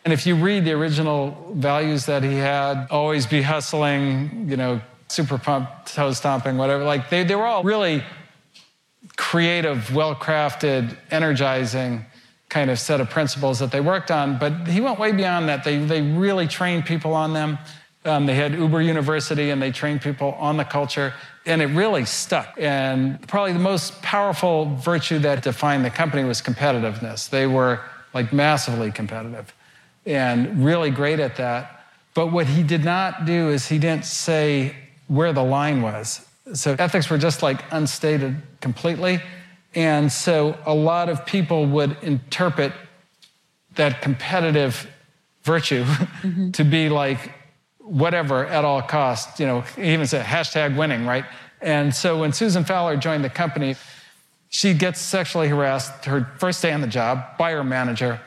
And 0.04 0.12
if 0.12 0.26
you 0.26 0.34
read 0.34 0.64
the 0.64 0.72
original 0.72 1.52
values 1.54 2.06
that 2.06 2.24
he 2.24 2.34
had, 2.34 2.88
always 2.90 3.26
be 3.26 3.42
hustling, 3.42 4.48
you 4.48 4.56
know, 4.56 4.80
super 5.08 5.38
pump, 5.38 5.68
toe 5.84 6.12
stomping, 6.12 6.56
whatever, 6.56 6.82
like 6.82 7.10
they, 7.10 7.22
they 7.22 7.36
were 7.36 7.46
all 7.46 7.62
really 7.62 8.02
creative, 9.16 9.94
well 9.94 10.14
crafted, 10.14 10.96
energizing 11.10 12.04
kind 12.48 12.70
of 12.70 12.78
set 12.78 13.00
of 13.00 13.10
principles 13.10 13.58
that 13.58 13.70
they 13.70 13.80
worked 13.80 14.10
on. 14.10 14.38
But 14.38 14.66
he 14.66 14.80
went 14.80 14.98
way 14.98 15.12
beyond 15.12 15.48
that. 15.48 15.64
They, 15.64 15.78
they 15.78 16.02
really 16.02 16.46
trained 16.46 16.86
people 16.86 17.12
on 17.14 17.32
them. 17.32 17.58
Um, 18.04 18.26
they 18.26 18.34
had 18.34 18.54
Uber 18.54 18.80
University 18.80 19.50
and 19.50 19.60
they 19.60 19.70
trained 19.70 20.00
people 20.00 20.32
on 20.38 20.56
the 20.56 20.64
culture, 20.64 21.12
and 21.44 21.60
it 21.60 21.66
really 21.66 22.04
stuck. 22.04 22.54
And 22.56 23.20
probably 23.28 23.52
the 23.52 23.58
most 23.58 24.00
powerful 24.00 24.76
virtue 24.76 25.18
that 25.20 25.42
defined 25.42 25.84
the 25.84 25.90
company 25.90 26.24
was 26.24 26.40
competitiveness. 26.40 27.28
They 27.28 27.46
were 27.46 27.80
like 28.14 28.32
massively 28.32 28.90
competitive 28.90 29.52
and 30.06 30.64
really 30.64 30.90
great 30.90 31.20
at 31.20 31.36
that. 31.36 31.84
But 32.14 32.32
what 32.32 32.46
he 32.46 32.62
did 32.62 32.84
not 32.84 33.26
do 33.26 33.50
is 33.50 33.68
he 33.68 33.78
didn't 33.78 34.06
say 34.06 34.74
where 35.06 35.32
the 35.32 35.44
line 35.44 35.82
was. 35.82 36.26
So 36.54 36.74
ethics 36.78 37.10
were 37.10 37.18
just 37.18 37.42
like 37.42 37.62
unstated 37.70 38.40
completely. 38.60 39.20
And 39.74 40.10
so 40.10 40.58
a 40.64 40.74
lot 40.74 41.08
of 41.08 41.26
people 41.26 41.66
would 41.66 41.96
interpret 42.02 42.72
that 43.74 44.02
competitive 44.02 44.88
virtue 45.42 45.84
mm-hmm. 46.22 46.50
to 46.52 46.64
be 46.64 46.88
like 46.88 47.32
whatever 47.78 48.46
at 48.46 48.64
all 48.64 48.82
costs, 48.82 49.40
you 49.40 49.46
know, 49.46 49.64
even 49.78 50.06
say 50.06 50.20
hashtag 50.20 50.76
winning, 50.76 51.06
right? 51.06 51.24
And 51.60 51.94
so 51.94 52.20
when 52.20 52.32
Susan 52.32 52.64
Fowler 52.64 52.96
joined 52.96 53.24
the 53.24 53.30
company, 53.30 53.76
she 54.50 54.74
gets 54.74 55.00
sexually 55.00 55.48
harassed 55.48 56.04
her 56.04 56.30
first 56.38 56.62
day 56.62 56.72
on 56.72 56.80
the 56.80 56.86
job 56.86 57.36
by 57.38 57.52
her 57.52 57.64
manager 57.64 58.20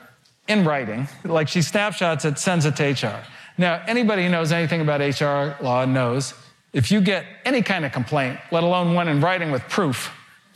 in 0.48 0.66
writing. 0.66 1.08
Like 1.24 1.48
she 1.48 1.62
snapshots 1.62 2.26
it, 2.26 2.38
sends 2.38 2.66
it 2.66 2.76
to 2.78 2.92
HR. 2.92 3.24
Now, 3.58 3.84
anybody 3.88 4.24
who 4.24 4.30
knows 4.30 4.52
anything 4.52 4.82
about 4.82 5.02
HR 5.02 5.64
law 5.64 5.86
knows 5.86 6.34
if 6.74 6.92
you 6.92 7.02
get 7.02 7.26
any 7.46 7.62
kind 7.62 7.86
of 7.86 7.92
complaint, 7.92 8.40
let 8.52 8.64
alone 8.64 8.94
one 8.94 9.08
in 9.08 9.22
writing 9.22 9.52
with 9.52 9.62
proof, 9.64 10.12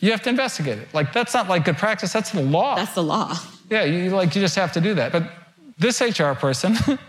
you 0.05 0.11
have 0.11 0.21
to 0.21 0.29
investigate 0.29 0.77
it. 0.77 0.93
Like 0.93 1.11
that's 1.13 1.33
not 1.33 1.49
like 1.49 1.65
good 1.65 1.77
practice, 1.77 2.13
that's 2.13 2.31
the 2.31 2.41
law. 2.41 2.75
That's 2.75 2.93
the 2.93 3.03
law. 3.03 3.35
Yeah, 3.69 3.83
you 3.83 4.11
like 4.11 4.35
you 4.35 4.41
just 4.41 4.55
have 4.55 4.71
to 4.73 4.81
do 4.81 4.93
that. 4.93 5.11
But 5.11 5.31
this 5.79 5.99
HR 5.99 6.33
person 6.33 6.75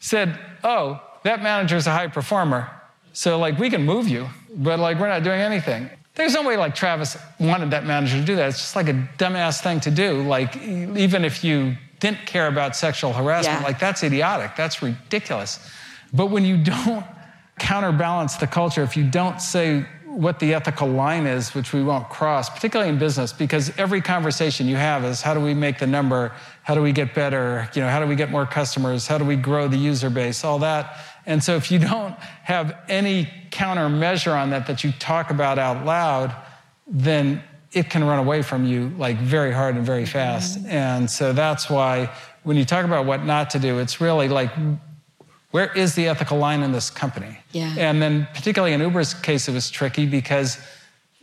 said, 0.00 0.38
"Oh, 0.62 1.00
that 1.24 1.42
manager's 1.42 1.86
a 1.86 1.90
high 1.90 2.06
performer. 2.06 2.70
So 3.12 3.38
like 3.38 3.58
we 3.58 3.68
can 3.68 3.84
move 3.84 4.08
you, 4.08 4.28
but 4.54 4.78
like 4.78 5.00
we're 5.00 5.08
not 5.08 5.24
doing 5.24 5.40
anything." 5.40 5.90
There's 6.14 6.32
no 6.32 6.42
way 6.42 6.56
like 6.56 6.74
Travis 6.74 7.18
wanted 7.38 7.72
that 7.72 7.84
manager 7.84 8.18
to 8.18 8.24
do 8.24 8.36
that. 8.36 8.48
It's 8.48 8.58
just 8.58 8.76
like 8.76 8.88
a 8.88 8.94
dumbass 9.18 9.62
thing 9.62 9.80
to 9.80 9.90
do. 9.90 10.22
Like 10.22 10.56
even 10.56 11.24
if 11.24 11.44
you 11.44 11.76
didn't 12.00 12.24
care 12.26 12.46
about 12.46 12.76
sexual 12.76 13.12
harassment, 13.12 13.60
yeah. 13.60 13.66
like 13.66 13.78
that's 13.78 14.02
idiotic. 14.02 14.56
That's 14.56 14.82
ridiculous. 14.82 15.58
But 16.12 16.26
when 16.26 16.44
you 16.44 16.56
don't 16.56 17.04
counterbalance 17.58 18.36
the 18.36 18.46
culture, 18.46 18.82
if 18.82 18.96
you 18.96 19.04
don't 19.04 19.42
say 19.42 19.84
what 20.16 20.40
the 20.40 20.54
ethical 20.54 20.88
line 20.88 21.26
is, 21.26 21.54
which 21.54 21.74
we 21.74 21.82
won't 21.84 22.08
cross, 22.08 22.48
particularly 22.48 22.90
in 22.90 22.98
business, 22.98 23.34
because 23.34 23.70
every 23.76 24.00
conversation 24.00 24.66
you 24.66 24.76
have 24.76 25.04
is 25.04 25.20
how 25.20 25.34
do 25.34 25.40
we 25.40 25.52
make 25.52 25.78
the 25.78 25.86
number? 25.86 26.32
How 26.62 26.74
do 26.74 26.80
we 26.80 26.92
get 26.92 27.14
better? 27.14 27.68
You 27.74 27.82
know, 27.82 27.88
how 27.90 28.00
do 28.00 28.06
we 28.06 28.16
get 28.16 28.30
more 28.30 28.46
customers? 28.46 29.06
How 29.06 29.18
do 29.18 29.26
we 29.26 29.36
grow 29.36 29.68
the 29.68 29.76
user 29.76 30.08
base? 30.08 30.42
All 30.42 30.58
that. 30.60 30.96
And 31.26 31.44
so 31.44 31.56
if 31.56 31.70
you 31.70 31.78
don't 31.78 32.14
have 32.44 32.74
any 32.88 33.28
countermeasure 33.50 34.34
on 34.34 34.50
that 34.50 34.66
that 34.68 34.82
you 34.84 34.92
talk 34.92 35.30
about 35.30 35.58
out 35.58 35.84
loud, 35.84 36.34
then 36.86 37.42
it 37.72 37.90
can 37.90 38.02
run 38.02 38.18
away 38.18 38.40
from 38.40 38.64
you 38.64 38.88
like 38.96 39.18
very 39.18 39.52
hard 39.52 39.76
and 39.76 39.84
very 39.84 40.06
fast. 40.06 40.58
Mm-hmm. 40.58 40.70
And 40.70 41.10
so 41.10 41.34
that's 41.34 41.68
why 41.68 42.10
when 42.42 42.56
you 42.56 42.64
talk 42.64 42.86
about 42.86 43.04
what 43.04 43.22
not 43.22 43.50
to 43.50 43.58
do, 43.58 43.80
it's 43.80 44.00
really 44.00 44.28
like 44.28 44.50
where 45.50 45.72
is 45.72 45.94
the 45.94 46.08
ethical 46.08 46.38
line 46.38 46.62
in 46.62 46.72
this 46.72 46.90
company? 46.90 47.38
Yeah. 47.52 47.74
And 47.78 48.02
then, 48.02 48.28
particularly 48.34 48.74
in 48.74 48.80
Uber's 48.80 49.14
case, 49.14 49.48
it 49.48 49.52
was 49.52 49.70
tricky 49.70 50.06
because 50.06 50.58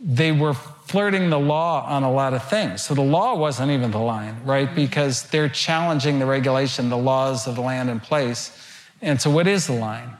they 0.00 0.32
were 0.32 0.54
flirting 0.54 1.30
the 1.30 1.38
law 1.38 1.86
on 1.86 2.02
a 2.02 2.10
lot 2.10 2.34
of 2.34 2.48
things. 2.48 2.82
So 2.82 2.94
the 2.94 3.02
law 3.02 3.36
wasn't 3.36 3.70
even 3.70 3.90
the 3.90 3.98
line, 3.98 4.36
right? 4.44 4.66
Mm-hmm. 4.66 4.76
Because 4.76 5.24
they're 5.24 5.48
challenging 5.48 6.18
the 6.18 6.26
regulation, 6.26 6.88
the 6.88 6.96
laws 6.96 7.46
of 7.46 7.54
the 7.54 7.60
land 7.60 7.90
in 7.90 8.00
place. 8.00 8.56
And 9.00 9.20
so, 9.20 9.30
what 9.30 9.46
is 9.46 9.66
the 9.66 9.74
line? 9.74 10.10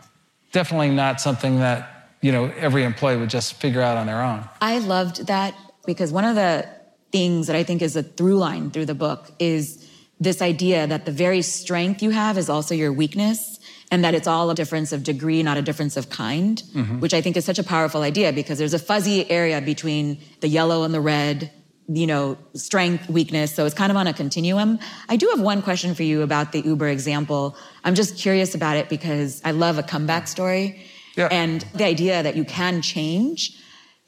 Definitely 0.52 0.90
not 0.90 1.20
something 1.20 1.58
that 1.58 2.10
you 2.20 2.32
know 2.32 2.52
every 2.56 2.84
employee 2.84 3.16
would 3.16 3.30
just 3.30 3.54
figure 3.54 3.80
out 3.80 3.96
on 3.96 4.06
their 4.06 4.22
own. 4.22 4.48
I 4.60 4.78
loved 4.78 5.26
that 5.26 5.54
because 5.86 6.12
one 6.12 6.24
of 6.24 6.34
the 6.34 6.68
things 7.10 7.46
that 7.46 7.56
I 7.56 7.62
think 7.62 7.82
is 7.82 7.96
a 7.96 8.02
through 8.02 8.36
line 8.36 8.70
through 8.70 8.86
the 8.86 8.94
book 8.94 9.30
is 9.38 9.88
this 10.20 10.40
idea 10.40 10.86
that 10.86 11.04
the 11.04 11.12
very 11.12 11.42
strength 11.42 12.02
you 12.02 12.10
have 12.10 12.38
is 12.38 12.48
also 12.48 12.74
your 12.74 12.92
weakness 12.92 13.60
and 13.94 14.04
that 14.04 14.12
it's 14.12 14.26
all 14.26 14.50
a 14.50 14.56
difference 14.56 14.92
of 14.92 15.04
degree, 15.04 15.40
not 15.44 15.56
a 15.56 15.62
difference 15.62 15.96
of 15.96 16.10
kind, 16.10 16.60
mm-hmm. 16.74 16.98
which 16.98 17.14
I 17.14 17.20
think 17.20 17.36
is 17.36 17.44
such 17.44 17.60
a 17.60 17.62
powerful 17.62 18.02
idea 18.02 18.32
because 18.32 18.58
there's 18.58 18.74
a 18.74 18.78
fuzzy 18.78 19.30
area 19.30 19.60
between 19.60 20.18
the 20.40 20.48
yellow 20.48 20.82
and 20.82 20.92
the 20.92 21.00
red, 21.00 21.52
you 21.86 22.08
know, 22.08 22.36
strength, 22.54 23.08
weakness. 23.08 23.54
So 23.54 23.64
it's 23.66 23.74
kind 23.74 23.92
of 23.92 23.96
on 23.96 24.08
a 24.08 24.12
continuum. 24.12 24.80
I 25.08 25.14
do 25.14 25.28
have 25.28 25.40
one 25.40 25.62
question 25.62 25.94
for 25.94 26.02
you 26.02 26.22
about 26.22 26.50
the 26.50 26.60
Uber 26.60 26.88
example. 26.88 27.56
I'm 27.84 27.94
just 27.94 28.18
curious 28.18 28.56
about 28.56 28.76
it 28.76 28.88
because 28.88 29.40
I 29.44 29.52
love 29.52 29.78
a 29.78 29.84
comeback 29.84 30.26
story 30.26 30.84
yeah. 31.16 31.28
and 31.30 31.62
the 31.74 31.84
idea 31.84 32.20
that 32.20 32.34
you 32.34 32.44
can 32.44 32.82
change. 32.82 33.56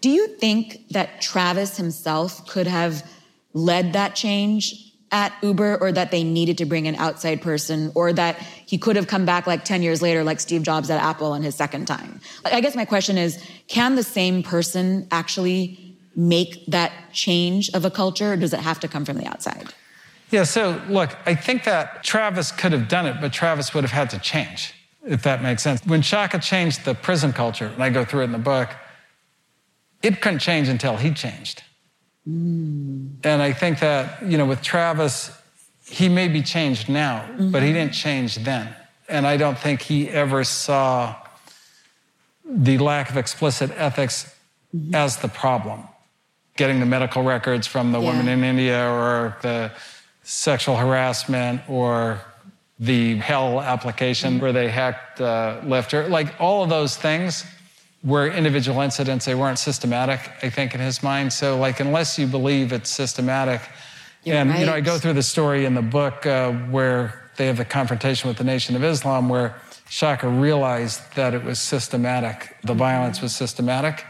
Do 0.01 0.11
you 0.11 0.27
think 0.27 0.89
that 0.91 1.21
Travis 1.21 1.77
himself 1.77 2.45
could 2.49 2.67
have 2.67 3.09
led 3.53 3.93
that 3.93 4.17
change 4.17 4.86
at 5.13 5.33
Uber 5.43 5.77
or 5.81 5.93
that 5.93 6.11
they 6.11 6.25
needed 6.25 6.59
to 6.59 6.65
bring 6.65 6.89
an 6.89 6.97
outside 6.97 7.41
person 7.41 7.93
or 7.95 8.13
that 8.13 8.37
he 8.67 8.77
could 8.77 8.97
have 8.97 9.07
come 9.07 9.25
back 9.25 9.47
like 9.47 9.65
10 9.65 9.83
years 9.83 10.03
later 10.03 10.25
like 10.25 10.41
Steve 10.41 10.63
Jobs 10.63 10.91
at 10.91 11.01
Apple 11.01 11.33
on 11.33 11.43
his 11.43 11.55
second 11.55 11.87
time. 11.87 12.21
I 12.45 12.61
guess 12.61 12.75
my 12.75 12.85
question 12.85 13.17
is 13.17 13.43
can 13.69 13.95
the 13.95 14.03
same 14.03 14.43
person 14.43 15.07
actually 15.11 15.97
make 16.17 16.65
that 16.67 16.93
change 17.13 17.71
of 17.71 17.85
a 17.85 17.91
culture 17.91 18.33
or 18.33 18.37
does 18.37 18.53
it 18.53 18.61
have 18.61 18.81
to 18.81 18.89
come 18.89 19.05
from 19.05 19.19
the 19.19 19.27
outside? 19.27 19.73
Yeah, 20.31 20.43
so 20.43 20.83
look, 20.89 21.17
I 21.25 21.35
think 21.35 21.65
that 21.65 22.03
Travis 22.03 22.51
could 22.51 22.73
have 22.73 22.89
done 22.89 23.07
it, 23.07 23.21
but 23.21 23.33
Travis 23.33 23.73
would 23.75 23.85
have 23.85 23.93
had 23.93 24.11
to 24.11 24.19
change, 24.19 24.75
if 25.05 25.23
that 25.23 25.41
makes 25.41 25.63
sense. 25.63 25.81
When 25.87 26.03
Shaka 26.03 26.41
changed 26.41 26.85
the 26.85 26.95
prison 26.95 27.33
culture, 27.33 27.67
and 27.67 27.81
I 27.81 27.91
go 27.91 28.05
through 28.05 28.23
it 28.23 28.25
in 28.25 28.33
the 28.33 28.39
book, 28.39 28.71
it 30.03 30.21
couldn't 30.21 30.41
change 30.41 30.69
until 30.69 30.97
he 30.97 31.13
changed. 31.13 31.63
Mm. 32.29 33.17
And 33.25 33.43
I 33.43 33.53
think 33.53 33.81
that, 33.81 34.23
you 34.23 34.37
know, 34.39 34.47
with 34.47 34.63
Travis, 34.63 35.31
he 35.89 36.09
may 36.09 36.29
be 36.29 36.43
changed 36.43 36.89
now, 36.89 37.21
mm-hmm. 37.21 37.51
but 37.51 37.63
he 37.63 37.73
didn't 37.73 37.93
change 37.93 38.37
then. 38.37 38.75
And 39.09 39.27
I 39.27 39.37
don't 39.37 39.59
think 39.59 39.83
he 39.83 40.09
ever 40.09 40.43
saw 40.43 41.15
the 42.45 42.79
lack 42.79 43.11
of 43.11 43.17
explicit 43.17 43.71
ethics 43.77 44.35
mm-hmm. 44.75 44.95
as 44.95 45.19
the 45.19 45.29
problem. 45.29 45.85
Getting 46.57 46.81
the 46.81 46.87
medical 46.87 47.23
records 47.23 47.67
from 47.67 47.93
the 47.93 48.01
yeah. 48.01 48.07
woman 48.07 48.29
in 48.29 48.43
India 48.43 48.91
or 48.91 49.37
the 49.43 49.71
sexual 50.23 50.77
harassment 50.77 51.61
or 51.69 52.21
the 52.81 53.17
hell 53.17 53.61
application 53.61 54.35
mm-hmm. 54.35 54.43
where 54.43 54.53
they 54.53 54.69
hacked 54.69 55.21
uh, 55.21 55.61
Lyft, 55.63 56.11
like 56.11 56.35
all 56.41 56.65
of 56.65 56.69
those 56.69 56.97
things 56.97 57.45
were 58.07 58.29
individual 58.29 58.81
incidents. 58.81 59.25
They 59.25 59.35
weren't 59.35 59.59
systematic, 59.59 60.21
I 60.43 60.49
think, 60.49 60.75
in 60.75 60.81
his 60.81 61.03
mind. 61.03 61.33
So, 61.33 61.59
like, 61.59 61.81
unless 61.81 62.19
you 62.19 62.27
believe 62.27 62.73
it's 62.73 62.89
systematic, 62.89 63.61
You're 64.23 64.37
and 64.37 64.57
you 64.59 64.65
know, 64.65 64.73
I 64.73 64.81
go 64.81 64.97
through 64.97 65.15
the 65.15 65.25
story 65.25 65.65
in 65.65 65.75
the 65.75 65.83
book 65.83 66.25
uh, 66.25 66.53
where 66.53 67.31
they 67.37 67.47
have 67.47 67.57
the 67.57 67.65
confrontation 67.65 68.29
with 68.29 68.39
the 68.39 68.45
Nation 68.45 68.77
of 68.77 68.85
Islam, 68.85 69.29
where 69.29 69.61
Shaka 69.89 70.29
realized 70.29 71.01
that 71.17 71.35
it 71.35 71.43
was 71.43 71.59
systematic. 71.59 72.57
The 72.63 72.75
violence 72.75 73.21
was 73.21 73.35
systematic, 73.35 74.05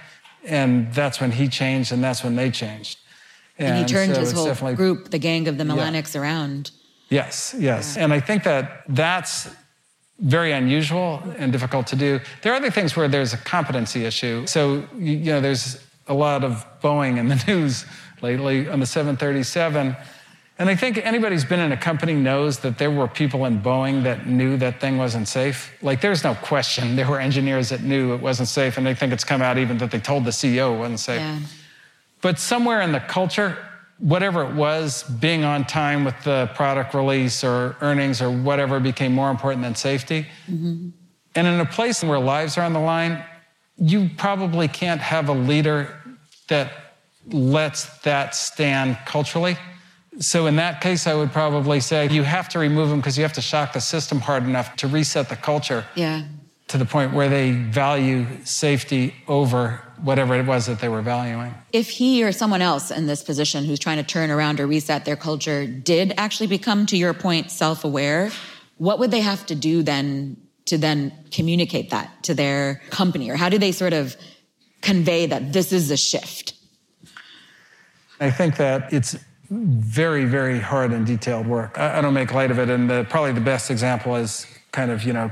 and 0.44 0.92
that's 0.92 1.20
when 1.20 1.32
he 1.32 1.49
changed, 1.49 1.90
and 1.90 2.05
that's 2.05 2.22
when 2.22 2.36
they 2.36 2.51
changed. 2.51 2.99
And, 3.59 3.78
he 3.78 3.84
turned 3.84 4.14
so 4.14 4.20
his 4.20 4.32
whole 4.32 4.74
group, 4.74 5.11
the 5.11 5.18
gang 5.18 5.49
of 5.49 5.57
the 5.57 5.64
Melanics, 5.64 6.18
around. 6.18 6.70
Yes, 7.09 7.55
yes. 7.59 7.97
And 7.97 8.12
I 8.12 8.20
think 8.20 8.42
that 8.44 8.82
that's 8.88 9.49
very 10.18 10.52
unusual 10.52 11.22
and 11.38 11.52
difficult 11.52 11.86
to 11.88 11.96
do. 11.96 12.20
There 12.42 12.52
are 12.52 12.56
other 12.56 12.70
things 12.70 12.96
where 12.96 13.08
there's 13.08 13.34
a 13.34 13.38
competency 13.38 14.04
issue. 14.04 14.46
So, 14.46 14.86
you, 14.96 15.32
know, 15.32 15.40
there's 15.40 15.84
a 16.08 16.14
lot 16.14 16.44
of 16.44 16.64
Boeing 16.80 17.18
in 17.18 17.28
the 17.28 17.42
news 17.46 17.84
lately 18.22 18.68
on 18.68 18.80
the 18.80 18.86
737. 18.86 19.96
And 20.58 20.70
I 20.70 20.74
think 20.74 20.96
anybody 20.98 21.34
who's 21.34 21.44
been 21.44 21.60
in 21.60 21.70
a 21.70 21.76
company 21.76 22.14
knows 22.14 22.60
that 22.60 22.78
there 22.78 22.90
were 22.90 23.08
people 23.08 23.44
in 23.44 23.60
Boeing 23.60 24.04
that 24.04 24.26
knew 24.26 24.56
that 24.56 24.80
thing 24.80 24.96
wasn't 24.96 25.28
safe. 25.28 25.70
Like, 25.82 26.00
there's 26.00 26.24
no 26.24 26.34
question. 26.34 26.96
There 26.96 27.06
were 27.06 27.20
engineers 27.20 27.68
that 27.68 27.82
knew 27.82 28.14
it 28.14 28.22
wasn't 28.22 28.48
safe, 28.48 28.78
and 28.78 28.86
they 28.86 28.94
think 28.94 29.12
it's 29.12 29.24
come 29.24 29.42
out 29.42 29.58
even 29.58 29.76
that 29.78 29.90
they 29.90 30.00
told 30.00 30.24
the 30.24 30.30
CEO 30.30 30.74
it 30.74 30.78
wasn't 30.78 31.00
safe. 31.00 31.20
Yeah. 31.20 31.40
But 32.22 32.38
somewhere 32.38 32.80
in 32.80 32.92
the 32.92 33.00
culture, 33.00 33.58
whatever 33.99 34.42
it 34.42 34.55
was, 34.55 35.03
being 35.03 35.44
on 35.44 35.64
time 35.64 36.05
with 36.05 36.22
the 36.24 36.51
product 36.55 36.94
release 36.94 37.42
or 37.42 37.76
earnings 37.80 38.20
or 38.20 38.30
whatever 38.30 38.78
became 38.78 39.12
more 39.14 39.30
important 39.30 39.62
than 39.62 39.74
safety. 39.74 40.26
Mm-hmm. 40.51 40.90
And 41.34 41.47
in 41.47 41.61
a 41.61 41.66
place 41.66 42.03
where 42.03 42.18
lives 42.18 42.59
are 42.59 42.62
on 42.62 42.72
the 42.72 42.80
line, 42.80 43.22
you 43.78 44.11
probably 44.16 44.68
can't 44.68 45.01
have 45.01 45.28
a 45.28 45.32
leader 45.34 45.94
that 46.49 46.72
lets 47.28 47.99
that 48.01 48.34
stand 48.34 48.99
culturally. 49.07 49.57
So 50.18 50.47
in 50.47 50.57
that 50.57 50.80
case, 50.80 51.07
I 51.07 51.14
would 51.14 51.32
probably 51.32 51.80
say 51.80 52.09
you 52.09 52.22
have 52.22 52.49
to 52.51 52.59
remove 52.59 52.88
them 52.88 53.01
because 53.01 53.18
you 53.18 53.22
have 53.22 53.34
to 53.34 53.42
shock 53.42 53.74
the 53.74 53.80
system 53.80 54.20
hard 54.20 54.44
enough 54.44 54.76
to 54.76 54.86
reset 54.86 55.28
the 55.28 55.36
culture 55.36 55.84
Yeah. 55.94 56.22
To 56.68 56.78
the 56.78 56.84
point 56.84 57.12
where 57.12 57.28
they 57.28 57.52
value 57.52 58.26
safety 58.44 59.14
over 59.28 59.80
whatever 60.02 60.34
it 60.34 60.46
was 60.46 60.66
that 60.66 60.80
they 60.80 60.88
were 60.88 61.02
valuing. 61.02 61.54
If 61.72 61.88
he 61.88 62.24
or 62.24 62.32
someone 62.32 62.60
else 62.60 62.90
in 62.90 63.06
this 63.06 63.22
position 63.22 63.64
who's 63.64 63.78
trying 63.78 63.98
to 63.98 64.02
turn 64.02 64.30
around 64.30 64.60
or 64.60 64.66
reset 64.66 65.04
their 65.04 65.16
culture 65.16 65.66
did 65.66 66.12
actually 66.16 66.48
become, 66.48 66.86
to 66.86 66.96
your 66.96 67.14
point, 67.14 67.50
self 67.50 67.84
aware, 67.84 68.30
what 68.78 68.98
would 68.98 69.10
they 69.10 69.20
have 69.20 69.46
to 69.46 69.54
do 69.54 69.82
then 69.82 70.36
to 70.66 70.76
then 70.76 71.12
communicate 71.30 71.90
that 71.90 72.10
to 72.24 72.34
their 72.34 72.82
company? 72.90 73.30
Or 73.30 73.36
how 73.36 73.48
do 73.48 73.58
they 73.58 73.72
sort 73.72 73.92
of 73.92 74.16
convey 74.82 75.26
that 75.26 75.52
this 75.52 75.72
is 75.72 75.90
a 75.90 75.96
shift? 75.96 76.54
I 78.18 78.30
think 78.30 78.56
that 78.56 78.92
it's 78.92 79.16
very, 79.50 80.24
very 80.24 80.58
hard 80.58 80.92
and 80.92 81.06
detailed 81.06 81.46
work. 81.46 81.78
I, 81.78 82.00
don't 82.00 82.14
make 82.14 82.32
light 82.32 82.50
of 82.50 82.58
it, 82.58 82.68
and 82.68 82.90
the, 82.90 83.06
probably 83.08 83.32
the 83.32 83.40
best 83.40 83.70
example 83.70 84.16
is 84.16 84.46
kind 84.72 84.90
of, 84.90 85.04
you 85.04 85.12
know, 85.12 85.30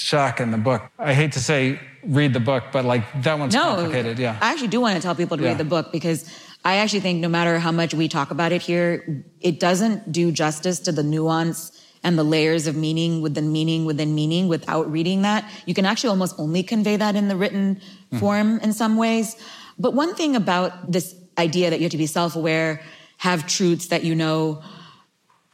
Shaka 0.00 0.42
in 0.42 0.50
the 0.50 0.58
book. 0.58 0.82
I 0.98 1.12
hate 1.14 1.32
to 1.32 1.40
say 1.40 1.78
read 2.02 2.32
the 2.32 2.40
book, 2.40 2.64
but 2.72 2.84
like 2.84 3.04
that 3.22 3.38
one's 3.38 3.54
No, 3.54 3.76
complicated. 3.76 4.18
Yeah. 4.18 4.38
I 4.40 4.52
actually 4.52 4.68
do 4.68 4.80
want 4.80 4.96
to 4.96 5.02
tell 5.02 5.14
people 5.14 5.36
to 5.36 5.42
Yeah. 5.42 5.50
read 5.50 5.58
the 5.58 5.64
book 5.64 5.92
because 5.92 6.24
I 6.64 6.76
actually 6.76 7.00
think 7.00 7.20
no 7.20 7.28
matter 7.28 7.58
how 7.58 7.72
much 7.72 7.92
we 7.94 8.08
talk 8.08 8.30
about 8.30 8.52
it 8.52 8.62
here, 8.62 9.24
it 9.40 9.60
doesn't 9.60 10.10
do 10.10 10.32
justice 10.32 10.78
to 10.80 10.92
the 10.92 11.02
nuance 11.02 11.72
and 12.02 12.18
the 12.18 12.24
layers 12.24 12.66
of 12.66 12.76
meaning 12.76 13.20
within 13.20 13.52
meaning 13.52 13.84
within 13.84 14.14
meaning 14.14 14.48
without 14.48 14.90
reading 14.90 15.22
that. 15.22 15.44
You 15.66 15.74
can 15.74 15.84
actually 15.84 16.10
almost 16.10 16.34
only 16.38 16.62
convey 16.62 16.96
that 16.96 17.14
in 17.14 17.28
the 17.28 17.36
written 17.36 17.80
hmm. 18.10 18.18
form 18.18 18.58
in 18.60 18.72
some 18.72 18.96
ways. 18.96 19.36
But 19.78 19.92
one 19.92 20.14
thing 20.14 20.34
about 20.34 20.90
this 20.90 21.14
idea 21.36 21.68
that 21.70 21.78
you 21.78 21.84
have 21.84 21.92
to 21.92 21.98
be 21.98 22.06
self 22.06 22.36
aware, 22.36 22.80
have 23.18 23.46
truths 23.46 23.88
that 23.88 24.02
you 24.02 24.14
know, 24.14 24.62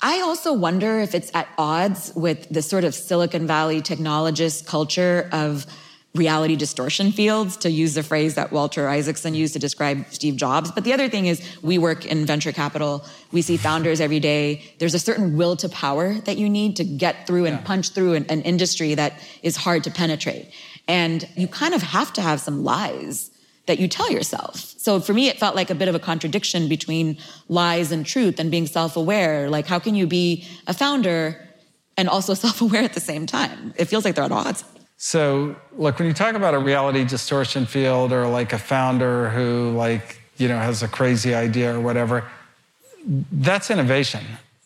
I 0.02 0.20
also 0.20 0.52
wonder 0.52 1.00
if 1.00 1.14
it's 1.14 1.30
at 1.34 1.48
odds 1.56 2.12
with 2.14 2.48
the 2.50 2.62
sort 2.62 2.84
of 2.84 2.94
Silicon 2.94 3.46
Valley 3.46 3.80
technologist 3.80 4.66
culture 4.66 5.28
of 5.32 5.66
reality 6.14 6.56
distortion 6.56 7.12
fields, 7.12 7.58
to 7.58 7.70
use 7.70 7.94
the 7.94 8.02
phrase 8.02 8.36
that 8.36 8.50
Walter 8.50 8.88
Isaacson 8.88 9.34
used 9.34 9.52
to 9.52 9.58
describe 9.58 10.06
Steve 10.10 10.36
Jobs. 10.36 10.70
But 10.70 10.84
the 10.84 10.94
other 10.94 11.10
thing 11.10 11.26
is, 11.26 11.46
we 11.60 11.76
work 11.76 12.06
in 12.06 12.24
venture 12.24 12.52
capital. 12.52 13.04
We 13.32 13.42
see 13.42 13.58
founders 13.58 14.00
every 14.00 14.20
day. 14.20 14.64
There's 14.78 14.94
a 14.94 14.98
certain 14.98 15.36
will 15.36 15.56
to 15.56 15.68
power 15.68 16.14
that 16.20 16.38
you 16.38 16.48
need 16.48 16.76
to 16.76 16.84
get 16.84 17.26
through 17.26 17.44
and 17.44 17.56
Yeah. 17.56 17.64
punch 17.64 17.90
through 17.90 18.14
an, 18.14 18.26
an 18.30 18.40
industry 18.42 18.94
that 18.94 19.20
is 19.42 19.56
hard 19.56 19.84
to 19.84 19.90
penetrate. 19.90 20.50
And 20.88 21.28
you 21.36 21.48
kind 21.48 21.74
of 21.74 21.82
have 21.82 22.12
to 22.14 22.22
have 22.22 22.40
some 22.40 22.64
lies 22.64 23.30
that 23.66 23.78
you 23.78 23.88
tell 23.88 24.10
yourself. 24.10 24.56
So 24.56 25.00
for 25.00 25.12
me, 25.12 25.28
it 25.28 25.38
felt 25.38 25.56
like 25.56 25.70
a 25.70 25.74
bit 25.74 25.88
of 25.88 25.94
a 25.94 25.98
contradiction 25.98 26.68
between 26.68 27.18
lies 27.48 27.92
and 27.92 28.06
truth 28.06 28.38
and 28.38 28.50
being 28.50 28.66
self 28.66 28.96
aware. 28.96 29.50
Like, 29.50 29.66
how 29.66 29.78
can 29.78 29.94
you 29.94 30.06
be 30.06 30.46
a 30.66 30.74
founder 30.74 31.46
and 31.96 32.08
also 32.08 32.34
self 32.44 32.60
aware 32.60 32.82
at 32.82 32.94
the 32.94 33.00
same 33.00 33.26
time? 33.26 33.74
It 33.76 33.86
feels 33.86 34.04
like 34.04 34.14
they're 34.14 34.24
at 34.24 34.32
odds. 34.32 34.64
So, 34.98 35.54
look, 35.76 35.98
when 35.98 36.08
you 36.08 36.14
talk 36.14 36.34
about 36.34 36.54
a 36.54 36.58
reality 36.58 37.04
distortion 37.04 37.66
field 37.66 38.12
or 38.12 38.26
like 38.26 38.54
a 38.54 38.58
founder 38.58 39.28
who, 39.28 39.72
like, 39.72 40.22
you 40.38 40.48
know, 40.48 40.56
has 40.56 40.82
a 40.82 40.88
crazy 40.88 41.34
idea 41.34 41.76
or 41.76 41.80
whatever, 41.80 42.24
that's 43.32 43.70
innovation. 43.70 44.24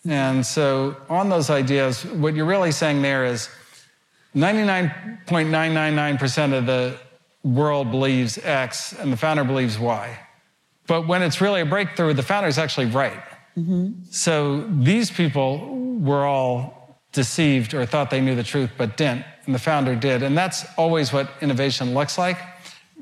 And 0.09 0.47
so, 0.47 0.97
on 1.09 1.31
those 1.31 1.51
ideas, 1.51 2.07
what 2.07 2.35
you're 2.35 2.47
really 2.47 2.71
saying 2.71 3.03
there 3.03 3.25
is 3.25 3.49
99.999% 4.37 6.57
of 6.57 6.67
the 6.67 6.97
world 7.43 7.91
believes 7.91 8.39
X 8.39 8.93
and 8.93 9.13
the 9.13 9.17
founder 9.17 9.45
believes 9.45 9.79
Y. 9.79 10.19
But 10.87 11.07
when 11.07 11.23
it's 11.23 11.41
really 11.41 11.61
a 11.61 11.67
breakthrough, 11.67 12.13
the 12.15 12.23
founder 12.23 12.49
is 12.49 12.59
actually 12.59 12.87
right. 12.87 13.23
Mm-hmm. 13.57 14.03
So 14.11 14.67
these 14.69 15.11
people 15.11 15.77
were 16.01 16.25
all 16.27 16.99
deceived 17.13 17.75
or 17.75 17.85
thought 17.87 18.11
they 18.11 18.21
knew 18.21 18.35
the 18.35 18.43
truth 18.45 18.71
but 18.77 18.97
didn't, 18.97 19.25
and 19.47 19.55
the 19.55 19.59
founder 19.59 19.95
did. 19.97 20.23
And 20.23 20.37
that's 20.37 20.65
always 20.77 21.13
what 21.13 21.31
innovation 21.41 21.95
looks 21.95 22.19
like. 22.19 22.39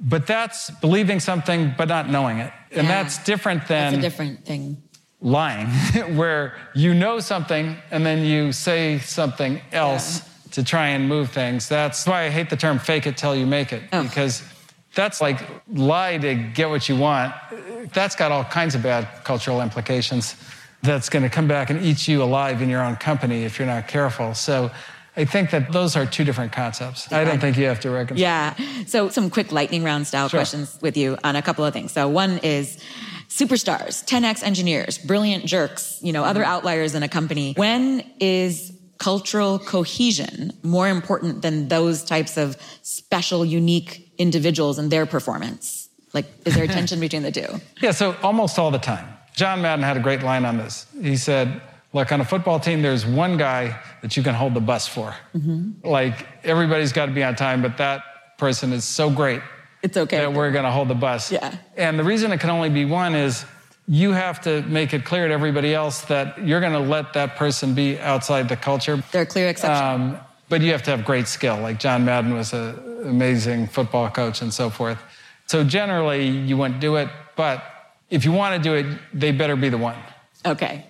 But 0.01 0.27
that's 0.27 0.71
believing 0.81 1.19
something 1.21 1.75
but 1.77 1.89
not 1.89 2.09
knowing 2.09 2.39
it. 2.39 2.53
And 2.71 2.87
Yeah. 2.87 3.03
that's 3.03 3.19
different 3.25 3.67
That's 3.67 3.93
than 3.93 3.99
a 3.99 4.03
different 4.03 4.45
thing. 4.45 4.77
lying, 5.21 5.67
where 6.17 6.55
you 6.75 6.95
know 6.95 7.21
something 7.21 7.77
and 7.91 8.05
then 8.07 8.25
you 8.25 8.53
say 8.53 8.99
something 9.01 9.61
else 9.73 10.23
to 10.59 10.65
try 10.65 10.89
and 10.89 11.09
move 11.09 11.31
things. 11.31 11.69
That's 11.69 12.07
why 12.07 12.25
I 12.25 12.31
hate 12.31 12.51
the 12.51 12.57
term 12.57 12.79
fake 12.79 13.07
it 13.07 13.17
till 13.17 13.35
you 13.37 13.47
make 13.47 13.73
it, 13.73 13.83
Oh. 13.93 14.03
because 14.03 14.43
that's 14.95 15.21
like 15.21 15.39
lie 15.73 16.19
to 16.19 16.35
get 16.35 16.69
what 16.69 16.89
you 16.89 16.97
want. 16.97 17.33
That's 17.93 18.17
got 18.17 18.33
all 18.33 18.45
kinds 18.45 18.75
of 18.75 18.83
bad 18.83 19.07
cultural 19.25 19.61
implications. 19.63 20.35
That's 20.83 21.09
going 21.09 21.23
to 21.23 21.29
come 21.31 21.47
back 21.49 21.71
and 21.71 21.83
eat 21.85 22.09
you 22.09 22.23
alive 22.23 22.61
in 22.63 22.69
your 22.69 22.83
own 22.83 22.97
company 22.97 23.45
if 23.45 23.59
you're 23.59 23.67
not 23.69 23.87
careful. 23.89 24.35
So 24.35 24.71
I 25.17 25.25
think 25.25 25.51
that 25.51 25.73
those 25.73 25.97
are 25.97 26.07
two 26.07 26.25
different 26.25 26.53
concepts. 26.53 27.13
I 27.13 27.25
don't 27.25 27.41
think 27.41 27.57
you 27.57 27.67
have 27.67 27.81
to 27.81 27.91
reconcile. 27.91 28.21
Yeah. 28.21 28.55
So 28.87 29.09
some 29.09 29.31
quick 29.31 29.53
lightning 29.53 29.83
round 29.85 30.07
style 30.07 30.29
Sure. 30.29 30.39
questions 30.39 30.79
with 30.81 30.97
you 30.97 31.17
on 31.25 31.35
a 31.37 31.43
couple 31.43 31.65
of 31.65 31.73
things. 31.73 31.93
So 31.93 32.09
one 32.09 32.39
is 32.43 32.79
superstars, 33.29 34.05
10x 34.07 34.43
engineers, 34.43 34.99
brilliant 34.99 35.45
jerks, 35.45 35.99
you 36.03 36.13
know, 36.13 36.25
other 36.25 36.41
Mm-hmm. 36.43 36.51
outliers 36.53 36.95
in 36.95 37.03
a 37.03 37.09
company. 37.09 37.53
When 37.57 38.03
is 38.21 38.73
cultural 38.99 39.59
cohesion 39.59 40.53
more 40.63 40.89
important 40.89 41.43
than 41.43 41.69
those 41.69 42.05
types 42.05 42.37
of 42.37 42.57
special, 42.83 43.45
unique 43.45 44.13
individuals 44.19 44.79
and 44.79 44.91
their 44.91 45.07
performance? 45.07 45.89
Like, 46.13 46.27
is 46.45 46.55
there 46.55 46.65
a 46.65 46.69
tension 46.79 47.01
between 47.01 47.23
the 47.23 47.33
two? 47.33 47.61
Yeah, 47.81 47.93
so 47.93 48.17
almost 48.23 48.59
all 48.59 48.71
the 48.71 48.79
time. 48.79 49.07
John 49.35 49.63
Madden 49.63 49.85
had 49.85 49.97
a 49.97 50.01
great 50.01 50.23
line 50.23 50.45
on 50.45 50.57
this. 50.57 50.87
He 51.01 51.17
said, 51.17 51.63
Look, 51.95 52.13
on 52.13 52.21
a 52.21 52.25
football 52.25 52.61
team, 52.61 52.83
there's 52.83 53.07
one 53.07 53.39
guy 53.39 53.81
that 54.03 54.15
you 54.17 54.23
can 54.23 54.35
hold 54.35 54.53
the 54.53 54.61
bus 54.61 54.87
for. 54.87 55.15
Mm-hmm. 55.35 55.87
Like, 55.89 56.27
everybody's 56.45 56.93
got 56.93 57.07
to 57.07 57.13
be 57.13 57.25
on 57.25 57.35
time, 57.35 57.63
but 57.63 57.79
that 57.79 58.03
person 58.37 58.75
is 58.75 58.85
so 58.85 59.09
great 59.09 59.41
It's 59.83 59.97
okay. 59.97 60.19
that 60.19 60.33
we're 60.35 60.51
going 60.51 60.65
to 60.65 60.71
hold 60.71 60.89
the 60.89 60.95
bus. 60.95 61.33
Yeah. 61.33 61.57
And 61.79 61.99
the 61.99 62.05
reason 62.05 62.31
it 62.31 62.41
can 62.41 62.51
only 62.51 62.69
be 62.69 62.85
one 62.85 63.15
is 63.15 63.47
you 63.89 64.13
have 64.13 64.41
to 64.43 64.63
make 64.63 64.93
it 64.93 65.05
clear 65.05 65.27
to 65.27 65.33
everybody 65.33 65.75
else 65.75 66.03
that 66.03 66.39
you're 66.47 66.61
going 66.61 66.75
to 66.75 66.79
let 66.79 67.15
that 67.15 67.37
person 67.37 67.75
be 67.75 67.99
outside 67.99 68.49
the 68.49 68.57
culture. 68.57 69.03
There 69.13 69.23
are 69.23 69.27
clear 69.27 69.49
exceptions. 69.49 70.17
Um, 70.17 70.21
but 70.51 70.61
you 70.61 70.73
have 70.73 70.83
to 70.85 70.91
have 70.91 71.05
great 71.05 71.27
skill. 71.27 71.59
Like 71.59 71.79
John 71.81 72.05
Madden 72.05 72.35
was 72.35 72.53
an 72.53 72.79
amazing 73.05 73.67
football 73.67 74.11
coach 74.11 74.43
and 74.43 74.53
so 74.53 74.69
forth. 74.71 74.99
So 75.47 75.65
generally, 75.65 76.29
you 76.29 76.57
wouldn't 76.57 76.81
do 76.81 76.97
it. 76.97 77.09
But 77.35 77.65
if 78.11 78.25
you 78.25 78.33
want 78.33 78.63
to 78.63 78.63
do 78.63 78.75
it, 78.75 78.99
they 79.15 79.33
better 79.33 79.57
be 79.57 79.71
the 79.71 79.79
one. 79.79 79.97
Okay. 80.49 80.85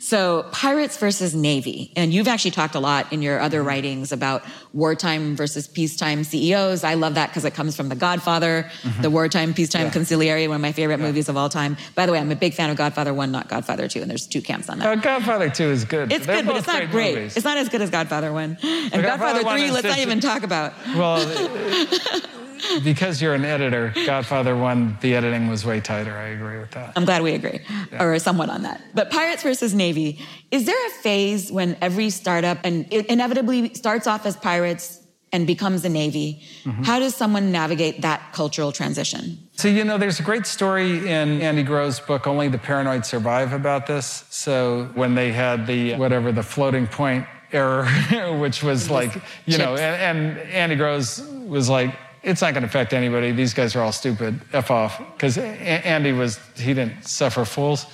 So, 0.00 0.44
pirates 0.52 0.96
versus 0.98 1.34
Navy. 1.34 1.92
And 1.96 2.12
you've 2.12 2.28
actually 2.28 2.50
talked 2.52 2.74
a 2.74 2.80
lot 2.80 3.12
in 3.12 3.22
your 3.22 3.40
other 3.40 3.62
writings 3.62 4.12
about 4.12 4.44
wartime 4.72 5.34
versus 5.36 5.66
peacetime 5.66 6.22
CEOs. 6.24 6.84
I 6.84 6.94
love 6.94 7.14
that 7.14 7.28
because 7.30 7.44
it 7.44 7.54
comes 7.54 7.76
from 7.76 7.88
The 7.88 7.94
Godfather, 7.96 8.70
the 9.00 9.10
wartime 9.10 9.54
peacetime 9.54 9.86
Mm-hmm. 9.90 9.98
Yeah. 9.98 10.04
consigliere, 10.04 10.48
one 10.48 10.56
of 10.56 10.60
my 10.62 10.72
favorite 10.72 10.98
movies 11.00 11.28
of 11.28 11.36
all 11.36 11.48
time. 11.48 11.76
By 11.94 12.06
the 12.06 12.12
way, 12.12 12.18
I'm 12.18 12.30
a 12.30 12.36
big 12.36 12.54
fan 12.54 12.70
of 12.70 12.76
Godfather 12.76 13.12
1, 13.14 13.30
not 13.32 13.48
Godfather 13.48 13.88
2, 13.88 14.00
and 14.02 14.10
there's 14.10 14.26
two 14.26 14.40
camps 14.42 14.68
on 14.68 14.78
that. 14.78 14.86
Uh, 14.86 14.94
Godfather 14.96 15.48
2 15.50 15.64
is 15.70 15.84
good. 15.84 16.12
it's 16.12 16.26
They're 16.26 16.36
good, 16.36 16.46
but 16.46 16.56
it's 16.56 16.66
not 16.66 16.90
great 16.90 17.14
great. 17.14 17.36
It's 17.36 17.44
not 17.44 17.56
as 17.58 17.68
good 17.68 17.82
as 17.82 17.90
Godfather 17.90 18.32
1. 18.32 18.58
And 18.62 18.90
Godfather 19.02 19.42
Godfather 19.42 19.42
3, 19.42 19.70
let's 19.70 19.86
not 19.86 19.98
even 19.98 20.20
talk 20.20 20.42
about. 20.42 20.72
well, 20.94 21.18
because 22.84 23.20
you're 23.20 23.34
an 23.34 23.44
editor, 23.44 23.92
Godfather 24.06 24.56
1, 24.56 24.98
the 25.00 25.14
editing 25.14 25.48
was 25.48 25.64
way 25.64 25.80
tighter. 25.80 26.12
I 26.12 26.28
agree 26.28 26.58
with 26.58 26.70
that. 26.72 26.92
I'm 26.96 27.04
glad 27.04 27.22
we 27.22 27.34
agree, 27.34 27.60
yeah. 27.92 28.02
or 28.02 28.18
somewhat 28.18 28.50
on 28.50 28.62
that. 28.62 28.80
But 28.94 29.10
Pirates 29.10 29.42
versus 29.42 29.74
Navy, 29.74 30.20
is 30.50 30.66
there 30.66 30.86
a 30.86 30.90
phase 30.90 31.50
when 31.50 31.76
every 31.80 32.10
startup 32.10 32.58
and 32.64 32.86
it 32.92 33.06
inevitably 33.06 33.74
starts 33.74 34.06
off 34.06 34.26
as 34.26 34.36
Pirates 34.36 35.02
and 35.32 35.46
becomes 35.46 35.84
a 35.84 35.88
Navy? 35.88 36.42
Mm-hmm. 36.64 36.82
How 36.82 36.98
does 36.98 37.14
someone 37.14 37.52
navigate 37.52 38.02
that 38.02 38.32
cultural 38.32 38.72
transition? 38.72 39.38
So, 39.52 39.68
you 39.68 39.84
know, 39.84 39.98
there's 39.98 40.20
a 40.20 40.22
great 40.22 40.46
story 40.46 41.08
in 41.08 41.40
Andy 41.40 41.62
Grove's 41.62 42.00
book, 42.00 42.26
Only 42.26 42.48
the 42.48 42.58
Paranoid 42.58 43.04
Survive, 43.04 43.52
about 43.52 43.86
this. 43.86 44.24
So, 44.30 44.90
when 44.94 45.14
they 45.14 45.32
had 45.32 45.66
the 45.66 45.94
whatever, 45.96 46.32
the 46.32 46.42
floating 46.42 46.86
point 46.86 47.26
error, 47.52 47.86
which 48.38 48.62
was 48.62 48.90
like, 48.90 49.20
you 49.46 49.58
know, 49.58 49.76
and, 49.76 50.38
and 50.38 50.38
Andy 50.50 50.76
Groves 50.76 51.22
was 51.46 51.68
like, 51.68 51.94
it's 52.26 52.42
not 52.42 52.54
going 52.54 52.62
to 52.62 52.68
affect 52.68 52.92
anybody. 52.92 53.30
These 53.30 53.54
guys 53.54 53.76
are 53.76 53.82
all 53.82 53.92
stupid. 53.92 54.40
F 54.52 54.70
off. 54.72 54.98
Because 55.12 55.38
Andy 55.38 56.10
was, 56.10 56.40
he 56.56 56.74
didn't 56.74 57.04
suffer 57.04 57.44
fools. 57.44 57.86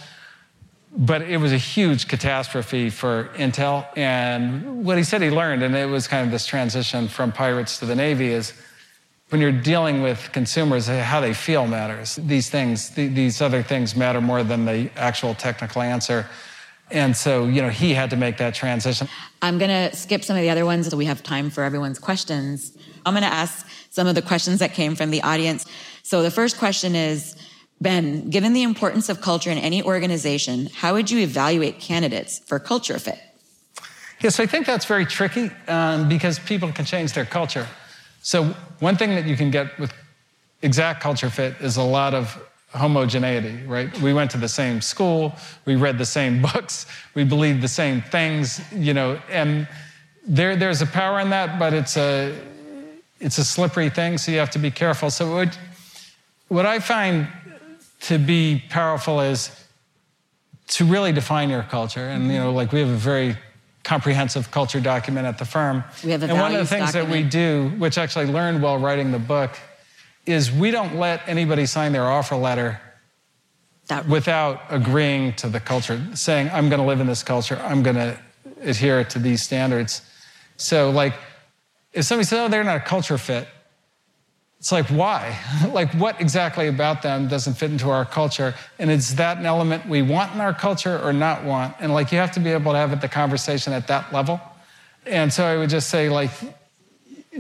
But 0.96 1.22
it 1.22 1.36
was 1.36 1.52
a 1.52 1.58
huge 1.58 2.08
catastrophe 2.08 2.88
for 2.88 3.30
Intel. 3.34 3.86
And 3.96 4.84
what 4.84 4.96
he 4.96 5.04
said 5.04 5.20
he 5.20 5.30
learned, 5.30 5.62
and 5.62 5.76
it 5.76 5.88
was 5.88 6.08
kind 6.08 6.24
of 6.24 6.32
this 6.32 6.46
transition 6.46 7.08
from 7.08 7.30
pirates 7.30 7.78
to 7.80 7.86
the 7.86 7.94
Navy, 7.94 8.28
is 8.28 8.54
when 9.28 9.40
you're 9.40 9.52
dealing 9.52 10.02
with 10.02 10.30
consumers, 10.32 10.88
eh, 10.88 11.02
how 11.02 11.20
they 11.20 11.34
feel 11.34 11.66
matters. 11.66 12.16
These 12.16 12.48
things, 12.48 12.90
these 12.90 13.42
other 13.42 13.62
things 13.62 13.94
matter 13.94 14.20
more 14.20 14.42
than 14.42 14.64
the 14.64 14.90
actual 14.96 15.34
technical 15.34 15.82
answer. 15.82 16.26
And 16.90 17.16
so, 17.16 17.46
you 17.46 17.62
know, 17.62 17.70
he 17.70 17.94
had 17.94 18.10
to 18.10 18.16
make 18.16 18.36
that 18.38 18.54
transition. 18.54 19.08
I'm 19.40 19.58
going 19.58 19.70
to 19.70 19.96
skip 19.96 20.24
some 20.24 20.36
of 20.36 20.42
the 20.42 20.50
other 20.50 20.66
ones 20.66 20.88
so 20.88 20.96
we 20.96 21.06
have 21.06 21.22
time 21.22 21.48
for 21.48 21.64
everyone's 21.64 21.98
questions. 21.98 22.76
I'm 23.06 23.14
going 23.14 23.24
to 23.24 23.32
ask 23.32 23.66
some 23.92 24.06
of 24.06 24.14
the 24.14 24.22
questions 24.22 24.58
that 24.60 24.72
came 24.72 24.94
from 24.94 25.10
the 25.10 25.22
audience. 25.22 25.66
So 26.02 26.22
the 26.22 26.30
first 26.30 26.56
question 26.56 26.96
is 26.96 27.36
Ben, 27.78 28.30
given 28.30 28.54
the 28.54 28.62
importance 28.62 29.10
of 29.10 29.20
culture 29.20 29.50
in 29.50 29.58
any 29.58 29.82
organization, 29.82 30.70
how 30.74 30.94
would 30.94 31.10
you 31.10 31.18
evaluate 31.18 31.78
candidates 31.78 32.38
for 32.38 32.58
culture 32.58 32.98
fit? 32.98 33.18
Yes, 34.20 34.40
I 34.40 34.46
think 34.46 34.64
that's 34.64 34.86
very 34.86 35.04
tricky 35.04 35.50
um, 35.68 36.08
because 36.08 36.38
people 36.38 36.72
can 36.72 36.86
change 36.86 37.12
their 37.12 37.26
culture. 37.26 37.68
So, 38.22 38.54
one 38.78 38.96
thing 38.96 39.10
that 39.10 39.26
you 39.26 39.36
can 39.36 39.50
get 39.50 39.78
with 39.78 39.92
exact 40.62 41.02
culture 41.02 41.28
fit 41.28 41.56
is 41.60 41.76
a 41.76 41.82
lot 41.82 42.14
of 42.14 42.42
homogeneity, 42.70 43.66
right? 43.66 43.94
We 44.00 44.14
went 44.14 44.30
to 44.30 44.38
the 44.38 44.48
same 44.48 44.80
school, 44.80 45.34
we 45.66 45.76
read 45.76 45.98
the 45.98 46.06
same 46.06 46.40
books, 46.54 46.86
we 47.14 47.24
believed 47.24 47.60
the 47.60 47.68
same 47.68 48.00
things, 48.00 48.62
you 48.72 48.94
know, 48.94 49.20
and 49.28 49.68
there, 50.26 50.56
there's 50.56 50.80
a 50.80 50.86
power 50.86 51.20
in 51.20 51.28
that, 51.30 51.58
but 51.58 51.74
it's 51.74 51.96
a, 51.98 52.32
it's 53.22 53.38
a 53.38 53.44
slippery 53.44 53.88
thing, 53.88 54.18
so 54.18 54.32
you 54.32 54.38
have 54.38 54.50
to 54.50 54.58
be 54.58 54.70
careful. 54.70 55.08
So 55.08 55.32
what, 55.32 55.58
what 56.48 56.66
I 56.66 56.80
find 56.80 57.28
to 58.02 58.18
be 58.18 58.62
powerful 58.68 59.20
is 59.20 59.50
to 60.68 60.84
really 60.84 61.12
define 61.12 61.48
your 61.48 61.62
culture. 61.62 62.08
And, 62.08 62.26
you 62.26 62.38
know, 62.38 62.52
like 62.52 62.72
we 62.72 62.80
have 62.80 62.88
a 62.88 62.96
very 62.96 63.36
comprehensive 63.84 64.50
culture 64.50 64.80
document 64.80 65.26
at 65.26 65.38
the 65.38 65.44
firm. 65.44 65.84
We 66.04 66.10
have 66.10 66.22
a 66.22 66.26
and 66.26 66.38
one 66.38 66.52
of 66.52 66.58
the 66.58 66.66
things 66.66 66.92
document. 66.92 67.10
that 67.10 67.16
we 67.16 67.28
do, 67.28 67.70
which 67.78 67.96
actually 67.96 68.26
learned 68.26 68.60
while 68.60 68.78
writing 68.78 69.12
the 69.12 69.18
book, 69.20 69.56
is 70.26 70.50
we 70.50 70.70
don't 70.72 70.96
let 70.96 71.22
anybody 71.28 71.66
sign 71.66 71.92
their 71.92 72.08
offer 72.08 72.36
letter 72.36 72.80
that, 73.86 74.08
without 74.08 74.62
agreeing 74.68 75.34
to 75.34 75.48
the 75.48 75.60
culture, 75.60 76.00
saying, 76.14 76.50
I'm 76.52 76.68
going 76.68 76.80
to 76.80 76.86
live 76.86 77.00
in 77.00 77.06
this 77.06 77.22
culture, 77.22 77.60
I'm 77.62 77.82
going 77.82 77.96
to 77.96 78.18
adhere 78.60 79.04
to 79.04 79.18
these 79.18 79.42
standards. 79.42 80.02
So, 80.56 80.90
like, 80.90 81.14
if 81.92 82.04
somebody 82.04 82.26
says, 82.26 82.38
oh, 82.38 82.48
they're 82.48 82.64
not 82.64 82.76
a 82.76 82.80
culture 82.80 83.18
fit, 83.18 83.48
it's 84.58 84.70
like, 84.70 84.86
why? 84.86 85.36
like, 85.72 85.92
what 85.94 86.20
exactly 86.20 86.68
about 86.68 87.02
them 87.02 87.26
doesn't 87.26 87.54
fit 87.54 87.72
into 87.72 87.90
our 87.90 88.04
culture? 88.04 88.54
And 88.78 88.90
is 88.90 89.16
that 89.16 89.38
an 89.38 89.46
element 89.46 89.88
we 89.88 90.02
want 90.02 90.34
in 90.34 90.40
our 90.40 90.54
culture 90.54 91.00
or 91.02 91.12
not 91.12 91.44
want? 91.44 91.74
And, 91.80 91.92
like, 91.92 92.12
you 92.12 92.18
have 92.18 92.30
to 92.32 92.40
be 92.40 92.50
able 92.50 92.70
to 92.70 92.78
have 92.78 93.00
the 93.00 93.08
conversation 93.08 93.72
at 93.72 93.88
that 93.88 94.12
level. 94.12 94.40
And 95.04 95.32
so 95.32 95.44
I 95.44 95.56
would 95.56 95.68
just 95.68 95.90
say, 95.90 96.08
like, 96.08 96.30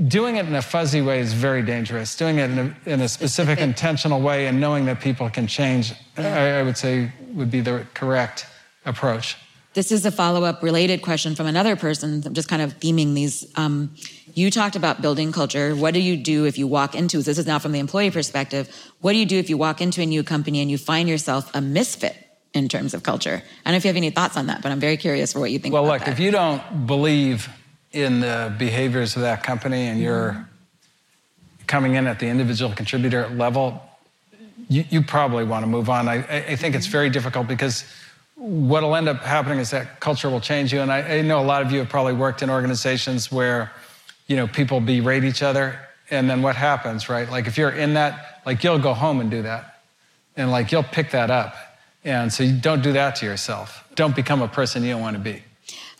doing 0.08 0.36
it 0.36 0.46
in 0.46 0.54
a 0.56 0.62
fuzzy 0.62 1.00
way 1.00 1.20
is 1.20 1.32
very 1.32 1.62
dangerous. 1.62 2.16
Doing 2.16 2.38
it 2.38 2.50
in 2.50 2.58
a, 2.58 2.76
in 2.86 3.00
a 3.00 3.08
specific, 3.08 3.60
intentional 3.60 4.20
way 4.20 4.48
and 4.48 4.60
knowing 4.60 4.86
that 4.86 5.00
people 5.00 5.30
can 5.30 5.46
change, 5.46 5.92
I, 6.16 6.58
I 6.58 6.62
would 6.62 6.76
say, 6.76 7.12
would 7.34 7.50
be 7.50 7.60
the 7.60 7.86
correct 7.94 8.46
approach. 8.84 9.36
This 9.74 9.90
is 9.90 10.04
a 10.04 10.10
follow 10.10 10.44
up 10.44 10.62
related 10.62 11.00
question 11.00 11.34
from 11.34 11.46
another 11.46 11.76
person. 11.76 12.22
I'm 12.26 12.34
just 12.34 12.48
kind 12.48 12.60
of 12.60 12.78
theming 12.78 13.14
these. 13.14 13.46
Um, 13.56 13.94
you 14.34 14.50
talked 14.50 14.76
about 14.76 15.00
building 15.00 15.32
culture. 15.32 15.74
What 15.74 15.94
do 15.94 16.00
you 16.00 16.16
do 16.16 16.44
if 16.44 16.58
you 16.58 16.66
walk 16.66 16.94
into 16.94 17.22
this 17.22 17.38
is 17.38 17.46
now 17.46 17.58
from 17.58 17.72
the 17.72 17.78
employee 17.78 18.10
perspective? 18.10 18.68
What 19.00 19.12
do 19.12 19.18
you 19.18 19.26
do 19.26 19.38
if 19.38 19.48
you 19.48 19.56
walk 19.56 19.80
into 19.80 20.02
a 20.02 20.06
new 20.06 20.22
company 20.22 20.60
and 20.60 20.70
you 20.70 20.76
find 20.78 21.08
yourself 21.08 21.50
a 21.54 21.60
misfit 21.60 22.16
in 22.52 22.68
terms 22.68 22.92
of 22.92 23.02
culture? 23.02 23.42
I 23.64 23.70
don't 23.70 23.72
know 23.72 23.76
if 23.78 23.84
you 23.84 23.88
have 23.88 23.96
any 23.96 24.10
thoughts 24.10 24.36
on 24.36 24.46
that, 24.46 24.62
but 24.62 24.72
I'm 24.72 24.80
very 24.80 24.98
curious 24.98 25.32
for 25.32 25.40
what 25.40 25.50
you 25.50 25.58
think. 25.58 25.72
Well, 25.72 25.86
look, 25.86 26.00
that. 26.00 26.08
if 26.08 26.20
you 26.20 26.30
don't 26.30 26.86
believe 26.86 27.48
in 27.92 28.20
the 28.20 28.54
behaviors 28.58 29.16
of 29.16 29.22
that 29.22 29.42
company 29.42 29.86
and 29.86 30.00
you're 30.00 30.48
coming 31.66 31.94
in 31.94 32.06
at 32.06 32.18
the 32.18 32.26
individual 32.26 32.74
contributor 32.74 33.28
level, 33.28 33.82
you, 34.68 34.84
you 34.90 35.02
probably 35.02 35.44
want 35.44 35.62
to 35.62 35.66
move 35.66 35.88
on. 35.88 36.08
I, 36.08 36.16
I, 36.52 36.56
think 36.56 36.74
it's 36.74 36.86
very 36.86 37.10
difficult 37.10 37.46
because 37.46 37.84
what'll 38.42 38.96
end 38.96 39.08
up 39.08 39.20
happening 39.20 39.60
is 39.60 39.70
that 39.70 40.00
culture 40.00 40.28
will 40.28 40.40
change 40.40 40.72
you. 40.72 40.80
And 40.80 40.90
I, 40.90 41.18
I 41.18 41.22
know 41.22 41.40
a 41.40 41.46
lot 41.46 41.62
of 41.62 41.70
you 41.70 41.78
have 41.78 41.88
probably 41.88 42.12
worked 42.12 42.42
in 42.42 42.50
organizations 42.50 43.30
where, 43.30 43.70
you 44.26 44.34
know, 44.34 44.48
people 44.48 44.80
berate 44.80 45.22
each 45.22 45.42
other. 45.42 45.78
And 46.10 46.28
then 46.28 46.42
what 46.42 46.56
happens, 46.56 47.08
right? 47.08 47.30
Like 47.30 47.46
if 47.46 47.56
you're 47.56 47.70
in 47.70 47.94
that, 47.94 48.40
like 48.44 48.64
you'll 48.64 48.80
go 48.80 48.94
home 48.94 49.20
and 49.20 49.30
do 49.30 49.42
that. 49.42 49.80
And 50.36 50.50
like 50.50 50.72
you'll 50.72 50.82
pick 50.82 51.12
that 51.12 51.30
up. 51.30 51.54
And 52.04 52.32
so 52.32 52.42
you 52.42 52.58
don't 52.58 52.82
do 52.82 52.92
that 52.94 53.14
to 53.16 53.26
yourself. 53.26 53.88
Don't 53.94 54.16
become 54.16 54.42
a 54.42 54.48
person 54.48 54.82
you 54.82 54.90
don't 54.90 55.00
want 55.00 55.16
to 55.16 55.22
be. 55.22 55.42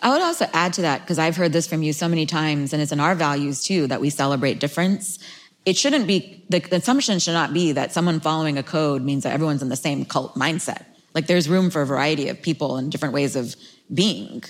I 0.02 0.10
would 0.10 0.20
also 0.20 0.46
add 0.52 0.72
to 0.72 0.82
that, 0.82 1.02
because 1.02 1.20
I've 1.20 1.36
heard 1.36 1.52
this 1.52 1.68
from 1.68 1.84
you 1.84 1.92
so 1.92 2.08
many 2.08 2.26
times, 2.26 2.72
and 2.72 2.82
it's 2.82 2.90
in 2.90 2.98
our 2.98 3.14
values 3.14 3.62
too, 3.62 3.86
that 3.86 4.00
we 4.00 4.10
celebrate 4.10 4.58
difference. 4.58 5.20
It 5.64 5.76
shouldn't 5.76 6.08
be, 6.08 6.44
the, 6.48 6.58
the 6.58 6.76
assumption 6.76 7.20
should 7.20 7.34
not 7.34 7.54
be 7.54 7.70
that 7.70 7.92
someone 7.92 8.18
following 8.18 8.58
a 8.58 8.64
code 8.64 9.02
means 9.02 9.22
that 9.22 9.32
everyone's 9.32 9.62
in 9.62 9.68
the 9.68 9.76
same 9.76 10.04
cult 10.04 10.34
mindset. 10.34 10.84
Like 11.14 11.26
there's 11.26 11.48
room 11.48 11.70
for 11.70 11.82
a 11.82 11.86
variety 11.86 12.28
of 12.28 12.40
people 12.40 12.76
and 12.76 12.90
different 12.90 13.14
ways 13.14 13.36
of 13.36 13.54
being. 13.92 14.42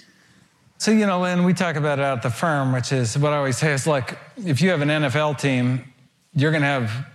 So, 0.78 0.90
you 0.90 1.06
know, 1.06 1.24
and 1.24 1.44
we 1.44 1.54
talk 1.54 1.76
about 1.76 1.98
it 2.00 2.02
at 2.02 2.22
the 2.22 2.30
firm, 2.30 2.72
which 2.72 2.92
is 2.92 3.16
what 3.16 3.32
I 3.32 3.36
always 3.36 3.56
say 3.56 3.72
is 3.72 3.86
like, 3.86 4.18
if 4.36 4.60
you 4.60 4.70
have 4.70 4.80
an 4.80 4.88
NFL 4.88 5.38
team, 5.38 5.92
you're 6.34 6.50
going 6.50 6.62
to 6.62 6.66
have 6.68 7.06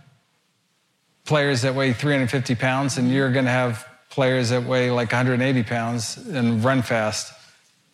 players 1.25 1.63
that 1.63 1.75
weigh 1.75 1.91
350 1.91 2.55
pounds, 2.55 2.97
and 2.97 3.11
you're 3.11 3.31
going 3.31 3.43
to 3.45 3.51
have 3.51 3.85
players 4.09 4.49
that 4.49 4.63
weigh 4.63 4.89
like 4.89 5.11
180 5.11 5.63
pounds 5.63 6.17
and 6.17 6.63
run 6.63 6.81
fast. 6.81 7.33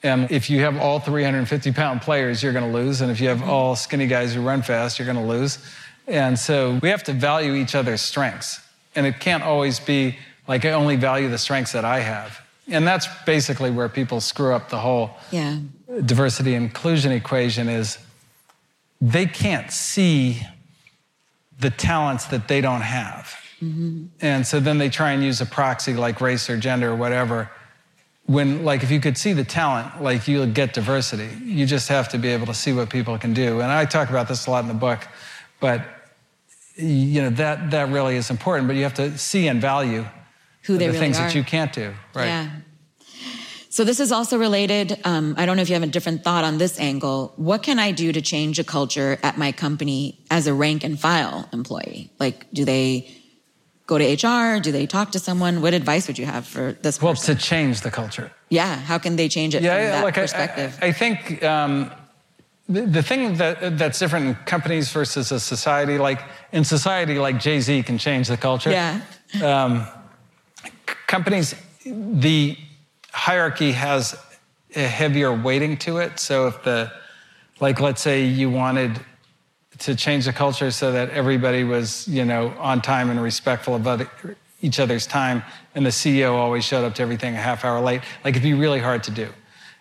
And 0.03 0.29
if 0.31 0.49
you 0.49 0.59
have 0.59 0.77
all 0.77 0.99
350 0.99 1.71
pound 1.71 2.01
players, 2.01 2.43
you're 2.43 2.53
going 2.53 2.71
to 2.71 2.77
lose. 2.77 3.01
And 3.01 3.09
if 3.09 3.19
you 3.19 3.29
have 3.29 3.39
mm-hmm. 3.39 3.49
all 3.49 3.75
skinny 3.75 4.05
guys 4.05 4.35
who 4.35 4.41
run 4.41 4.61
fast, 4.61 4.99
you're 4.99 5.05
going 5.05 5.17
to 5.17 5.33
lose. 5.33 5.57
And 6.07 6.37
so 6.37 6.79
we 6.81 6.89
have 6.89 7.03
to 7.05 7.13
value 7.13 7.55
each 7.55 7.73
other's 7.73 8.01
strengths. 8.01 8.59
And 8.95 9.07
it 9.07 9.19
can't 9.19 9.43
always 9.43 9.79
be 9.79 10.17
like 10.47 10.65
I 10.65 10.71
only 10.71 10.95
value 10.95 11.29
the 11.29 11.37
strengths 11.37 11.71
that 11.71 11.85
I 11.85 11.99
have. 11.99 12.41
And 12.67 12.87
that's 12.87 13.07
basically 13.25 13.71
where 13.71 13.89
people 13.89 14.21
screw 14.21 14.53
up 14.53 14.69
the 14.69 14.79
whole 14.79 15.11
yeah. 15.31 15.57
diversity 16.05 16.55
inclusion 16.55 17.11
equation 17.11 17.67
is 17.67 17.97
they 19.01 19.25
can't 19.25 19.69
see 19.71 20.41
the 21.59 21.69
talents 21.69 22.25
that 22.25 22.47
they 22.47 22.61
don't 22.61 22.81
have. 22.81 23.35
Mm-hmm. 23.61 24.05
And 24.21 24.47
so 24.47 24.59
then 24.59 24.77
they 24.77 24.89
try 24.89 25.11
and 25.11 25.23
use 25.23 25.41
a 25.41 25.45
proxy 25.45 25.93
like 25.93 26.21
race 26.21 26.49
or 26.49 26.57
gender 26.57 26.91
or 26.91 26.95
whatever 26.95 27.49
when 28.25 28.63
like 28.63 28.83
if 28.83 28.91
you 28.91 28.99
could 28.99 29.17
see 29.17 29.33
the 29.33 29.43
talent 29.43 30.01
like 30.01 30.27
you'll 30.27 30.47
get 30.47 30.73
diversity 30.73 31.29
you 31.43 31.65
just 31.65 31.89
have 31.89 32.07
to 32.07 32.17
be 32.17 32.29
able 32.29 32.45
to 32.45 32.53
see 32.53 32.71
what 32.71 32.89
people 32.89 33.17
can 33.17 33.33
do 33.33 33.59
and 33.59 33.71
i 33.71 33.83
talk 33.83 34.09
about 34.09 34.27
this 34.27 34.47
a 34.47 34.51
lot 34.51 34.61
in 34.61 34.67
the 34.69 34.73
book 34.73 35.05
but 35.59 35.85
you 36.75 37.21
know 37.21 37.29
that 37.29 37.69
that 37.71 37.89
really 37.89 38.15
is 38.15 38.29
important 38.29 38.65
but 38.67 38.75
you 38.75 38.83
have 38.83 38.93
to 38.93 39.17
see 39.17 39.47
and 39.47 39.59
value 39.59 40.05
who 40.63 40.77
they 40.77 40.87
the 40.87 40.93
really 40.93 40.99
things 40.99 41.17
are. 41.17 41.27
that 41.27 41.35
you 41.35 41.43
can't 41.43 41.73
do 41.73 41.93
right 42.13 42.27
yeah 42.27 42.49
so 43.69 43.83
this 43.83 43.99
is 43.99 44.11
also 44.11 44.37
related 44.37 44.99
um, 45.03 45.35
i 45.37 45.45
don't 45.45 45.55
know 45.55 45.61
if 45.61 45.69
you 45.69 45.75
have 45.75 45.83
a 45.83 45.87
different 45.87 46.23
thought 46.23 46.43
on 46.43 46.57
this 46.57 46.79
angle 46.79 47.33
what 47.35 47.63
can 47.63 47.79
i 47.79 47.91
do 47.91 48.11
to 48.11 48.21
change 48.21 48.59
a 48.59 48.63
culture 48.63 49.19
at 49.23 49.37
my 49.37 49.51
company 49.51 50.19
as 50.29 50.47
a 50.47 50.53
rank 50.53 50.83
and 50.83 50.99
file 50.99 51.47
employee 51.51 52.11
like 52.19 52.45
do 52.53 52.65
they 52.65 53.07
go 53.85 53.97
to 53.97 54.05
HR? 54.05 54.59
Do 54.59 54.71
they 54.71 54.85
talk 54.85 55.11
to 55.11 55.19
someone? 55.19 55.61
What 55.61 55.73
advice 55.73 56.07
would 56.07 56.17
you 56.17 56.25
have 56.25 56.47
for 56.47 56.73
this 56.81 57.01
well, 57.01 57.13
person? 57.13 57.35
to 57.35 57.41
change 57.41 57.81
the 57.81 57.91
culture. 57.91 58.31
Yeah, 58.49 58.75
how 58.75 58.97
can 58.97 59.15
they 59.15 59.29
change 59.29 59.55
it 59.55 59.63
yeah, 59.63 59.75
from 59.75 59.83
yeah, 59.83 59.91
that 59.91 60.03
like 60.03 60.13
perspective? 60.15 60.77
I, 60.81 60.85
I, 60.85 60.89
I 60.89 60.91
think 60.91 61.43
um, 61.43 61.91
the, 62.69 62.81
the, 62.81 63.03
thing 63.03 63.35
that, 63.37 63.77
that's 63.77 63.99
different 63.99 64.25
in 64.27 64.35
companies 64.45 64.91
versus 64.91 65.31
a 65.31 65.39
society, 65.39 65.97
like 65.97 66.21
in 66.51 66.63
society, 66.63 67.19
like 67.19 67.39
Jay 67.39 67.59
Z 67.59 67.83
can 67.83 67.97
change 67.97 68.27
the 68.27 68.37
culture. 68.37 68.71
Yeah. 68.71 69.01
Um, 69.41 69.87
companies, 71.07 71.55
the 71.85 72.57
hierarchy 73.11 73.71
has 73.71 74.15
a 74.75 74.79
heavier 74.87 75.33
weighting 75.33 75.77
to 75.77 75.97
it. 75.97 76.19
So 76.19 76.47
if 76.47 76.63
the, 76.63 76.91
like, 77.59 77.79
let's 77.79 78.01
say 78.01 78.25
you 78.25 78.49
wanted 78.49 78.99
to 79.79 79.95
change 79.95 80.25
the 80.25 80.33
culture 80.33 80.71
so 80.71 80.91
that 80.91 81.09
everybody 81.11 81.63
was, 81.63 82.07
you 82.07 82.25
know, 82.25 82.49
on 82.59 82.81
time 82.81 83.09
and 83.09 83.21
respectful 83.21 83.75
of 83.75 83.87
other, 83.87 84.09
each 84.61 84.79
other's 84.79 85.05
time, 85.05 85.43
and 85.75 85.85
the 85.85 85.89
CEO 85.89 86.33
always 86.33 86.63
showed 86.63 86.85
up 86.85 86.95
to 86.95 87.01
everything 87.01 87.35
a 87.35 87.37
half 87.37 87.65
hour 87.65 87.79
late. 87.81 88.01
Like 88.23 88.31
it'd 88.33 88.43
be 88.43 88.53
really 88.53 88.79
hard 88.79 89.03
to 89.03 89.11
do. 89.11 89.29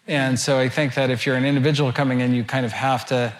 And 0.09 0.39
so 0.39 0.59
I 0.59 0.69
think 0.69 0.95
that 0.95 1.11
if 1.11 1.25
you're 1.25 1.37
an 1.37 1.45
individual 1.45 1.93
coming 1.93 2.21
in, 2.21 2.35
you 2.35 2.43
kind 2.43 2.67
of 2.67 2.73
have 2.73 3.07
to 3.07 3.33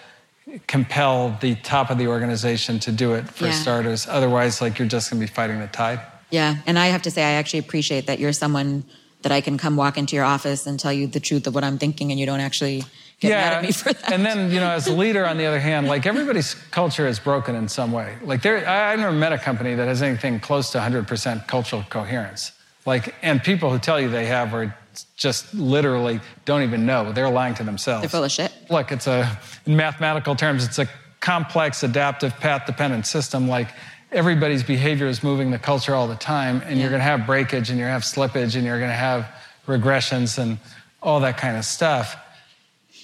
compel 0.67 1.37
the 1.41 1.55
top 1.55 1.89
of 1.89 1.97
the 1.97 2.07
organization 2.07 2.79
to 2.79 2.91
do 2.91 3.13
it 3.13 3.27
for 3.29 3.45
Yeah. 3.47 3.51
starters. 3.51 4.07
Otherwise, 4.07 4.61
like 4.61 4.79
you're 4.79 4.87
just 4.87 5.09
going 5.11 5.19
to 5.21 5.27
be 5.27 5.31
fighting 5.33 5.59
the 5.59 5.67
tide. 5.67 5.99
Yeah, 6.33 6.55
and 6.65 6.79
I 6.79 6.87
have 6.87 7.03
to 7.03 7.11
say, 7.11 7.21
I 7.21 7.33
actually 7.33 7.59
appreciate 7.59 8.07
that 8.07 8.17
you're 8.17 8.33
someone 8.33 8.85
that 9.21 9.31
I 9.31 9.39
can 9.39 9.55
come 9.59 9.75
walk 9.75 9.99
into 9.99 10.15
your 10.15 10.25
office 10.25 10.65
and 10.65 10.79
tell 10.79 10.91
you 10.91 11.05
the 11.05 11.19
truth 11.19 11.45
of 11.45 11.53
what 11.53 11.63
I'm 11.63 11.77
thinking, 11.77 12.09
and 12.09 12.19
you 12.19 12.25
don't 12.25 12.39
actually 12.39 12.83
get 13.19 13.29
mad 13.29 13.53
at 13.53 13.61
me 13.61 13.71
for 13.71 13.93
that. 13.93 14.11
And 14.11 14.25
then, 14.25 14.49
you 14.49 14.59
know, 14.59 14.71
as 14.71 14.87
a 14.87 14.93
leader, 14.93 15.27
on 15.27 15.37
the 15.37 15.45
other 15.45 15.59
hand, 15.59 15.87
like 15.87 16.07
everybody's 16.07 16.55
culture 16.71 17.05
is 17.05 17.19
broken 17.19 17.53
in 17.53 17.67
some 17.67 17.91
way. 17.91 18.17
Like 18.23 18.41
there, 18.41 18.67
I, 18.67 18.93
I've 18.93 18.99
never 18.99 19.15
met 19.15 19.31
a 19.31 19.37
company 19.37 19.75
that 19.75 19.87
has 19.87 20.01
anything 20.01 20.39
close 20.39 20.71
to 20.71 20.79
100% 20.79 21.47
cultural 21.47 21.85
coherence. 21.91 22.51
Like, 22.87 23.13
and 23.21 23.41
people 23.43 23.69
who 23.69 23.77
tell 23.77 24.01
you 24.01 24.09
they 24.09 24.25
have 24.25 24.55
are 24.55 24.75
just 25.15 25.53
literally 25.53 26.19
don't 26.45 26.63
even 26.63 26.87
know. 26.87 27.11
They're 27.11 27.29
lying 27.29 27.53
to 27.55 27.63
themselves. 27.63 28.01
They're 28.01 28.09
full 28.09 28.23
of 28.23 28.31
shit. 28.31 28.51
Look, 28.71 28.91
it's 28.91 29.05
a, 29.05 29.39
in 29.67 29.75
mathematical 29.75 30.35
terms, 30.35 30.65
it's 30.65 30.79
a 30.79 30.89
complex, 31.19 31.83
adaptive, 31.83 32.35
path-dependent 32.39 33.05
system. 33.05 33.47
Like 33.47 33.69
everybody's 34.13 34.63
behavior 34.63 35.07
is 35.07 35.23
moving 35.23 35.51
the 35.51 35.59
culture 35.59 35.95
all 35.95 36.07
the 36.07 36.15
time, 36.15 36.61
and 36.65 36.79
you're 36.79 36.89
going 36.89 36.99
to 36.99 37.05
have 37.05 37.25
breakage, 37.25 37.69
and 37.69 37.77
you're 37.79 37.87
going 37.89 37.99
to 37.99 38.05
have 38.05 38.31
slippage, 38.31 38.55
and 38.55 38.65
you're 38.65 38.77
going 38.79 38.89
to 38.89 38.95
have 38.95 39.27
regressions, 39.67 40.37
and 40.37 40.57
all 41.01 41.19
that 41.19 41.37
kind 41.37 41.57
of 41.57 41.65
stuff. 41.65 42.15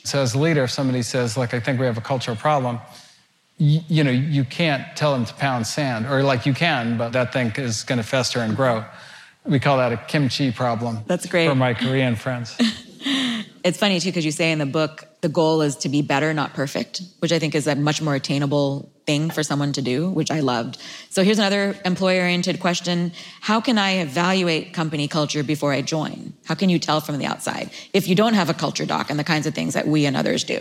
So, 0.04 0.22
as 0.22 0.34
a 0.34 0.40
leader, 0.40 0.64
if 0.64 0.72
somebody 0.72 1.02
says, 1.02 1.38
"Look, 1.38 1.54
I 1.54 1.60
think 1.60 1.80
we 1.80 1.86
have 1.86 1.98
a 1.98 2.02
cultural 2.02 2.38
problem," 2.38 2.80
you, 3.58 3.82
you 3.88 4.04
know, 4.04 4.12
you 4.12 4.44
can't 4.46 4.96
tell 4.96 5.14
them 5.14 5.26
to 5.26 5.34
pound 5.34 5.68
sand, 5.68 6.06
or 6.06 6.24
like 6.24 6.46
you 6.46 6.54
can, 6.54 6.98
but 6.98 7.12
that 7.14 7.34
thing 7.34 7.52
is 7.58 7.84
going 7.84 7.98
to 7.98 8.04
fester 8.04 8.40
and 8.40 8.56
grow. 8.56 8.86
We 9.46 9.60
call 9.60 9.78
that 9.78 9.92
a 9.92 9.98
kimchi 9.98 10.52
problem. 10.52 11.00
That's 11.08 11.26
great. 11.26 11.48
for 11.48 11.56
my 11.56 11.74
Korean 11.74 12.16
friends. 12.16 12.58
It's 13.64 13.78
funny 13.78 14.00
too 14.00 14.10
because 14.10 14.26
you 14.26 14.32
say 14.32 14.52
in 14.52 14.60
the 14.60 14.66
book 14.66 15.06
the 15.22 15.30
goal 15.30 15.62
is 15.62 15.76
to 15.78 15.90
be 15.90 16.02
better, 16.02 16.34
not 16.34 16.54
perfect, 16.54 17.02
which 17.20 17.32
I 17.32 17.40
think 17.40 17.56
is 17.56 17.68
a 17.68 17.76
much 17.76 18.02
more 18.02 18.16
attainable 18.16 18.90
thing 19.10 19.32
for 19.32 19.44
someone 19.52 19.72
to 19.74 19.82
do, 19.94 19.98
which 20.20 20.32
I 20.38 20.40
loved. 20.54 20.74
So 21.10 21.20
here's 21.24 21.40
another 21.44 21.64
employer-oriented 21.92 22.60
question: 22.66 23.12
How 23.50 23.60
can 23.68 23.78
I 23.90 23.92
evaluate 24.08 24.64
company 24.82 25.08
culture 25.08 25.44
before 25.54 25.72
I 25.78 25.82
join? 25.82 26.18
How 26.50 26.56
can 26.56 26.70
you 26.74 26.80
tell 26.88 27.00
from 27.02 27.16
the 27.22 27.28
outside 27.32 27.68
if 28.00 28.04
you 28.10 28.16
don't 28.22 28.36
have 28.42 28.50
a 28.50 28.58
culture 28.66 28.88
doc 28.94 29.10
and 29.10 29.18
the 29.24 29.30
kinds 29.34 29.46
of 29.48 29.54
things 29.60 29.74
that 29.74 29.86
we 29.94 30.00
and 30.08 30.16
others 30.16 30.44
do? 30.44 30.60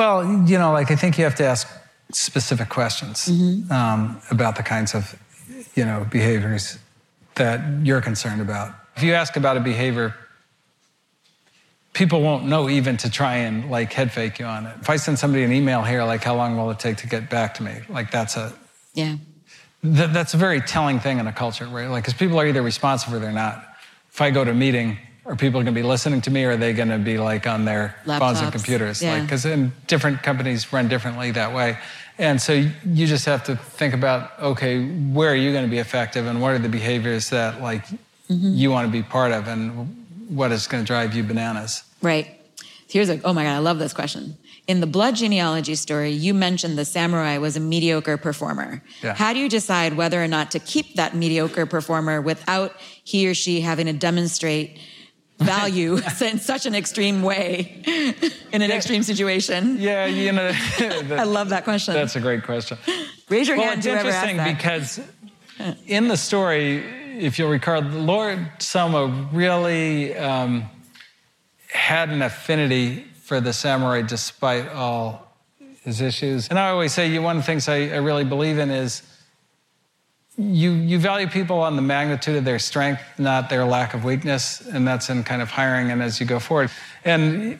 Well, 0.00 0.16
you 0.50 0.58
know, 0.58 0.72
like 0.78 0.90
I 0.94 0.96
think 0.96 1.18
you 1.18 1.24
have 1.24 1.38
to 1.42 1.46
ask 1.52 1.64
specific 2.12 2.68
questions 2.68 3.28
um, 3.70 4.20
about 4.30 4.54
the 4.56 4.62
kinds 4.62 4.94
of, 4.94 5.02
you 5.74 5.84
know, 5.84 6.06
behaviors 6.10 6.78
that 7.34 7.60
you're 7.86 8.04
concerned 8.10 8.40
about. 8.40 8.68
If 8.96 9.02
you 9.02 9.12
ask 9.14 9.36
about 9.36 9.56
a 9.56 9.60
behavior, 9.60 10.14
people 11.96 12.20
won't 12.20 12.44
know 12.44 12.68
even 12.68 12.94
to 12.98 13.08
try 13.10 13.36
and 13.48 13.70
like 13.70 13.90
head 13.98 14.12
fake 14.12 14.38
you 14.38 14.44
on 14.44 14.66
it. 14.66 14.76
If 14.82 14.90
I 14.90 14.96
send 14.96 15.18
somebody 15.18 15.44
an 15.44 15.52
email 15.60 15.82
here, 15.82 16.04
like 16.04 16.22
how 16.22 16.36
long 16.36 16.54
will 16.58 16.70
it 16.70 16.78
take 16.78 16.98
to 16.98 17.06
get 17.06 17.30
back 17.30 17.54
to 17.54 17.62
me? 17.62 17.74
Like 17.88 18.10
that's 18.10 18.36
a 18.36 18.52
Yeah. 18.92 19.16
th- 19.82 20.10
that's 20.16 20.34
a 20.34 20.36
very 20.36 20.60
telling 20.60 21.00
thing 21.00 21.18
in 21.18 21.26
a 21.26 21.32
culture, 21.32 21.66
right? 21.66 21.88
Like, 21.88 22.04
because 22.04 22.12
people 22.24 22.38
are 22.38 22.46
either 22.46 22.60
responsive 22.62 23.14
or 23.14 23.18
they're 23.18 23.32
not. 23.46 23.56
If 24.12 24.20
I 24.20 24.30
go 24.30 24.44
to 24.44 24.50
a 24.50 24.54
meeting, 24.66 24.98
are 25.24 25.36
people 25.36 25.58
going 25.62 25.74
to 25.74 25.80
be 25.82 25.88
listening 25.94 26.20
to 26.26 26.30
me, 26.30 26.44
or 26.44 26.50
are 26.52 26.56
they 26.58 26.72
going 26.74 26.90
to 26.90 26.98
be 26.98 27.16
like 27.18 27.46
on 27.54 27.64
their 27.64 27.96
phones 28.04 28.40
and 28.42 28.52
computers? 28.52 29.02
yeah. 29.02 29.14
Like, 29.14 29.22
because 29.22 29.44
in 29.46 29.72
different 29.86 30.22
companies 30.22 30.72
run 30.74 30.88
differently 30.88 31.30
that 31.32 31.52
way, 31.54 31.78
and 32.18 32.40
so 32.40 32.52
you 32.52 33.06
just 33.06 33.24
have 33.26 33.42
to 33.44 33.56
think 33.56 33.92
about, 33.94 34.38
okay, 34.40 34.84
where 35.16 35.30
are 35.32 35.40
you 35.44 35.50
going 35.52 35.64
to 35.64 35.70
be 35.70 35.78
effective, 35.78 36.26
and 36.26 36.40
what 36.42 36.50
are 36.52 36.58
the 36.68 36.68
behaviors 36.80 37.30
that 37.30 37.62
like 37.62 37.84
Mm-hmm. 38.28 38.54
you 38.54 38.70
want 38.72 38.84
to 38.88 38.92
be 38.92 39.02
part 39.04 39.30
of, 39.32 39.46
and 39.48 39.60
what 40.28 40.50
is 40.52 40.66
going 40.66 40.82
to 40.82 40.86
drive 40.86 41.14
you 41.14 41.22
bananas? 41.22 41.84
Right. 42.02 42.40
Here's 42.88 43.08
a, 43.08 43.20
oh 43.22 43.32
my 43.32 43.44
God, 43.44 43.54
I 43.54 43.58
love 43.58 43.78
this 43.78 43.92
question. 43.92 44.36
In 44.66 44.80
the 44.80 44.86
blood 44.86 45.16
genealogy 45.16 45.74
story, 45.74 46.10
you 46.10 46.34
mentioned 46.34 46.76
the 46.76 46.84
samurai 46.84 47.38
was 47.38 47.56
a 47.56 47.60
mediocre 47.60 48.16
performer. 48.16 48.82
Yeah. 49.02 49.14
How 49.14 49.32
do 49.32 49.38
you 49.38 49.48
decide 49.48 49.96
whether 49.96 50.22
or 50.22 50.28
not 50.28 50.50
to 50.52 50.58
keep 50.58 50.94
that 50.96 51.14
mediocre 51.14 51.66
performer 51.66 52.20
without 52.20 52.74
he 53.04 53.28
or 53.28 53.34
she 53.34 53.60
having 53.60 53.86
to 53.86 53.92
demonstrate 53.92 54.78
value 55.38 55.98
in 56.22 56.38
such 56.38 56.64
an 56.64 56.74
extreme 56.74 57.22
way 57.22 57.82
in 58.52 58.62
an 58.62 58.70
extreme 58.70 59.02
situation? 59.02 59.76
Yeah, 59.78 60.06
you 60.06 60.32
know, 60.32 60.50
I 60.78 61.24
love 61.24 61.50
that 61.50 61.64
question. 61.64 61.94
that's 61.94 62.16
a 62.16 62.20
great 62.20 62.42
question. 62.42 62.78
Raise 63.28 63.46
your 63.46 63.56
well, 63.56 63.68
hand 63.68 63.78
it's 63.78 63.86
interesting 63.86 64.42
because 64.42 65.00
in 65.86 66.08
the 66.08 66.16
story, 66.16 66.78
if 67.18 67.38
you'll 67.38 67.50
recall, 67.50 67.82
Lord 67.82 68.50
Soma 68.58 69.28
really 69.32 70.16
um, 70.16 70.64
had 71.76 72.08
an 72.08 72.22
affinity 72.22 73.04
for 73.22 73.40
the 73.40 73.52
samurai 73.52 74.02
despite 74.02 74.68
all 74.68 75.32
his 75.82 76.00
issues. 76.00 76.48
And 76.48 76.58
I 76.58 76.70
always 76.70 76.92
say, 76.92 77.08
you 77.08 77.22
one 77.22 77.36
of 77.36 77.42
the 77.42 77.46
things 77.46 77.68
I, 77.68 77.88
I 77.88 77.96
really 77.96 78.24
believe 78.24 78.58
in 78.58 78.70
is 78.70 79.02
you, 80.38 80.72
you 80.72 80.98
value 80.98 81.28
people 81.28 81.60
on 81.60 81.76
the 81.76 81.82
magnitude 81.82 82.36
of 82.36 82.44
their 82.44 82.58
strength, 82.58 83.02
not 83.18 83.48
their 83.48 83.64
lack 83.64 83.94
of 83.94 84.04
weakness, 84.04 84.60
and 84.60 84.86
that's 84.86 85.08
in 85.08 85.24
kind 85.24 85.40
of 85.40 85.50
hiring 85.50 85.90
and 85.90 86.02
as 86.02 86.20
you 86.20 86.26
go 86.26 86.38
forward. 86.38 86.70
And 87.04 87.58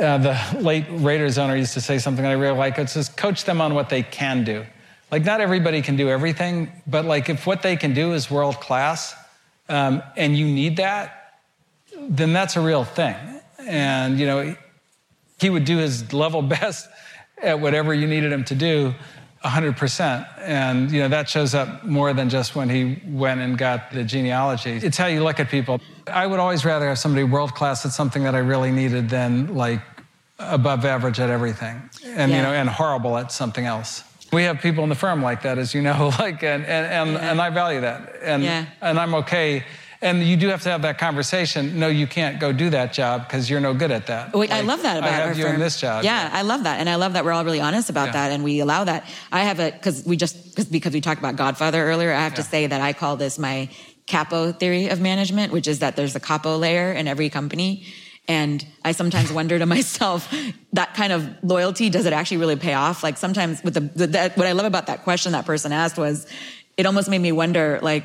uh, 0.00 0.18
the 0.18 0.58
late 0.60 0.86
Raiders 0.90 1.38
owner 1.38 1.56
used 1.56 1.74
to 1.74 1.80
say 1.80 1.98
something 1.98 2.24
I 2.24 2.32
really 2.32 2.56
like. 2.56 2.78
It 2.78 2.88
says, 2.88 3.08
coach 3.08 3.44
them 3.44 3.60
on 3.60 3.74
what 3.74 3.88
they 3.88 4.02
can 4.02 4.44
do. 4.44 4.64
Like, 5.10 5.24
not 5.24 5.40
everybody 5.40 5.82
can 5.82 5.96
do 5.96 6.08
everything, 6.08 6.70
but 6.86 7.04
like, 7.04 7.28
if 7.28 7.46
what 7.46 7.62
they 7.62 7.76
can 7.76 7.94
do 7.94 8.12
is 8.12 8.30
world 8.30 8.60
class, 8.60 9.14
um, 9.68 10.02
and 10.16 10.36
you 10.36 10.46
need 10.46 10.76
that, 10.76 11.40
then 11.98 12.32
that's 12.32 12.56
a 12.56 12.60
real 12.60 12.84
thing. 12.84 13.16
And 13.66 14.18
you 14.18 14.26
know, 14.26 14.56
he 15.40 15.50
would 15.50 15.64
do 15.64 15.78
his 15.78 16.12
level 16.12 16.42
best 16.56 16.88
at 17.42 17.60
whatever 17.60 17.92
you 17.92 18.06
needed 18.06 18.32
him 18.32 18.44
to 18.44 18.54
do 18.54 18.94
100% 19.44 20.26
and 20.40 20.90
you 20.90 21.00
know 21.00 21.08
that 21.08 21.28
shows 21.28 21.54
up 21.54 21.84
more 21.84 22.14
than 22.14 22.30
just 22.30 22.56
when 22.56 22.70
he 22.70 22.98
went 23.06 23.40
and 23.40 23.58
got 23.58 23.92
the 23.92 24.02
genealogy. 24.02 24.70
It's 24.82 24.96
how 24.96 25.06
you 25.06 25.22
look 25.22 25.38
at 25.38 25.50
people. 25.50 25.80
I 26.06 26.26
would 26.26 26.40
always 26.40 26.64
rather 26.64 26.88
have 26.88 26.98
somebody 26.98 27.24
world 27.24 27.54
class 27.54 27.84
at 27.84 27.92
something 27.92 28.22
that 28.24 28.34
i 28.34 28.38
really 28.38 28.70
needed 28.70 29.10
than 29.10 29.54
like 29.54 29.82
above 30.38 30.86
average 30.86 31.20
at 31.20 31.28
everything. 31.28 31.90
And 32.06 32.32
you 32.32 32.40
know 32.40 32.52
and 32.54 32.68
horrible 32.68 33.18
at 33.18 33.32
something 33.32 33.66
else. 33.66 34.02
We 34.32 34.44
have 34.44 34.60
people 34.60 34.82
in 34.82 34.88
the 34.88 34.96
firm 34.96 35.22
like 35.22 35.42
that 35.42 35.58
as 35.58 35.74
you 35.74 35.82
know 35.82 36.10
like 36.18 36.42
and 36.42 36.64
and 36.64 36.86
and, 36.86 37.16
and 37.18 37.40
i 37.40 37.50
value 37.50 37.82
that. 37.82 38.14
And 38.22 38.42
Yeah. 38.42 38.64
and 38.80 38.98
i'm 38.98 39.14
okay 39.16 39.64
and 40.02 40.22
you 40.22 40.36
do 40.36 40.48
have 40.48 40.62
to 40.62 40.68
have 40.70 40.82
that 40.82 40.98
conversation 40.98 41.78
no 41.78 41.88
you 41.88 42.06
can't 42.06 42.38
go 42.40 42.52
do 42.52 42.70
that 42.70 42.92
job 42.92 43.26
because 43.26 43.48
you're 43.48 43.60
no 43.60 43.72
good 43.74 43.90
at 43.90 44.06
that 44.06 44.32
Wait, 44.34 44.50
I 44.52 44.60
love 44.60 44.82
that 44.82 44.98
about 44.98 45.08
I 45.10 45.12
have 45.12 45.28
our 45.28 45.34
you 45.34 45.44
firm. 45.44 45.54
in 45.54 45.60
this 45.60 45.80
job 45.80 46.04
Yeah, 46.04 46.28
I 46.32 46.42
love 46.42 46.64
that, 46.64 46.80
and 46.80 46.88
I 46.88 46.96
love 46.96 47.12
that 47.14 47.24
we're 47.24 47.32
all 47.32 47.44
really 47.44 47.60
honest 47.60 47.90
about 47.90 48.06
Yeah. 48.06 48.12
that, 48.12 48.32
and 48.32 48.42
we 48.44 48.60
allow 48.60 48.84
that. 48.84 49.04
I 49.32 49.40
have 49.44 49.60
a 49.60 49.70
because 49.70 50.04
we 50.04 50.16
just 50.16 50.56
cause, 50.56 50.66
because 50.66 50.92
we 50.92 51.00
talked 51.00 51.20
about 51.20 51.36
Godfather 51.36 51.82
earlier. 51.84 52.12
I 52.12 52.20
have 52.22 52.34
to 52.34 52.42
say 52.42 52.66
that 52.66 52.80
I 52.80 52.92
call 52.92 53.16
this 53.16 53.38
my 53.38 53.68
capo 54.06 54.52
theory 54.52 54.88
of 54.88 55.00
management, 55.00 55.52
which 55.52 55.66
is 55.66 55.78
that 55.78 55.96
there's 55.96 56.14
a 56.14 56.20
capo 56.20 56.56
layer 56.58 56.92
in 56.92 57.08
every 57.08 57.30
company. 57.30 57.84
And 58.28 58.64
I 58.84 58.92
sometimes 58.92 59.32
wonder 59.38 59.58
to 59.58 59.66
myself, 59.66 60.32
that 60.72 60.94
kind 60.94 61.12
of 61.12 61.28
loyalty, 61.42 61.90
does 61.90 62.06
it 62.06 62.12
actually 62.12 62.38
really 62.38 62.56
pay 62.56 62.74
off? 62.74 63.02
Like 63.02 63.16
sometimes 63.18 63.62
with 63.62 63.74
the, 63.74 63.80
the 63.80 64.06
that, 64.08 64.36
what 64.36 64.46
I 64.46 64.52
love 64.52 64.66
about 64.66 64.86
that 64.88 65.04
question 65.04 65.32
that 65.32 65.46
person 65.46 65.72
asked 65.72 65.96
was, 65.98 66.26
it 66.76 66.86
almost 66.86 67.08
made 67.08 67.20
me 67.20 67.32
wonder, 67.32 67.78
like, 67.82 68.04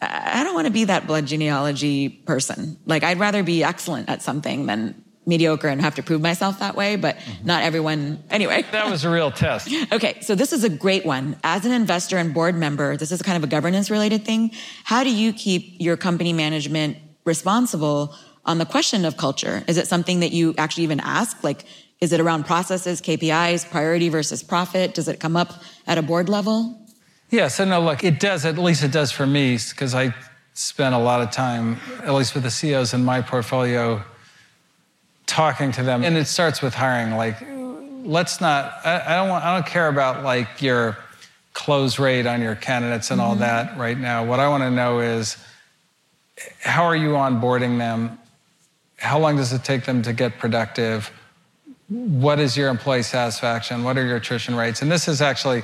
I 0.00 0.44
don't 0.44 0.54
want 0.54 0.66
to 0.66 0.72
be 0.72 0.84
that 0.84 1.06
blood 1.06 1.26
genealogy 1.26 2.08
person. 2.08 2.76
Like, 2.84 3.02
I'd 3.02 3.18
rather 3.18 3.42
be 3.42 3.64
excellent 3.64 4.08
at 4.08 4.22
something 4.22 4.66
than 4.66 5.02
mediocre 5.26 5.68
and 5.68 5.80
have 5.80 5.96
to 5.96 6.02
prove 6.02 6.20
myself 6.20 6.60
that 6.60 6.76
way. 6.76 6.96
But 6.96 7.16
mm-hmm. 7.16 7.46
not 7.46 7.62
everyone. 7.62 8.22
Anyway. 8.30 8.64
that 8.70 8.90
was 8.90 9.04
a 9.04 9.10
real 9.10 9.30
test 9.30 9.68
Okay, 9.92 10.20
so 10.20 10.34
this 10.34 10.52
is 10.52 10.64
a 10.64 10.68
great 10.68 11.04
one. 11.04 11.36
As 11.42 11.66
an 11.66 11.72
investor 11.72 12.16
and 12.16 12.32
board 12.32 12.54
member, 12.54 12.96
this 12.96 13.10
is 13.10 13.22
kind 13.22 13.36
of 13.36 13.44
a 13.44 13.48
governance 13.48 13.90
related 13.90 14.24
thing. 14.24 14.52
How 14.84 15.02
do 15.02 15.12
you 15.12 15.32
keep 15.32 15.80
your 15.80 15.96
company 15.96 16.32
management 16.32 16.98
responsible 17.24 18.14
on 18.44 18.58
the 18.58 18.66
question 18.66 19.04
of 19.04 19.16
culture? 19.16 19.64
Is 19.66 19.76
it 19.76 19.88
something 19.88 20.20
that 20.20 20.30
you 20.32 20.54
actually 20.56 20.84
even 20.84 21.00
ask? 21.00 21.42
Like, 21.42 21.64
is 22.00 22.12
it 22.12 22.20
around 22.20 22.44
processes, 22.44 23.00
KPIs, 23.00 23.68
priority 23.70 24.08
versus 24.08 24.42
profit? 24.42 24.94
Does 24.94 25.08
it 25.08 25.18
come 25.18 25.36
up 25.36 25.54
at 25.86 25.98
a 25.98 26.02
board 26.02 26.28
level? 26.28 26.85
Yeah, 27.30 27.48
so 27.48 27.64
no, 27.64 27.80
look, 27.80 28.04
it 28.04 28.20
does, 28.20 28.44
at 28.44 28.56
least 28.56 28.84
it 28.84 28.92
does 28.92 29.10
for 29.10 29.26
me, 29.26 29.58
because 29.70 29.94
I 29.94 30.14
spend 30.54 30.94
a 30.94 30.98
lot 30.98 31.20
of 31.20 31.30
time, 31.30 31.78
at 32.02 32.14
least 32.14 32.34
with 32.34 32.44
the 32.44 32.50
CEOs 32.50 32.94
in 32.94 33.04
my 33.04 33.20
portfolio, 33.20 34.02
talking 35.26 35.72
to 35.72 35.82
them. 35.82 36.04
And 36.04 36.16
it 36.16 36.26
starts 36.26 36.62
with 36.62 36.74
hiring. 36.74 37.16
Like, 37.16 37.36
let's 38.04 38.40
not, 38.40 38.74
I, 38.84 39.02
I 39.06 39.16
don't 39.16 39.28
want, 39.28 39.44
I 39.44 39.54
don't 39.54 39.66
care 39.66 39.88
about 39.88 40.22
like 40.22 40.62
your 40.62 40.96
close 41.52 41.98
rate 41.98 42.26
on 42.26 42.40
your 42.40 42.54
candidates 42.54 43.10
and 43.10 43.20
all 43.20 43.32
mm-hmm. 43.32 43.40
that 43.40 43.76
right 43.76 43.98
now. 43.98 44.24
What 44.24 44.40
I 44.40 44.48
want 44.48 44.62
to 44.62 44.70
know 44.70 45.00
is 45.00 45.36
how 46.60 46.84
are 46.84 46.96
you 46.96 47.10
onboarding 47.10 47.78
them? 47.78 48.18
How 48.98 49.18
long 49.18 49.36
does 49.36 49.52
it 49.52 49.64
take 49.64 49.84
them 49.84 50.02
to 50.02 50.12
get 50.12 50.38
productive? 50.38 51.10
what 51.88 52.40
is 52.40 52.56
your 52.56 52.68
employee 52.68 53.02
satisfaction? 53.02 53.84
What 53.84 53.96
are 53.96 54.04
your 54.04 54.16
attrition 54.16 54.56
rates? 54.56 54.82
And 54.82 54.90
this 54.90 55.06
is 55.06 55.22
actually, 55.22 55.62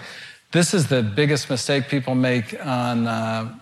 this 0.52 0.74
is 0.74 0.88
the 0.88 1.02
biggest 1.02 1.48
mistake 1.50 1.88
people 1.88 2.14
make 2.14 2.54
on 2.64 3.06
uh, 3.06 3.54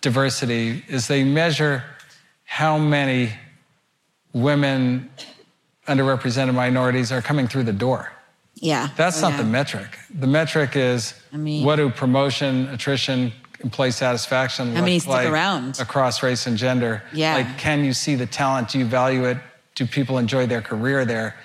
diversity 0.00 0.84
is 0.88 1.06
they 1.08 1.24
measure 1.24 1.82
how 2.44 2.78
many 2.78 3.32
women, 4.32 5.10
underrepresented 5.86 6.54
minorities 6.54 7.10
are 7.12 7.22
coming 7.22 7.48
through 7.48 7.64
the 7.64 7.72
door. 7.72 8.12
Yeah. 8.54 8.88
That's 8.96 9.18
Oh, 9.18 9.28
not 9.28 9.30
yeah. 9.32 9.36
the 9.38 9.44
metric. 9.44 9.98
The 10.18 10.26
metric 10.26 10.76
is 10.76 11.14
I 11.32 11.36
mean- 11.36 11.64
what 11.64 11.76
do 11.76 11.90
promotion, 11.90 12.68
attrition, 12.68 13.32
employee 13.60 13.90
satisfaction 13.90 14.66
look 14.74 14.84
many 14.84 14.98
stick 14.98 15.10
like 15.12 15.28
around? 15.28 15.80
across 15.80 16.22
race 16.22 16.46
and 16.46 16.56
gender? 16.56 17.02
Yeah. 17.12 17.34
Like, 17.34 17.58
can 17.58 17.84
you 17.84 17.92
see 17.92 18.14
the 18.16 18.26
talent? 18.26 18.68
Do 18.70 18.78
you 18.78 18.84
value 18.84 19.24
it? 19.24 19.38
Do 19.74 19.86
people 19.86 20.18
enjoy 20.18 20.46
their 20.46 20.62
career 20.62 21.04
there? 21.04 21.36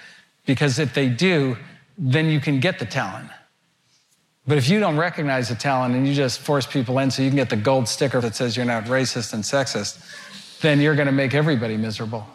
Because 0.45 0.77
if 0.79 0.93
they 0.93 1.07
do, 1.09 1.55
then 1.97 2.27
you 2.27 2.39
can 2.39 2.59
get 2.59 2.79
the 2.79 2.85
talent. 2.85 3.29
But 4.45 4.57
if 4.57 4.69
you 4.69 4.79
don't 4.79 4.97
recognize 4.97 5.47
the 5.47 5.55
talent 5.55 5.95
and 5.95 6.05
you 6.05 6.13
just 6.13 6.39
force 6.39 6.67
people 6.67 6.99
in 6.99 7.11
so 7.11 7.21
you 7.21 7.29
can 7.29 7.37
get 7.37 7.49
the 7.49 7.55
gold 7.55 7.87
sticker 7.87 8.19
that 8.19 8.35
says 8.35 8.57
you're 8.57 8.65
not 8.65 8.85
racist 8.85 9.33
and 9.33 9.41
sexist, 9.43 10.59
then 10.59 10.81
you're 10.81 10.95
going 10.95 11.05
to 11.05 11.13
make 11.13 11.33
everybody 11.33 11.77
miserable, 11.77 12.27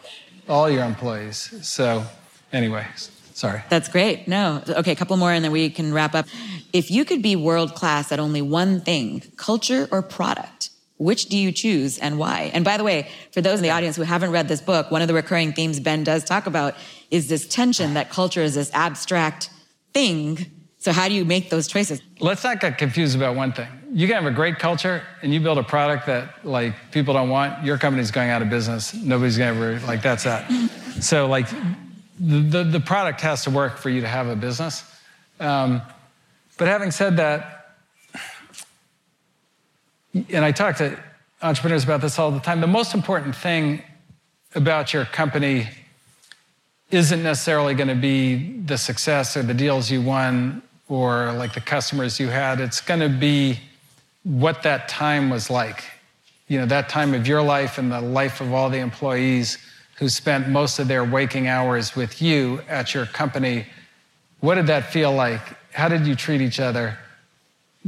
all 0.47 0.69
your 0.69 0.83
employees. 0.83 1.53
So, 1.67 2.03
anyway, 2.51 2.87
sorry. 3.33 3.61
That's 3.69 3.89
great. 3.89 4.27
No. 4.27 4.63
Okay, 4.67 4.91
a 4.91 4.95
couple 4.95 5.17
more 5.17 5.31
and 5.31 5.45
then 5.45 5.51
we 5.51 5.69
can 5.69 5.93
wrap 5.93 6.15
up. 6.15 6.25
If 6.73 6.89
you 6.89 7.05
could 7.05 7.21
be 7.21 7.35
world 7.35 7.75
class 7.75 8.11
at 8.11 8.19
only 8.19 8.41
one 8.41 8.81
thing, 8.81 9.21
culture 9.37 9.87
or 9.91 10.01
product, 10.01 10.71
which 10.97 11.27
do 11.27 11.37
you 11.37 11.51
choose 11.51 11.99
and 11.99 12.17
why? 12.17 12.49
And 12.55 12.65
by 12.65 12.77
the 12.77 12.83
way, 12.83 13.09
for 13.31 13.41
those 13.41 13.59
in 13.59 13.63
the 13.63 13.69
audience 13.69 13.95
who 13.95 14.01
haven't 14.01 14.31
read 14.31 14.47
this 14.47 14.61
book, 14.61 14.89
one 14.89 15.03
of 15.03 15.07
the 15.07 15.13
recurring 15.13 15.53
themes 15.53 15.79
Ben 15.79 16.03
does 16.03 16.23
talk 16.23 16.47
about 16.47 16.75
is 17.11 17.29
this 17.29 17.47
tension 17.47 17.93
that 17.93 18.09
culture 18.09 18.41
is 18.41 18.55
this 18.55 18.71
abstract 18.73 19.51
thing. 19.93 20.51
So 20.79 20.93
how 20.93 21.09
do 21.09 21.13
you 21.13 21.25
make 21.25 21.49
those 21.49 21.67
choices? 21.67 22.01
Let's 22.21 22.43
not 22.43 22.61
get 22.61 22.77
confused 22.77 23.15
about 23.15 23.35
one 23.35 23.51
thing. 23.51 23.67
You 23.93 24.07
can 24.07 24.15
have 24.15 24.25
a 24.25 24.35
great 24.35 24.59
culture 24.59 25.03
and 25.21 25.33
you 25.33 25.41
build 25.41 25.57
a 25.57 25.63
product 25.63 26.05
that 26.05 26.45
like 26.45 26.73
people 26.91 27.13
don't 27.13 27.29
want, 27.29 27.65
your 27.65 27.77
company's 27.77 28.11
going 28.11 28.29
out 28.29 28.41
of 28.41 28.49
business. 28.49 28.93
Nobody's 28.93 29.37
gonna 29.37 29.51
ever 29.51 29.79
like 29.85 30.01
that's 30.01 30.23
that. 30.23 30.49
So 31.01 31.27
like 31.27 31.49
the, 32.17 32.39
the, 32.39 32.63
the 32.63 32.79
product 32.79 33.19
has 33.21 33.43
to 33.43 33.49
work 33.49 33.77
for 33.77 33.89
you 33.89 34.01
to 34.01 34.07
have 34.07 34.27
a 34.27 34.37
business. 34.37 34.83
Um, 35.39 35.81
but 36.57 36.67
having 36.67 36.91
said 36.91 37.17
that, 37.17 37.75
and 40.13 40.45
I 40.45 40.51
talk 40.51 40.77
to 40.77 40.97
entrepreneurs 41.41 41.83
about 41.83 42.01
this 42.01 42.17
all 42.17 42.31
the 42.31 42.39
time, 42.39 42.61
the 42.61 42.67
most 42.67 42.93
important 42.93 43.35
thing 43.35 43.81
about 44.55 44.93
your 44.93 45.05
company 45.05 45.67
isn't 46.91 47.21
necessarily 47.21 47.75
going 47.75 47.87
to 47.87 47.95
be 47.95 48.59
the 48.61 48.77
success 48.77 49.37
or 49.37 49.43
the 49.43 49.53
deals 49.53 49.91
you 49.91 50.01
won 50.01 50.61
or 50.89 51.31
like 51.33 51.53
the 51.53 51.61
customers 51.61 52.19
you 52.19 52.27
had. 52.27 52.59
It's 52.59 52.81
going 52.81 52.99
to 52.99 53.09
be 53.09 53.59
what 54.23 54.63
that 54.63 54.89
time 54.89 55.29
was 55.29 55.49
like. 55.49 55.83
You 56.47 56.59
know, 56.59 56.65
that 56.65 56.89
time 56.89 57.13
of 57.13 57.27
your 57.27 57.43
life 57.43 57.77
and 57.77 57.91
the 57.91 58.01
life 58.01 58.41
of 58.41 58.53
all 58.53 58.69
the 58.69 58.79
employees 58.79 59.59
who 59.97 60.09
spent 60.09 60.49
most 60.49 60.79
of 60.79 60.87
their 60.87 61.03
waking 61.03 61.47
hours 61.47 61.95
with 61.95 62.21
you 62.21 62.61
at 62.67 62.93
your 62.93 63.05
company. 63.05 63.67
What 64.39 64.55
did 64.55 64.67
that 64.67 64.91
feel 64.91 65.13
like? 65.13 65.41
How 65.73 65.87
did 65.87 66.07
you 66.07 66.15
treat 66.15 66.41
each 66.41 66.59
other? 66.59 66.97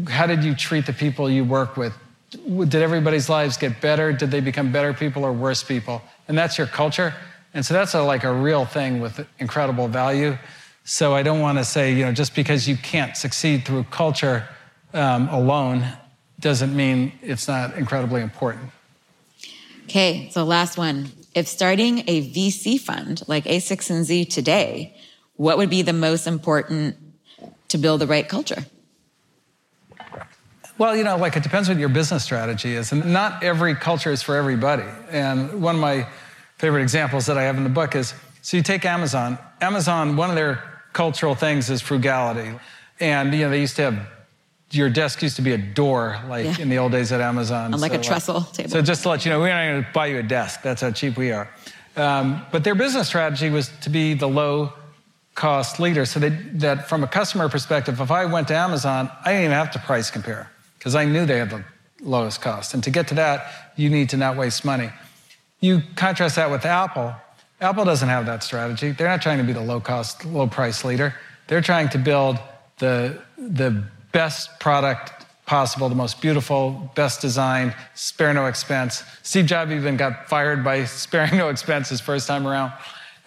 How 0.07 0.27
did 0.27 0.43
you 0.43 0.53
treat 0.53 0.85
the 0.85 0.93
people 0.93 1.29
you 1.29 1.43
work 1.43 1.75
with? 1.75 1.93
Did 2.31 2.75
everybody's 2.75 3.29
lives 3.29 3.57
get 3.57 3.81
better? 3.81 4.13
Did 4.13 4.29
they 4.29 4.41
become 4.41 4.71
better 4.71 4.93
people 4.93 5.25
or 5.25 5.33
worse 5.33 5.63
people? 5.63 6.01
And 6.27 6.37
that's 6.37 6.57
your 6.57 6.67
culture. 6.67 7.13
And 7.53 7.65
so 7.65 7.73
that's 7.73 7.93
a, 7.93 8.03
like 8.03 8.23
a 8.23 8.31
real 8.31 8.65
thing 8.65 9.01
with 9.01 9.25
incredible 9.39 9.87
value. 9.87 10.37
So 10.83 11.13
I 11.13 11.23
don't 11.23 11.39
want 11.39 11.57
to 11.57 11.65
say, 11.65 11.93
you 11.93 12.05
know, 12.05 12.11
just 12.11 12.35
because 12.35 12.67
you 12.67 12.75
can't 12.75 13.15
succeed 13.15 13.65
through 13.65 13.83
culture 13.85 14.47
um, 14.93 15.29
alone 15.29 15.85
doesn't 16.39 16.75
mean 16.75 17.13
it's 17.21 17.47
not 17.47 17.75
incredibly 17.77 18.21
important. 18.21 18.71
Okay, 19.85 20.29
so 20.31 20.43
last 20.43 20.77
one. 20.77 21.11
If 21.33 21.47
starting 21.47 21.99
a 22.07 22.29
VC 22.29 22.79
fund 22.79 23.21
like 23.27 23.45
a16z 23.45 24.29
today, 24.29 24.97
what 25.35 25.57
would 25.57 25.69
be 25.69 25.81
the 25.81 25.93
most 25.93 26.27
important 26.27 26.97
to 27.69 27.77
build 27.77 28.01
the 28.01 28.07
right 28.07 28.27
culture? 28.27 28.65
Well, 30.77 30.95
you 30.95 31.03
know, 31.03 31.15
like 31.15 31.35
it 31.35 31.43
depends 31.43 31.69
what 31.69 31.77
your 31.77 31.89
business 31.89 32.23
strategy 32.23 32.73
is. 32.73 32.91
And 32.91 33.13
not 33.13 33.43
every 33.43 33.75
culture 33.75 34.11
is 34.11 34.23
for 34.23 34.35
everybody. 34.35 34.83
And 35.11 35.61
one 35.61 35.75
of 35.75 35.81
my 35.81 36.07
favorite 36.57 36.81
examples 36.81 37.27
that 37.27 37.37
I 37.37 37.43
have 37.43 37.55
in 37.55 37.63
the 37.63 37.69
book 37.69 37.95
is 37.95 38.13
so 38.41 38.57
you 38.57 38.63
take 38.63 38.85
Amazon. 38.85 39.37
Amazon, 39.61 40.15
one 40.15 40.29
of 40.29 40.35
their 40.35 40.70
cultural 40.93 41.35
things 41.35 41.69
is 41.69 41.81
frugality. 41.81 42.51
And, 42.99 43.33
you 43.33 43.41
know, 43.41 43.49
they 43.49 43.59
used 43.61 43.75
to 43.77 43.83
have 43.91 44.07
your 44.71 44.89
desk 44.89 45.21
used 45.21 45.35
to 45.35 45.41
be 45.41 45.51
a 45.53 45.57
door, 45.57 46.19
like 46.27 46.45
Yeah. 46.45 46.59
in 46.59 46.69
the 46.69 46.77
old 46.77 46.91
days 46.93 47.11
at 47.11 47.19
Amazon. 47.19 47.73
On 47.73 47.79
like 47.79 47.93
a 47.93 47.97
trestle 47.97 48.41
table. 48.41 48.69
So 48.69 48.81
just 48.81 49.03
to 49.03 49.09
let 49.09 49.25
you 49.25 49.31
know, 49.31 49.39
we're 49.39 49.49
not 49.49 49.65
going 49.69 49.83
to 49.83 49.89
buy 49.93 50.07
you 50.07 50.19
a 50.19 50.23
desk. 50.23 50.61
That's 50.61 50.81
how 50.81 50.91
cheap 50.91 51.17
we 51.17 51.31
are. 51.31 51.49
Um, 51.97 52.45
but 52.51 52.63
their 52.63 52.75
business 52.75 53.07
strategy 53.07 53.49
was 53.49 53.69
to 53.81 53.89
be 53.89 54.13
the 54.13 54.27
low 54.29 54.71
cost 55.35 55.79
leader. 55.79 56.05
So 56.05 56.19
they, 56.19 56.29
that 56.29 56.87
from 56.87 57.03
a 57.03 57.07
customer 57.07 57.49
perspective, 57.49 57.99
if 57.99 58.11
I 58.11 58.25
went 58.25 58.47
to 58.49 58.55
Amazon, 58.55 59.09
I 59.25 59.31
didn't 59.31 59.45
even 59.45 59.57
have 59.57 59.71
to 59.71 59.79
price 59.79 60.09
compare 60.09 60.49
because 60.77 60.95
I 60.95 61.05
knew 61.05 61.25
they 61.25 61.39
had 61.39 61.49
the 61.49 61.63
lowest 62.01 62.41
cost. 62.41 62.73
And 62.73 62.83
to 62.83 62.91
get 62.91 63.07
to 63.09 63.15
that, 63.15 63.71
you 63.75 63.89
need 63.89 64.09
to 64.09 64.17
not 64.17 64.37
waste 64.37 64.63
money. 64.63 64.89
You 65.59 65.83
contrast 65.95 66.37
that 66.37 66.49
with 66.49 66.65
Apple. 66.65 67.13
Apple 67.61 67.85
doesn't 67.85 68.09
have 68.09 68.25
that 68.25 68.41
strategy. 68.43 68.91
They're 68.91 69.07
not 69.07 69.21
trying 69.21 69.37
to 69.37 69.43
be 69.43 69.53
the 69.53 69.61
low 69.61 69.79
cost, 69.79 70.25
low 70.25 70.47
price 70.47 70.83
leader. 70.83 71.13
They're 71.47 71.61
trying 71.61 71.89
to 71.89 71.99
build 71.99 72.39
the, 72.79 73.21
the 73.37 73.83
best 74.11 74.59
product 74.59 75.25
possible, 75.45 75.87
the 75.87 75.95
most 75.95 76.21
beautiful, 76.21 76.91
best 76.95 77.21
designed, 77.21 77.75
spare 77.93 78.33
no 78.33 78.47
expense. 78.47 79.03
Steve 79.21 79.45
Jobs 79.45 79.71
even 79.71 79.95
got 79.95 80.27
fired 80.27 80.63
by 80.63 80.85
sparing 80.85 81.37
no 81.37 81.49
expense 81.49 81.89
his 81.89 82.01
first 82.01 82.27
time 82.27 82.47
around. 82.47 82.73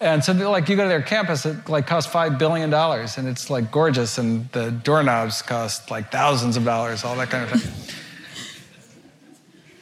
And 0.01 0.21
so, 0.21 0.33
like, 0.51 0.67
you 0.67 0.75
go 0.75 0.83
to 0.83 0.89
their 0.89 1.01
campus, 1.01 1.45
it 1.45 1.69
like 1.69 1.87
costs 1.87 2.11
five 2.11 2.37
billion 2.37 2.69
dollars, 2.69 3.17
and 3.17 3.29
it's 3.29 3.49
like 3.49 3.71
gorgeous, 3.71 4.17
and 4.17 4.51
the 4.51 4.69
doorknobs 4.71 5.41
cost 5.41 5.89
like 5.89 6.11
thousands 6.11 6.57
of 6.57 6.65
dollars, 6.65 7.05
all 7.05 7.15
that 7.15 7.29
kind 7.29 7.49
of 7.49 7.61
thing. 7.61 7.95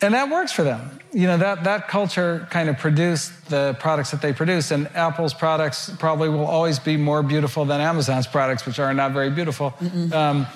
and 0.03 0.13
that 0.13 0.29
works 0.29 0.51
for 0.51 0.63
them. 0.63 0.99
You 1.13 1.27
know, 1.27 1.37
that, 1.37 1.63
that 1.63 1.87
culture 1.87 2.47
kind 2.49 2.69
of 2.69 2.77
produced 2.77 3.49
the 3.49 3.75
products 3.79 4.11
that 4.11 4.21
they 4.21 4.33
produce, 4.33 4.71
and 4.71 4.87
Apple's 4.95 5.33
products 5.33 5.91
probably 5.99 6.27
will 6.29 6.45
always 6.45 6.79
be 6.79 6.97
more 6.97 7.21
beautiful 7.21 7.65
than 7.65 7.79
Amazon's 7.81 8.25
products, 8.27 8.65
which 8.65 8.79
are 8.79 8.93
not 8.93 9.11
very 9.11 9.29
beautiful. 9.29 9.73
Um, 10.11 10.47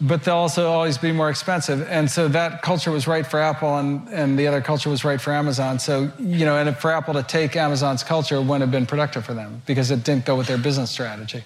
but 0.00 0.24
they'll 0.24 0.34
also 0.34 0.68
always 0.68 0.98
be 0.98 1.12
more 1.12 1.30
expensive. 1.30 1.86
And 1.88 2.10
so 2.10 2.26
that 2.28 2.62
culture 2.62 2.90
was 2.90 3.06
right 3.06 3.24
for 3.26 3.40
Apple, 3.40 3.76
and, 3.76 4.08
and 4.08 4.38
the 4.38 4.48
other 4.48 4.60
culture 4.60 4.90
was 4.90 5.04
right 5.04 5.20
for 5.20 5.32
Amazon. 5.32 5.78
So, 5.78 6.10
you 6.18 6.44
know, 6.44 6.56
and 6.56 6.76
for 6.76 6.90
Apple 6.90 7.14
to 7.14 7.22
take 7.22 7.54
Amazon's 7.54 8.02
culture 8.02 8.40
wouldn't 8.40 8.62
have 8.62 8.72
been 8.72 8.86
productive 8.86 9.24
for 9.24 9.34
them 9.34 9.62
because 9.66 9.90
it 9.90 10.02
didn't 10.02 10.24
go 10.24 10.36
with 10.36 10.48
their 10.48 10.58
business 10.58 10.90
strategy. 10.90 11.44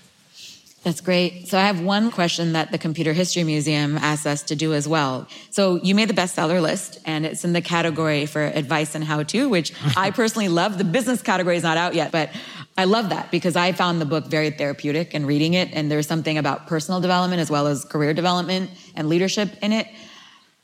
That's 0.87 1.01
great. 1.01 1.49
So 1.49 1.59
I 1.59 1.63
have 1.63 1.81
one 1.81 2.13
question 2.13 2.53
that 2.53 2.71
the 2.71 2.79
Computer 2.79 3.13
History 3.13 3.43
Museum 3.43 3.99
asked 3.99 4.25
us 4.25 4.45
to 4.45 4.55
do 4.55 4.73
as 4.73 4.87
well. 4.87 5.27
So 5.51 5.81
you 5.83 5.97
made 5.97 6.09
the 6.09 6.15
bestseller 6.15 6.63
list 6.63 7.01
and 7.05 7.27
it's 7.27 7.45
in 7.45 7.53
the 7.53 7.61
category 7.61 8.25
for 8.25 8.45
advice 8.45 8.95
and 8.95 9.03
how 9.03 9.25
to, 9.25 9.49
which 9.49 9.73
I 9.97 10.13
personally 10.13 10.47
love. 10.47 10.79
The 10.79 10.85
business 10.85 11.23
category 11.23 11.57
is 11.57 11.65
not 11.65 11.77
out 11.77 11.97
yet, 11.97 12.13
but 12.13 12.31
I 12.79 12.85
love 12.85 13.09
that 13.09 13.33
because 13.33 13.57
I 13.57 13.73
found 13.73 14.01
the 14.01 14.05
book 14.05 14.27
very 14.27 14.51
therapeutic 14.51 15.13
and 15.13 15.27
reading 15.27 15.55
it. 15.55 15.71
And 15.73 15.91
there's 15.91 16.07
something 16.07 16.39
about 16.39 16.69
personal 16.69 17.01
development 17.01 17.41
as 17.41 17.51
well 17.51 17.67
as 17.67 17.85
career 17.85 18.15
development 18.15 18.71
and 18.95 19.09
leadership 19.09 19.57
in 19.63 19.73
it. 19.73 19.89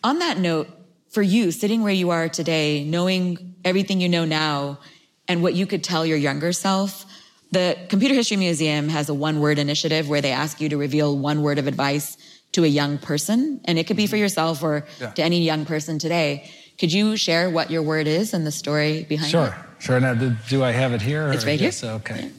On 0.04 0.20
that 0.20 0.38
note, 0.38 0.68
for 1.10 1.22
you, 1.22 1.50
sitting 1.50 1.82
where 1.82 1.92
you 1.92 2.10
are 2.10 2.28
today, 2.28 2.84
knowing 2.84 3.56
everything 3.64 4.00
you 4.00 4.08
know 4.08 4.24
now 4.24 4.78
and 5.26 5.42
what 5.42 5.54
you 5.54 5.66
could 5.66 5.82
tell 5.82 6.06
your 6.06 6.16
younger 6.16 6.52
self, 6.52 7.06
the 7.52 7.76
Computer 7.88 8.14
History 8.14 8.38
Museum 8.38 8.88
has 8.88 9.08
a 9.08 9.14
one 9.14 9.38
word 9.40 9.58
initiative 9.58 10.08
where 10.08 10.20
they 10.20 10.32
ask 10.32 10.60
you 10.60 10.68
to 10.70 10.76
reveal 10.76 11.16
one 11.16 11.42
word 11.42 11.58
of 11.58 11.66
advice 11.66 12.16
to 12.52 12.64
a 12.64 12.66
young 12.66 12.98
person. 12.98 13.60
And 13.66 13.78
it 13.78 13.86
could 13.86 13.96
be 13.96 14.06
for 14.06 14.16
mm-hmm. 14.16 14.22
yourself 14.22 14.62
or 14.62 14.86
Yeah. 15.00 15.10
to 15.10 15.22
any 15.22 15.42
young 15.42 15.64
person 15.64 15.98
today. 15.98 16.50
Could 16.78 16.92
you 16.92 17.16
share 17.16 17.50
what 17.50 17.70
your 17.70 17.82
word 17.82 18.06
is 18.06 18.32
and 18.32 18.46
the 18.46 18.50
story 18.50 19.04
behind 19.04 19.28
it? 19.28 19.30
Sure, 19.30 19.54
sure. 19.78 20.00
Now, 20.00 20.14
do, 20.14 20.64
I 20.64 20.72
have 20.72 20.92
it 20.94 21.02
here? 21.02 21.30
It's 21.30 21.44
right 21.44 21.60
here. 21.60 21.68
Yes, 21.68 21.84
okay. 21.84 22.30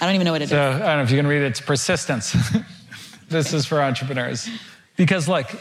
I 0.00 0.06
don't 0.06 0.14
even 0.14 0.24
know 0.24 0.32
what 0.32 0.40
it 0.42 0.44
is. 0.44 0.50
So 0.50 0.70
I 0.70 0.78
don't 0.78 0.80
know 0.80 1.02
if 1.02 1.10
you 1.10 1.18
can 1.18 1.26
read 1.26 1.42
it. 1.42 1.46
It's 1.46 1.60
persistence. 1.60 2.34
this 3.28 3.52
is 3.52 3.66
for 3.66 3.80
entrepreneurs. 3.80 4.48
Because, 4.96 5.28
like, 5.28 5.54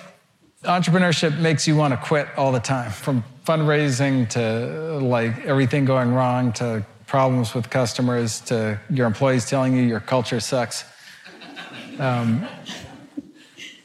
entrepreneurship 0.63 1.37
makes 1.37 1.67
you 1.67 1.75
want 1.75 1.93
to 1.93 1.97
quit 1.97 2.27
all 2.37 2.51
the 2.51 2.59
time 2.59 2.91
from 2.91 3.23
fundraising 3.45 4.29
to 4.29 4.99
like 4.99 5.45
everything 5.45 5.85
going 5.85 6.13
wrong 6.13 6.53
to 6.53 6.85
problems 7.11 7.53
with 7.53 7.69
customers 7.69 8.39
to 8.39 8.79
your 8.89 9.05
employees 9.05 9.43
telling 9.45 9.75
you 9.75 9.83
your 9.83 9.99
culture 9.99 10.39
sucks. 10.39 10.85
Um, 11.99 12.47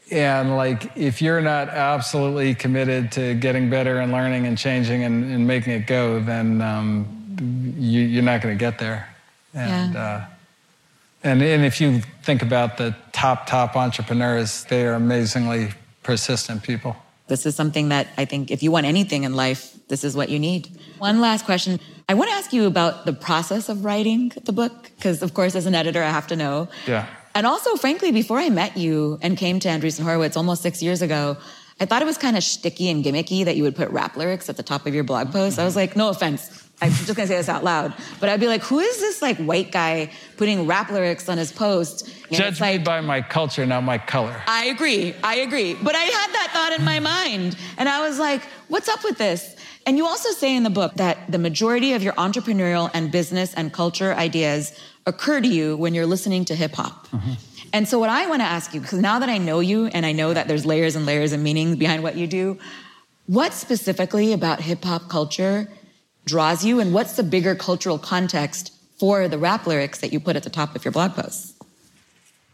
and 0.09 0.55
like 0.55 0.95
if 0.95 1.21
you're 1.21 1.41
not 1.41 1.67
absolutely 1.67 2.55
committed 2.55 3.11
to 3.17 3.35
getting 3.35 3.69
better 3.69 3.99
and 3.99 4.13
learning 4.13 4.47
and 4.47 4.57
changing 4.57 5.03
and, 5.03 5.15
and 5.33 5.45
making 5.45 5.73
it 5.73 5.85
go 5.87 6.21
then 6.21 6.61
um, 6.61 7.05
you, 7.77 8.01
you're 8.01 8.23
not 8.23 8.41
going 8.41 8.57
to 8.57 8.59
get 8.67 8.79
there 8.79 8.99
and 9.53 9.93
Yeah. 9.93 10.01
uh, 10.01 10.25
And, 11.29 11.41
and 11.41 11.65
if 11.65 11.81
you 11.81 12.01
think 12.23 12.41
about 12.41 12.77
the 12.77 12.95
top, 13.11 13.47
top 13.47 13.75
entrepreneurs, 13.75 14.63
they 14.69 14.85
are 14.87 14.93
amazingly 14.93 15.73
persistent 16.03 16.63
people. 16.63 16.95
This 17.27 17.45
is 17.45 17.55
something 17.55 17.89
that 17.89 18.07
I 18.17 18.25
think 18.25 18.51
if 18.51 18.63
you 18.63 18.71
want 18.71 18.85
anything 18.85 19.25
in 19.25 19.33
life, 19.33 19.61
this 19.89 20.03
is 20.03 20.15
what 20.15 20.29
you 20.29 20.39
need. 20.39 20.69
One 20.99 21.19
last 21.19 21.43
question. 21.45 21.79
I 22.09 22.13
want 22.13 22.29
to 22.29 22.35
ask 22.35 22.53
you 22.53 22.67
about 22.67 23.05
the 23.05 23.11
process 23.11 23.67
of 23.67 23.83
writing 23.83 24.31
the 24.45 24.53
book, 24.53 24.91
because 24.95 25.21
of 25.21 25.33
course, 25.33 25.55
as 25.55 25.65
an 25.65 25.75
editor, 25.75 26.01
I 26.01 26.09
have 26.09 26.27
to 26.27 26.37
know. 26.37 26.69
Yeah. 26.87 27.05
And 27.35 27.45
also, 27.45 27.75
frankly, 27.75 28.13
before 28.13 28.39
I 28.39 28.49
met 28.49 28.77
you 28.77 29.19
and 29.21 29.37
came 29.37 29.59
to 29.59 29.67
Andreessen 29.67 30.03
Horowitz 30.03 30.37
almost 30.37 30.61
six 30.61 30.81
years 30.81 31.01
ago, 31.01 31.35
I 31.81 31.85
thought 31.85 32.01
it 32.01 32.05
was 32.05 32.17
kind 32.17 32.37
of 32.37 32.43
sticky 32.43 32.89
and 32.89 33.03
gimmicky 33.03 33.43
that 33.43 33.57
you 33.57 33.63
would 33.63 33.75
put 33.75 33.89
rap 33.89 34.15
lyrics 34.15 34.47
at 34.47 34.55
the 34.55 34.63
top 34.63 34.85
of 34.85 34.95
your 34.95 35.03
blog 35.03 35.33
post. 35.33 35.59
I 35.59 35.65
was 35.65 35.73
mm-hmm. 35.73 35.79
like, 35.79 35.95
no 35.97 36.07
offense. 36.07 36.63
I'm 36.81 36.91
just 36.91 37.13
gonna 37.15 37.27
say 37.27 37.35
this 37.35 37.49
out 37.49 37.63
loud, 37.63 37.93
but 38.19 38.29
I'd 38.29 38.39
be 38.39 38.47
like, 38.47 38.61
who 38.61 38.79
is 38.79 38.99
this 38.99 39.19
like 39.19 39.37
white 39.37 39.71
guy 39.71 40.11
putting 40.37 40.67
rap 40.67 40.91
lyrics 40.91 41.27
on 41.27 41.39
his 41.39 41.51
post? 41.51 42.07
And 42.27 42.37
Judge 42.37 42.61
like, 42.61 42.79
me 42.79 42.83
by 42.83 43.01
my 43.01 43.21
culture, 43.21 43.65
not 43.65 43.83
my 43.83 43.97
color. 43.97 44.39
I 44.45 44.65
agree, 44.65 45.15
I 45.23 45.37
agree. 45.37 45.73
But 45.73 45.95
I 45.95 46.03
had 46.03 46.33
that 46.33 46.49
thought 46.53 46.79
in 46.79 46.85
my 46.85 46.99
mind, 46.99 47.57
and 47.79 47.89
I 47.89 48.07
was 48.07 48.19
like, 48.19 48.43
what's 48.67 48.87
up 48.87 49.03
with 49.03 49.17
this? 49.17 49.55
And 49.87 49.97
you 49.97 50.05
also 50.05 50.31
say 50.31 50.53
in 50.53 50.63
the 50.63 50.69
book 50.69 50.95
that 50.95 51.31
the 51.31 51.37
majority 51.37 51.93
of 51.93 52.03
your 52.03 52.11
entrepreneurial 52.13 52.91
and 52.93 53.09
business 53.09 53.53
and 53.53 53.71
culture 53.71 54.13
ideas 54.13 54.77
occur 55.05 55.39
to 55.39 55.47
you 55.47 55.77
when 55.77 55.95
you're 55.95 56.05
listening 56.05 56.43
to 56.45 56.55
hip 56.55 56.73
hop. 56.73 57.07
Mm-hmm. 57.07 57.33
And 57.71 57.87
so, 57.87 57.97
what 57.97 58.09
I 58.09 58.27
want 58.27 58.41
to 58.41 58.45
ask 58.45 58.73
you, 58.73 58.81
because 58.81 58.99
now 58.99 59.19
that 59.19 59.29
I 59.29 59.37
know 59.37 59.61
you 59.61 59.85
and 59.87 60.05
I 60.05 60.11
know 60.11 60.33
that 60.33 60.49
there's 60.49 60.65
layers 60.65 60.97
and 60.97 61.05
layers 61.05 61.31
of 61.31 61.39
meaning 61.39 61.77
behind 61.77 62.03
what 62.03 62.17
you 62.17 62.27
do, 62.27 62.59
what 63.27 63.53
specifically 63.53 64.33
about 64.33 64.59
hip 64.59 64.83
hop 64.83 65.07
culture 65.07 65.69
draws 66.25 66.65
you, 66.65 66.81
and 66.81 66.93
what's 66.93 67.15
the 67.15 67.23
bigger 67.23 67.55
cultural 67.55 67.97
context 67.97 68.73
for 68.99 69.29
the 69.29 69.37
rap 69.37 69.65
lyrics 69.67 69.99
that 69.99 70.11
you 70.11 70.19
put 70.19 70.35
at 70.35 70.43
the 70.43 70.49
top 70.49 70.75
of 70.75 70.83
your 70.83 70.91
blog 70.91 71.13
posts? 71.13 71.53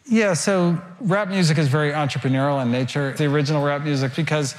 Yeah, 0.05 0.35
so 0.35 0.79
rap 0.99 1.29
music 1.29 1.57
is 1.57 1.67
very 1.67 1.93
entrepreneurial 1.93 2.61
in 2.61 2.71
nature. 2.71 3.13
The 3.13 3.25
original 3.25 3.63
rap 3.63 3.81
music, 3.81 4.15
because 4.15 4.53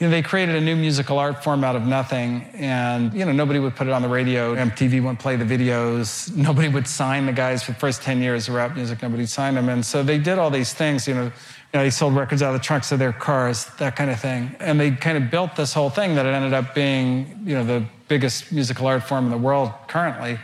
you 0.00 0.06
know, 0.06 0.12
they 0.12 0.22
created 0.22 0.54
a 0.54 0.60
new 0.62 0.76
musical 0.76 1.18
art 1.18 1.44
form 1.44 1.62
out 1.62 1.76
of 1.76 1.82
nothing, 1.86 2.48
and 2.54 3.12
you 3.12 3.22
know, 3.26 3.32
nobody 3.32 3.58
would 3.58 3.76
put 3.76 3.86
it 3.86 3.92
on 3.92 4.00
the 4.00 4.08
radio. 4.08 4.54
MTV 4.54 4.92
wouldn't 5.02 5.18
play 5.18 5.36
the 5.36 5.44
videos. 5.44 6.34
Nobody 6.36 6.68
would 6.68 6.88
sign 6.88 7.26
the 7.26 7.34
guys 7.34 7.62
for 7.62 7.72
the 7.72 7.78
first 7.78 8.00
10 8.00 8.22
years 8.22 8.48
of 8.48 8.54
rap 8.54 8.74
music. 8.74 9.02
Nobody 9.02 9.26
signed 9.26 9.58
them, 9.58 9.68
and 9.68 9.84
so 9.84 10.02
they 10.02 10.16
did 10.16 10.38
all 10.38 10.50
these 10.50 10.72
things. 10.72 11.06
You 11.06 11.14
know, 11.14 11.24
you 11.24 11.30
know, 11.74 11.82
they 11.82 11.90
sold 11.90 12.16
records 12.16 12.42
out 12.42 12.54
of 12.54 12.58
the 12.58 12.64
trunks 12.64 12.92
of 12.92 12.98
their 12.98 13.12
cars, 13.12 13.66
that 13.78 13.94
kind 13.94 14.10
of 14.10 14.18
thing, 14.18 14.56
and 14.58 14.80
they 14.80 14.90
kind 14.90 15.18
of 15.22 15.30
built 15.30 15.54
this 15.54 15.74
whole 15.74 15.90
thing 15.90 16.14
that 16.14 16.24
it 16.24 16.30
ended 16.30 16.54
up 16.54 16.74
being, 16.74 17.38
you 17.44 17.54
know, 17.54 17.64
the 17.64 17.84
biggest 18.08 18.50
musical 18.52 18.86
art 18.86 19.02
form 19.02 19.26
in 19.26 19.30
the 19.30 19.38
world 19.38 19.70
currently. 19.86 20.38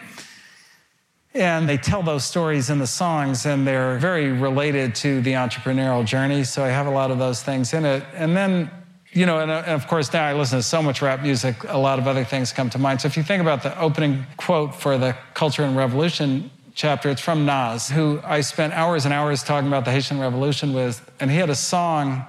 And 1.33 1.67
they 1.67 1.79
tell 1.79 2.03
those 2.03 2.25
stories 2.27 2.69
in 2.69 2.79
the 2.79 2.87
songs, 2.87 3.47
and 3.47 3.67
they're 3.67 3.97
very 3.97 4.33
related 4.33 4.95
to 4.97 5.23
the 5.23 5.33
entrepreneurial 5.33 6.05
journey. 6.05 6.45
So 6.45 6.63
I 6.63 6.69
have 6.69 6.87
a 6.87 6.91
lot 6.91 7.11
of 7.11 7.19
those 7.19 7.43
things 7.43 7.73
in 7.73 7.87
it, 7.87 8.05
and 8.13 8.37
then 8.37 8.71
you 9.17 9.25
know, 9.25 9.39
and, 9.41 9.51
and, 9.51 9.71
of 9.71 9.87
course, 9.87 10.12
now 10.12 10.27
I 10.27 10.35
listen 10.35 10.59
to 10.59 10.62
so 10.62 10.83
much 10.83 11.01
rap 11.01 11.23
music, 11.23 11.64
a 11.69 11.79
lot 11.79 11.99
of 11.99 12.07
other 12.07 12.23
things 12.23 12.53
come 12.53 12.69
to 12.71 12.79
mind. 12.79 13.01
So 13.01 13.07
if 13.07 13.17
you 13.17 13.23
think 13.23 13.41
about 13.41 13.62
the 13.62 13.77
opening 13.81 14.27
quote 14.37 14.75
for 14.75 14.99
the 14.99 15.17
Culture 15.33 15.62
and 15.62 15.75
Revolution 15.75 16.51
chapter, 16.75 17.09
it's 17.09 17.23
from 17.23 17.47
Nas, 17.47 17.89
who 17.89 18.21
I 18.23 18.43
spent 18.43 18.75
hours 18.75 19.07
and 19.07 19.14
hours 19.14 19.43
talking 19.43 19.69
about 19.69 19.87
the 19.87 19.91
Haitian 19.91 20.21
Revolution 20.21 20.75
with. 20.75 21.11
And 21.19 21.31
he 21.31 21.39
had 21.39 21.49
a 21.49 21.55
song 21.55 22.27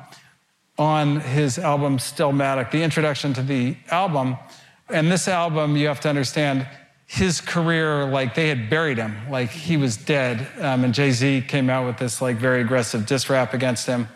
on 0.78 1.20
his 1.20 1.60
album 1.60 1.98
Stillmatic, 1.98 2.72
the 2.72 2.84
introduction 2.84 3.34
to 3.34 3.42
the 3.42 3.76
album. 3.92 4.38
And 4.88 5.12
this 5.12 5.28
album, 5.28 5.76
you 5.76 5.88
have 5.88 6.00
to 6.02 6.10
understand, 6.10 6.66
his 7.06 7.40
career, 7.40 8.06
like 8.06 8.36
they 8.36 8.48
had 8.48 8.70
buried 8.70 8.98
him, 8.98 9.16
like 9.30 9.50
he 9.50 9.76
was 9.76 9.98
dead. 9.98 10.46
Um, 10.60 10.84
and 10.86 10.94
Jay 10.94 11.12
Z 11.12 11.44
came 11.48 11.70
out 11.70 11.86
with 11.86 11.98
this 11.98 12.22
like 12.22 12.38
very 12.38 12.62
aggressive 12.62 13.06
diss 13.06 13.30
rap 13.30 13.54
against 13.54 13.88
him 13.88 14.08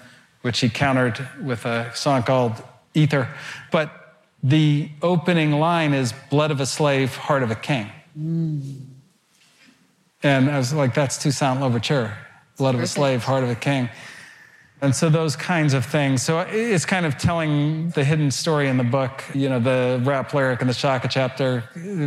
which 0.41 0.59
he 0.59 0.69
countered 0.69 1.27
with 1.41 1.65
a 1.65 1.91
song 1.95 2.23
called 2.23 2.61
Ether. 2.93 3.27
But 3.71 4.15
the 4.43 4.89
opening 5.01 5.53
line 5.53 5.93
is 5.93 6.13
Blood 6.29 6.51
of 6.51 6.59
a 6.59 6.65
slave, 6.65 7.15
heart 7.15 7.43
of 7.43 7.51
a 7.51 7.55
king. 7.55 7.89
Mm. 8.17 8.85
And 10.23 10.49
I 10.49 10.57
was 10.57 10.73
like, 10.73 10.93
that's 10.93 11.17
Toussaint 11.17 11.59
Louverture. 11.59 12.15
Blood 12.57 12.75
of 12.75 12.81
a 12.81 12.87
slave, 12.87 13.23
heart 13.23 13.43
of 13.43 13.49
a 13.49 13.55
king. 13.55 13.89
And 14.81 14.95
so 14.95 15.09
those 15.09 15.35
kinds 15.35 15.75
of 15.75 15.85
things. 15.85 16.23
So 16.23 16.39
it's 16.39 16.85
kind 16.85 17.05
of 17.05 17.17
telling 17.17 17.89
the 17.91 18.03
hidden 18.03 18.31
story 18.31 18.67
in 18.67 18.77
the 18.77 18.83
book. 18.83 19.23
You 19.33 19.49
know, 19.49 19.59
the 19.59 20.01
rap 20.03 20.33
lyric 20.33 20.61
in 20.61 20.67
the 20.67 20.73
Shaka 20.73 21.07
chapter 21.07 21.61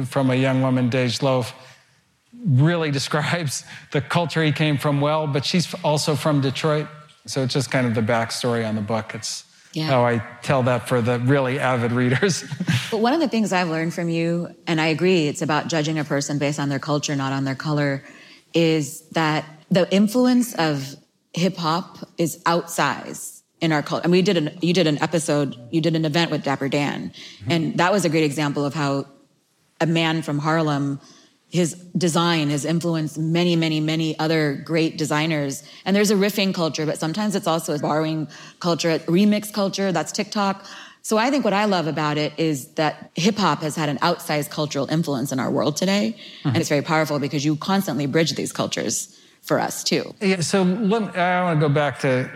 from 0.06 0.30
a 0.30 0.34
young 0.34 0.60
woman, 0.60 0.90
Dej 0.90 1.22
Loaf, 1.22 1.54
really 2.44 2.90
describes 3.00 3.64
the 3.92 4.00
culture 4.00 4.42
he 4.42 4.50
came 4.50 4.76
from 4.76 5.00
well, 5.00 5.28
but 5.28 5.44
she's 5.44 5.72
also 5.84 6.16
from 6.16 6.40
Detroit. 6.40 6.88
So 7.26 7.42
it's 7.42 7.54
just 7.54 7.70
kind 7.70 7.86
of 7.86 7.94
the 7.94 8.02
backstory 8.02 8.68
on 8.68 8.74
the 8.74 8.82
book. 8.82 9.14
It's 9.14 9.44
yeah. 9.72 9.86
how 9.86 10.04
I 10.04 10.18
tell 10.42 10.62
that 10.64 10.88
for 10.88 11.00
the 11.00 11.18
really 11.20 11.58
avid 11.58 11.92
readers. 11.92 12.44
but 12.90 12.98
one 12.98 13.12
of 13.12 13.20
the 13.20 13.28
things 13.28 13.52
I've 13.52 13.68
learned 13.68 13.94
from 13.94 14.08
you, 14.08 14.54
and 14.66 14.80
I 14.80 14.86
agree, 14.86 15.26
it's 15.26 15.42
about 15.42 15.68
judging 15.68 15.98
a 15.98 16.04
person 16.04 16.38
based 16.38 16.60
on 16.60 16.68
their 16.68 16.78
culture, 16.78 17.16
not 17.16 17.32
on 17.32 17.44
their 17.44 17.54
color, 17.54 18.04
is 18.52 19.02
that 19.10 19.44
the 19.70 19.92
influence 19.92 20.54
of 20.54 20.94
hip 21.32 21.56
hop 21.56 21.98
is 22.18 22.42
outsized 22.44 23.42
in 23.60 23.72
our 23.72 23.82
culture. 23.82 24.04
And 24.04 24.12
we 24.12 24.22
did 24.22 24.36
an 24.36 24.58
you 24.60 24.72
did 24.72 24.86
an 24.86 25.02
episode, 25.02 25.56
you 25.70 25.80
did 25.80 25.96
an 25.96 26.04
event 26.04 26.30
with 26.30 26.44
Dapper 26.44 26.68
Dan, 26.68 27.10
mm-hmm. 27.10 27.50
and 27.50 27.78
that 27.78 27.92
was 27.92 28.04
a 28.04 28.08
great 28.08 28.24
example 28.24 28.64
of 28.64 28.74
how 28.74 29.06
a 29.80 29.86
man 29.86 30.22
from 30.22 30.38
Harlem 30.38 31.00
his 31.54 31.74
design 31.96 32.50
has 32.50 32.64
influenced 32.64 33.16
many, 33.16 33.54
many, 33.54 33.78
many 33.78 34.18
other 34.18 34.56
great 34.64 34.98
designers. 34.98 35.62
And 35.84 35.94
there's 35.94 36.10
a 36.10 36.16
riffing 36.16 36.52
culture, 36.52 36.84
but 36.84 36.98
sometimes 36.98 37.36
it's 37.36 37.46
also 37.46 37.76
a 37.76 37.78
borrowing 37.78 38.26
culture, 38.58 38.90
a 38.90 38.98
remix 38.98 39.52
culture, 39.52 39.92
that's 39.92 40.10
TikTok. 40.10 40.66
So 41.02 41.16
I 41.16 41.30
think 41.30 41.44
what 41.44 41.52
I 41.52 41.66
love 41.66 41.86
about 41.86 42.18
it 42.18 42.32
is 42.38 42.66
that 42.74 43.12
hip 43.14 43.36
hop 43.36 43.62
has 43.62 43.76
had 43.76 43.88
an 43.88 43.98
outsized 43.98 44.50
cultural 44.50 44.90
influence 44.90 45.30
in 45.30 45.38
our 45.38 45.48
world 45.48 45.76
today. 45.76 46.16
Mm-hmm. 46.18 46.48
And 46.48 46.56
it's 46.56 46.68
very 46.68 46.82
powerful 46.82 47.20
because 47.20 47.44
you 47.44 47.54
constantly 47.54 48.06
bridge 48.06 48.34
these 48.34 48.50
cultures 48.50 49.16
for 49.42 49.60
us 49.60 49.84
too. 49.84 50.12
Yeah, 50.20 50.40
so 50.40 50.64
let, 50.64 51.16
I 51.16 51.44
want 51.44 51.60
to 51.60 51.68
go 51.68 51.72
back 51.72 52.00
to 52.00 52.28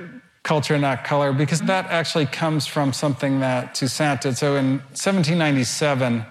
culture, 0.45 0.79
not 0.79 1.03
color, 1.03 1.33
because 1.33 1.61
that 1.63 1.87
actually 1.87 2.27
comes 2.27 2.67
from 2.67 2.93
something 2.93 3.41
that 3.41 3.75
Toussaint 3.75 4.21
did. 4.21 4.37
So 4.37 4.55
in 4.55 4.79
1797, 4.95 6.25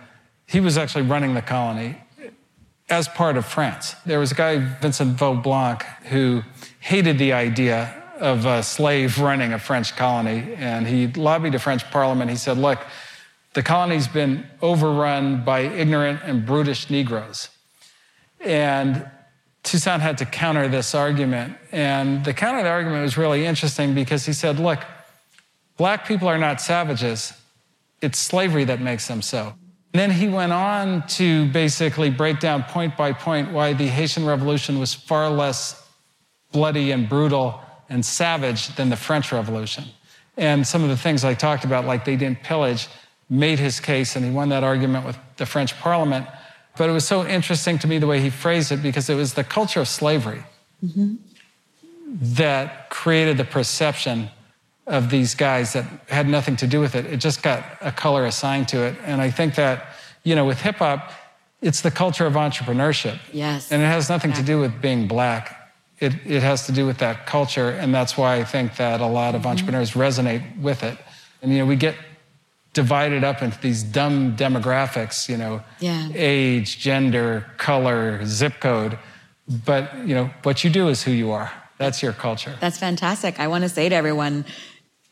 he 0.45 0.61
was 0.61 0.77
actually 0.77 1.03
running 1.03 1.33
the 1.33 1.41
colony 1.41 1.97
as 2.89 3.07
part 3.07 3.37
of 3.37 3.45
France. 3.45 3.95
There 4.05 4.19
was 4.19 4.31
a 4.31 4.35
guy, 4.35 4.57
Vincent 4.57 5.17
Vaublanc, 5.17 5.83
who 6.05 6.43
hated 6.79 7.17
the 7.17 7.33
idea 7.33 7.93
of 8.19 8.45
a 8.45 8.63
slave 8.63 9.19
running 9.19 9.53
a 9.53 9.59
French 9.59 9.95
colony, 9.95 10.53
and 10.57 10.87
he 10.87 11.07
lobbied 11.07 11.53
the 11.53 11.59
French 11.59 11.89
parliament. 11.91 12.31
He 12.31 12.37
said, 12.37 12.57
Look, 12.57 12.79
the 13.53 13.63
colony's 13.63 14.07
been 14.07 14.45
overrun 14.61 15.43
by 15.43 15.61
ignorant 15.61 16.21
and 16.23 16.45
brutish 16.45 16.89
Negroes. 16.89 17.49
And 18.39 19.09
Toussaint 19.63 20.01
had 20.01 20.17
to 20.19 20.25
counter 20.25 20.67
this 20.67 20.95
argument. 20.95 21.57
And 21.71 22.23
the 22.23 22.33
counter 22.33 22.63
the 22.63 22.69
argument 22.69 23.03
was 23.03 23.17
really 23.17 23.45
interesting 23.45 23.93
because 23.93 24.25
he 24.25 24.33
said, 24.33 24.59
Look, 24.59 24.79
black 25.75 26.07
people 26.07 26.27
are 26.27 26.37
not 26.37 26.61
savages, 26.61 27.33
it's 28.01 28.17
slavery 28.17 28.63
that 28.65 28.79
makes 28.79 29.07
them 29.07 29.21
so. 29.21 29.55
Then 29.93 30.11
he 30.11 30.27
went 30.27 30.51
on 30.51 31.07
to 31.07 31.47
basically 31.51 32.09
break 32.09 32.39
down 32.39 32.63
point 32.63 32.97
by 32.97 33.13
point 33.13 33.51
why 33.51 33.73
the 33.73 33.87
Haitian 33.87 34.25
Revolution 34.25 34.79
was 34.79 34.93
far 34.93 35.29
less 35.29 35.87
bloody 36.51 36.91
and 36.91 37.07
brutal 37.07 37.61
and 37.89 38.05
savage 38.05 38.75
than 38.75 38.89
the 38.89 38.95
French 38.95 39.31
Revolution. 39.31 39.85
And 40.35 40.67
some 40.67 40.83
of 40.83 40.89
the 40.89 40.97
things 40.97 41.23
I 41.23 41.33
talked 41.33 41.65
about, 41.65 41.85
like 41.85 42.05
they 42.05 42.15
didn't 42.15 42.43
pillage, 42.43 42.89
made 43.29 43.59
his 43.59 43.79
case, 43.79 44.15
and 44.15 44.23
he 44.23 44.31
won 44.31 44.49
that 44.49 44.63
argument 44.63 45.05
with 45.05 45.17
the 45.37 45.45
French 45.45 45.77
Parliament. 45.79 46.27
But 46.77 46.89
it 46.89 46.93
was 46.93 47.05
so 47.05 47.25
interesting 47.25 47.79
to 47.79 47.87
me 47.87 47.97
the 47.97 48.07
way 48.07 48.21
he 48.21 48.29
phrased 48.29 48.71
it 48.71 48.83
because 48.83 49.09
it 49.09 49.15
was 49.15 49.33
the 49.33 49.43
culture 49.43 49.79
of 49.79 49.87
slavery 49.87 50.43
mm-hmm. 50.85 51.15
that 52.35 52.89
created 52.89 53.37
the 53.37 53.45
perception 53.45 54.29
of 54.87 55.09
these 55.09 55.35
guys 55.35 55.73
that 55.73 55.85
had 56.07 56.27
nothing 56.27 56.55
to 56.55 56.67
do 56.67 56.79
with 56.79 56.95
it. 56.95 57.05
It 57.05 57.17
just 57.17 57.43
got 57.43 57.63
a 57.81 57.91
color 57.91 58.25
assigned 58.25 58.69
to 58.69 58.83
it. 58.83 58.95
And 59.03 59.21
I 59.21 59.29
think 59.29 59.55
that, 59.55 59.87
you 60.23 60.33
know, 60.35 60.45
with 60.45 60.61
hip 60.61 60.77
hop, 60.77 61.11
it's 61.61 61.81
the 61.81 61.91
culture 61.91 62.25
of 62.25 62.33
entrepreneurship. 62.33 63.19
Yes. 63.33 63.71
And 63.71 63.81
it 63.81 63.85
has 63.85 64.09
nothing 64.09 64.31
to 64.33 64.43
do 64.43 64.59
with 64.59 64.81
being 64.81 65.07
black. 65.07 65.73
It, 65.99 66.13
it 66.25 66.41
has 66.41 66.65
to 66.67 66.71
do 66.71 66.85
with 66.85 66.99
that 66.99 67.25
culture. 67.25 67.69
And 67.69 67.93
that's 67.93 68.17
why 68.17 68.37
I 68.37 68.43
think 68.43 68.77
that 68.77 69.01
a 69.01 69.07
lot 69.07 69.35
of 69.35 69.41
mm-hmm. 69.41 69.49
entrepreneurs 69.49 69.91
resonate 69.91 70.61
with 70.61 70.83
it. 70.83 70.97
And, 71.41 71.51
you 71.51 71.59
know, 71.59 71.65
we 71.65 71.75
get 71.75 71.95
divided 72.73 73.23
up 73.23 73.41
into 73.41 73.59
these 73.59 73.83
dumb 73.83 74.37
demographics, 74.37 75.27
you 75.27 75.35
know, 75.35 75.63
yeah. 75.79 76.07
age, 76.13 76.79
gender, 76.79 77.45
color, 77.57 78.23
zip 78.25 78.59
code. 78.59 78.97
But, 79.65 80.07
you 80.07 80.13
know, 80.13 80.29
what 80.43 80.63
you 80.63 80.69
do 80.69 80.87
is 80.87 81.03
who 81.03 81.11
you 81.11 81.31
are. 81.31 81.51
That's 81.79 82.03
your 82.03 82.13
culture. 82.13 82.55
That's 82.59 82.77
fantastic. 82.77 83.39
I 83.39 83.47
want 83.47 83.63
to 83.63 83.69
say 83.69 83.89
to 83.89 83.95
everyone, 83.95 84.45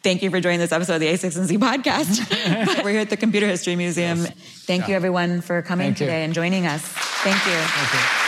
Thank 0.05 0.21
you 0.21 0.29
for 0.29 0.39
joining 0.39 0.59
this 0.59 0.71
episode 0.71 0.93
of 0.93 0.99
the 0.99 1.07
a16z 1.07 1.57
podcast. 1.57 2.83
We're 2.83 2.91
here 2.91 2.99
at 2.99 3.09
the 3.09 3.17
Computer 3.17 3.47
History 3.47 3.75
Museum. 3.75 4.19
Yes. 4.19 4.33
Thank 4.67 4.83
yeah. 4.83 4.89
you, 4.89 4.95
everyone, 4.97 5.41
for 5.41 5.63
coming 5.63 5.87
Thank 5.87 5.97
today 5.97 6.19
you. 6.19 6.25
and 6.25 6.33
joining 6.35 6.67
us. 6.67 6.83
Thank 6.83 7.43
you. 7.47 7.53
Thank 7.53 8.19
you. 8.19 8.24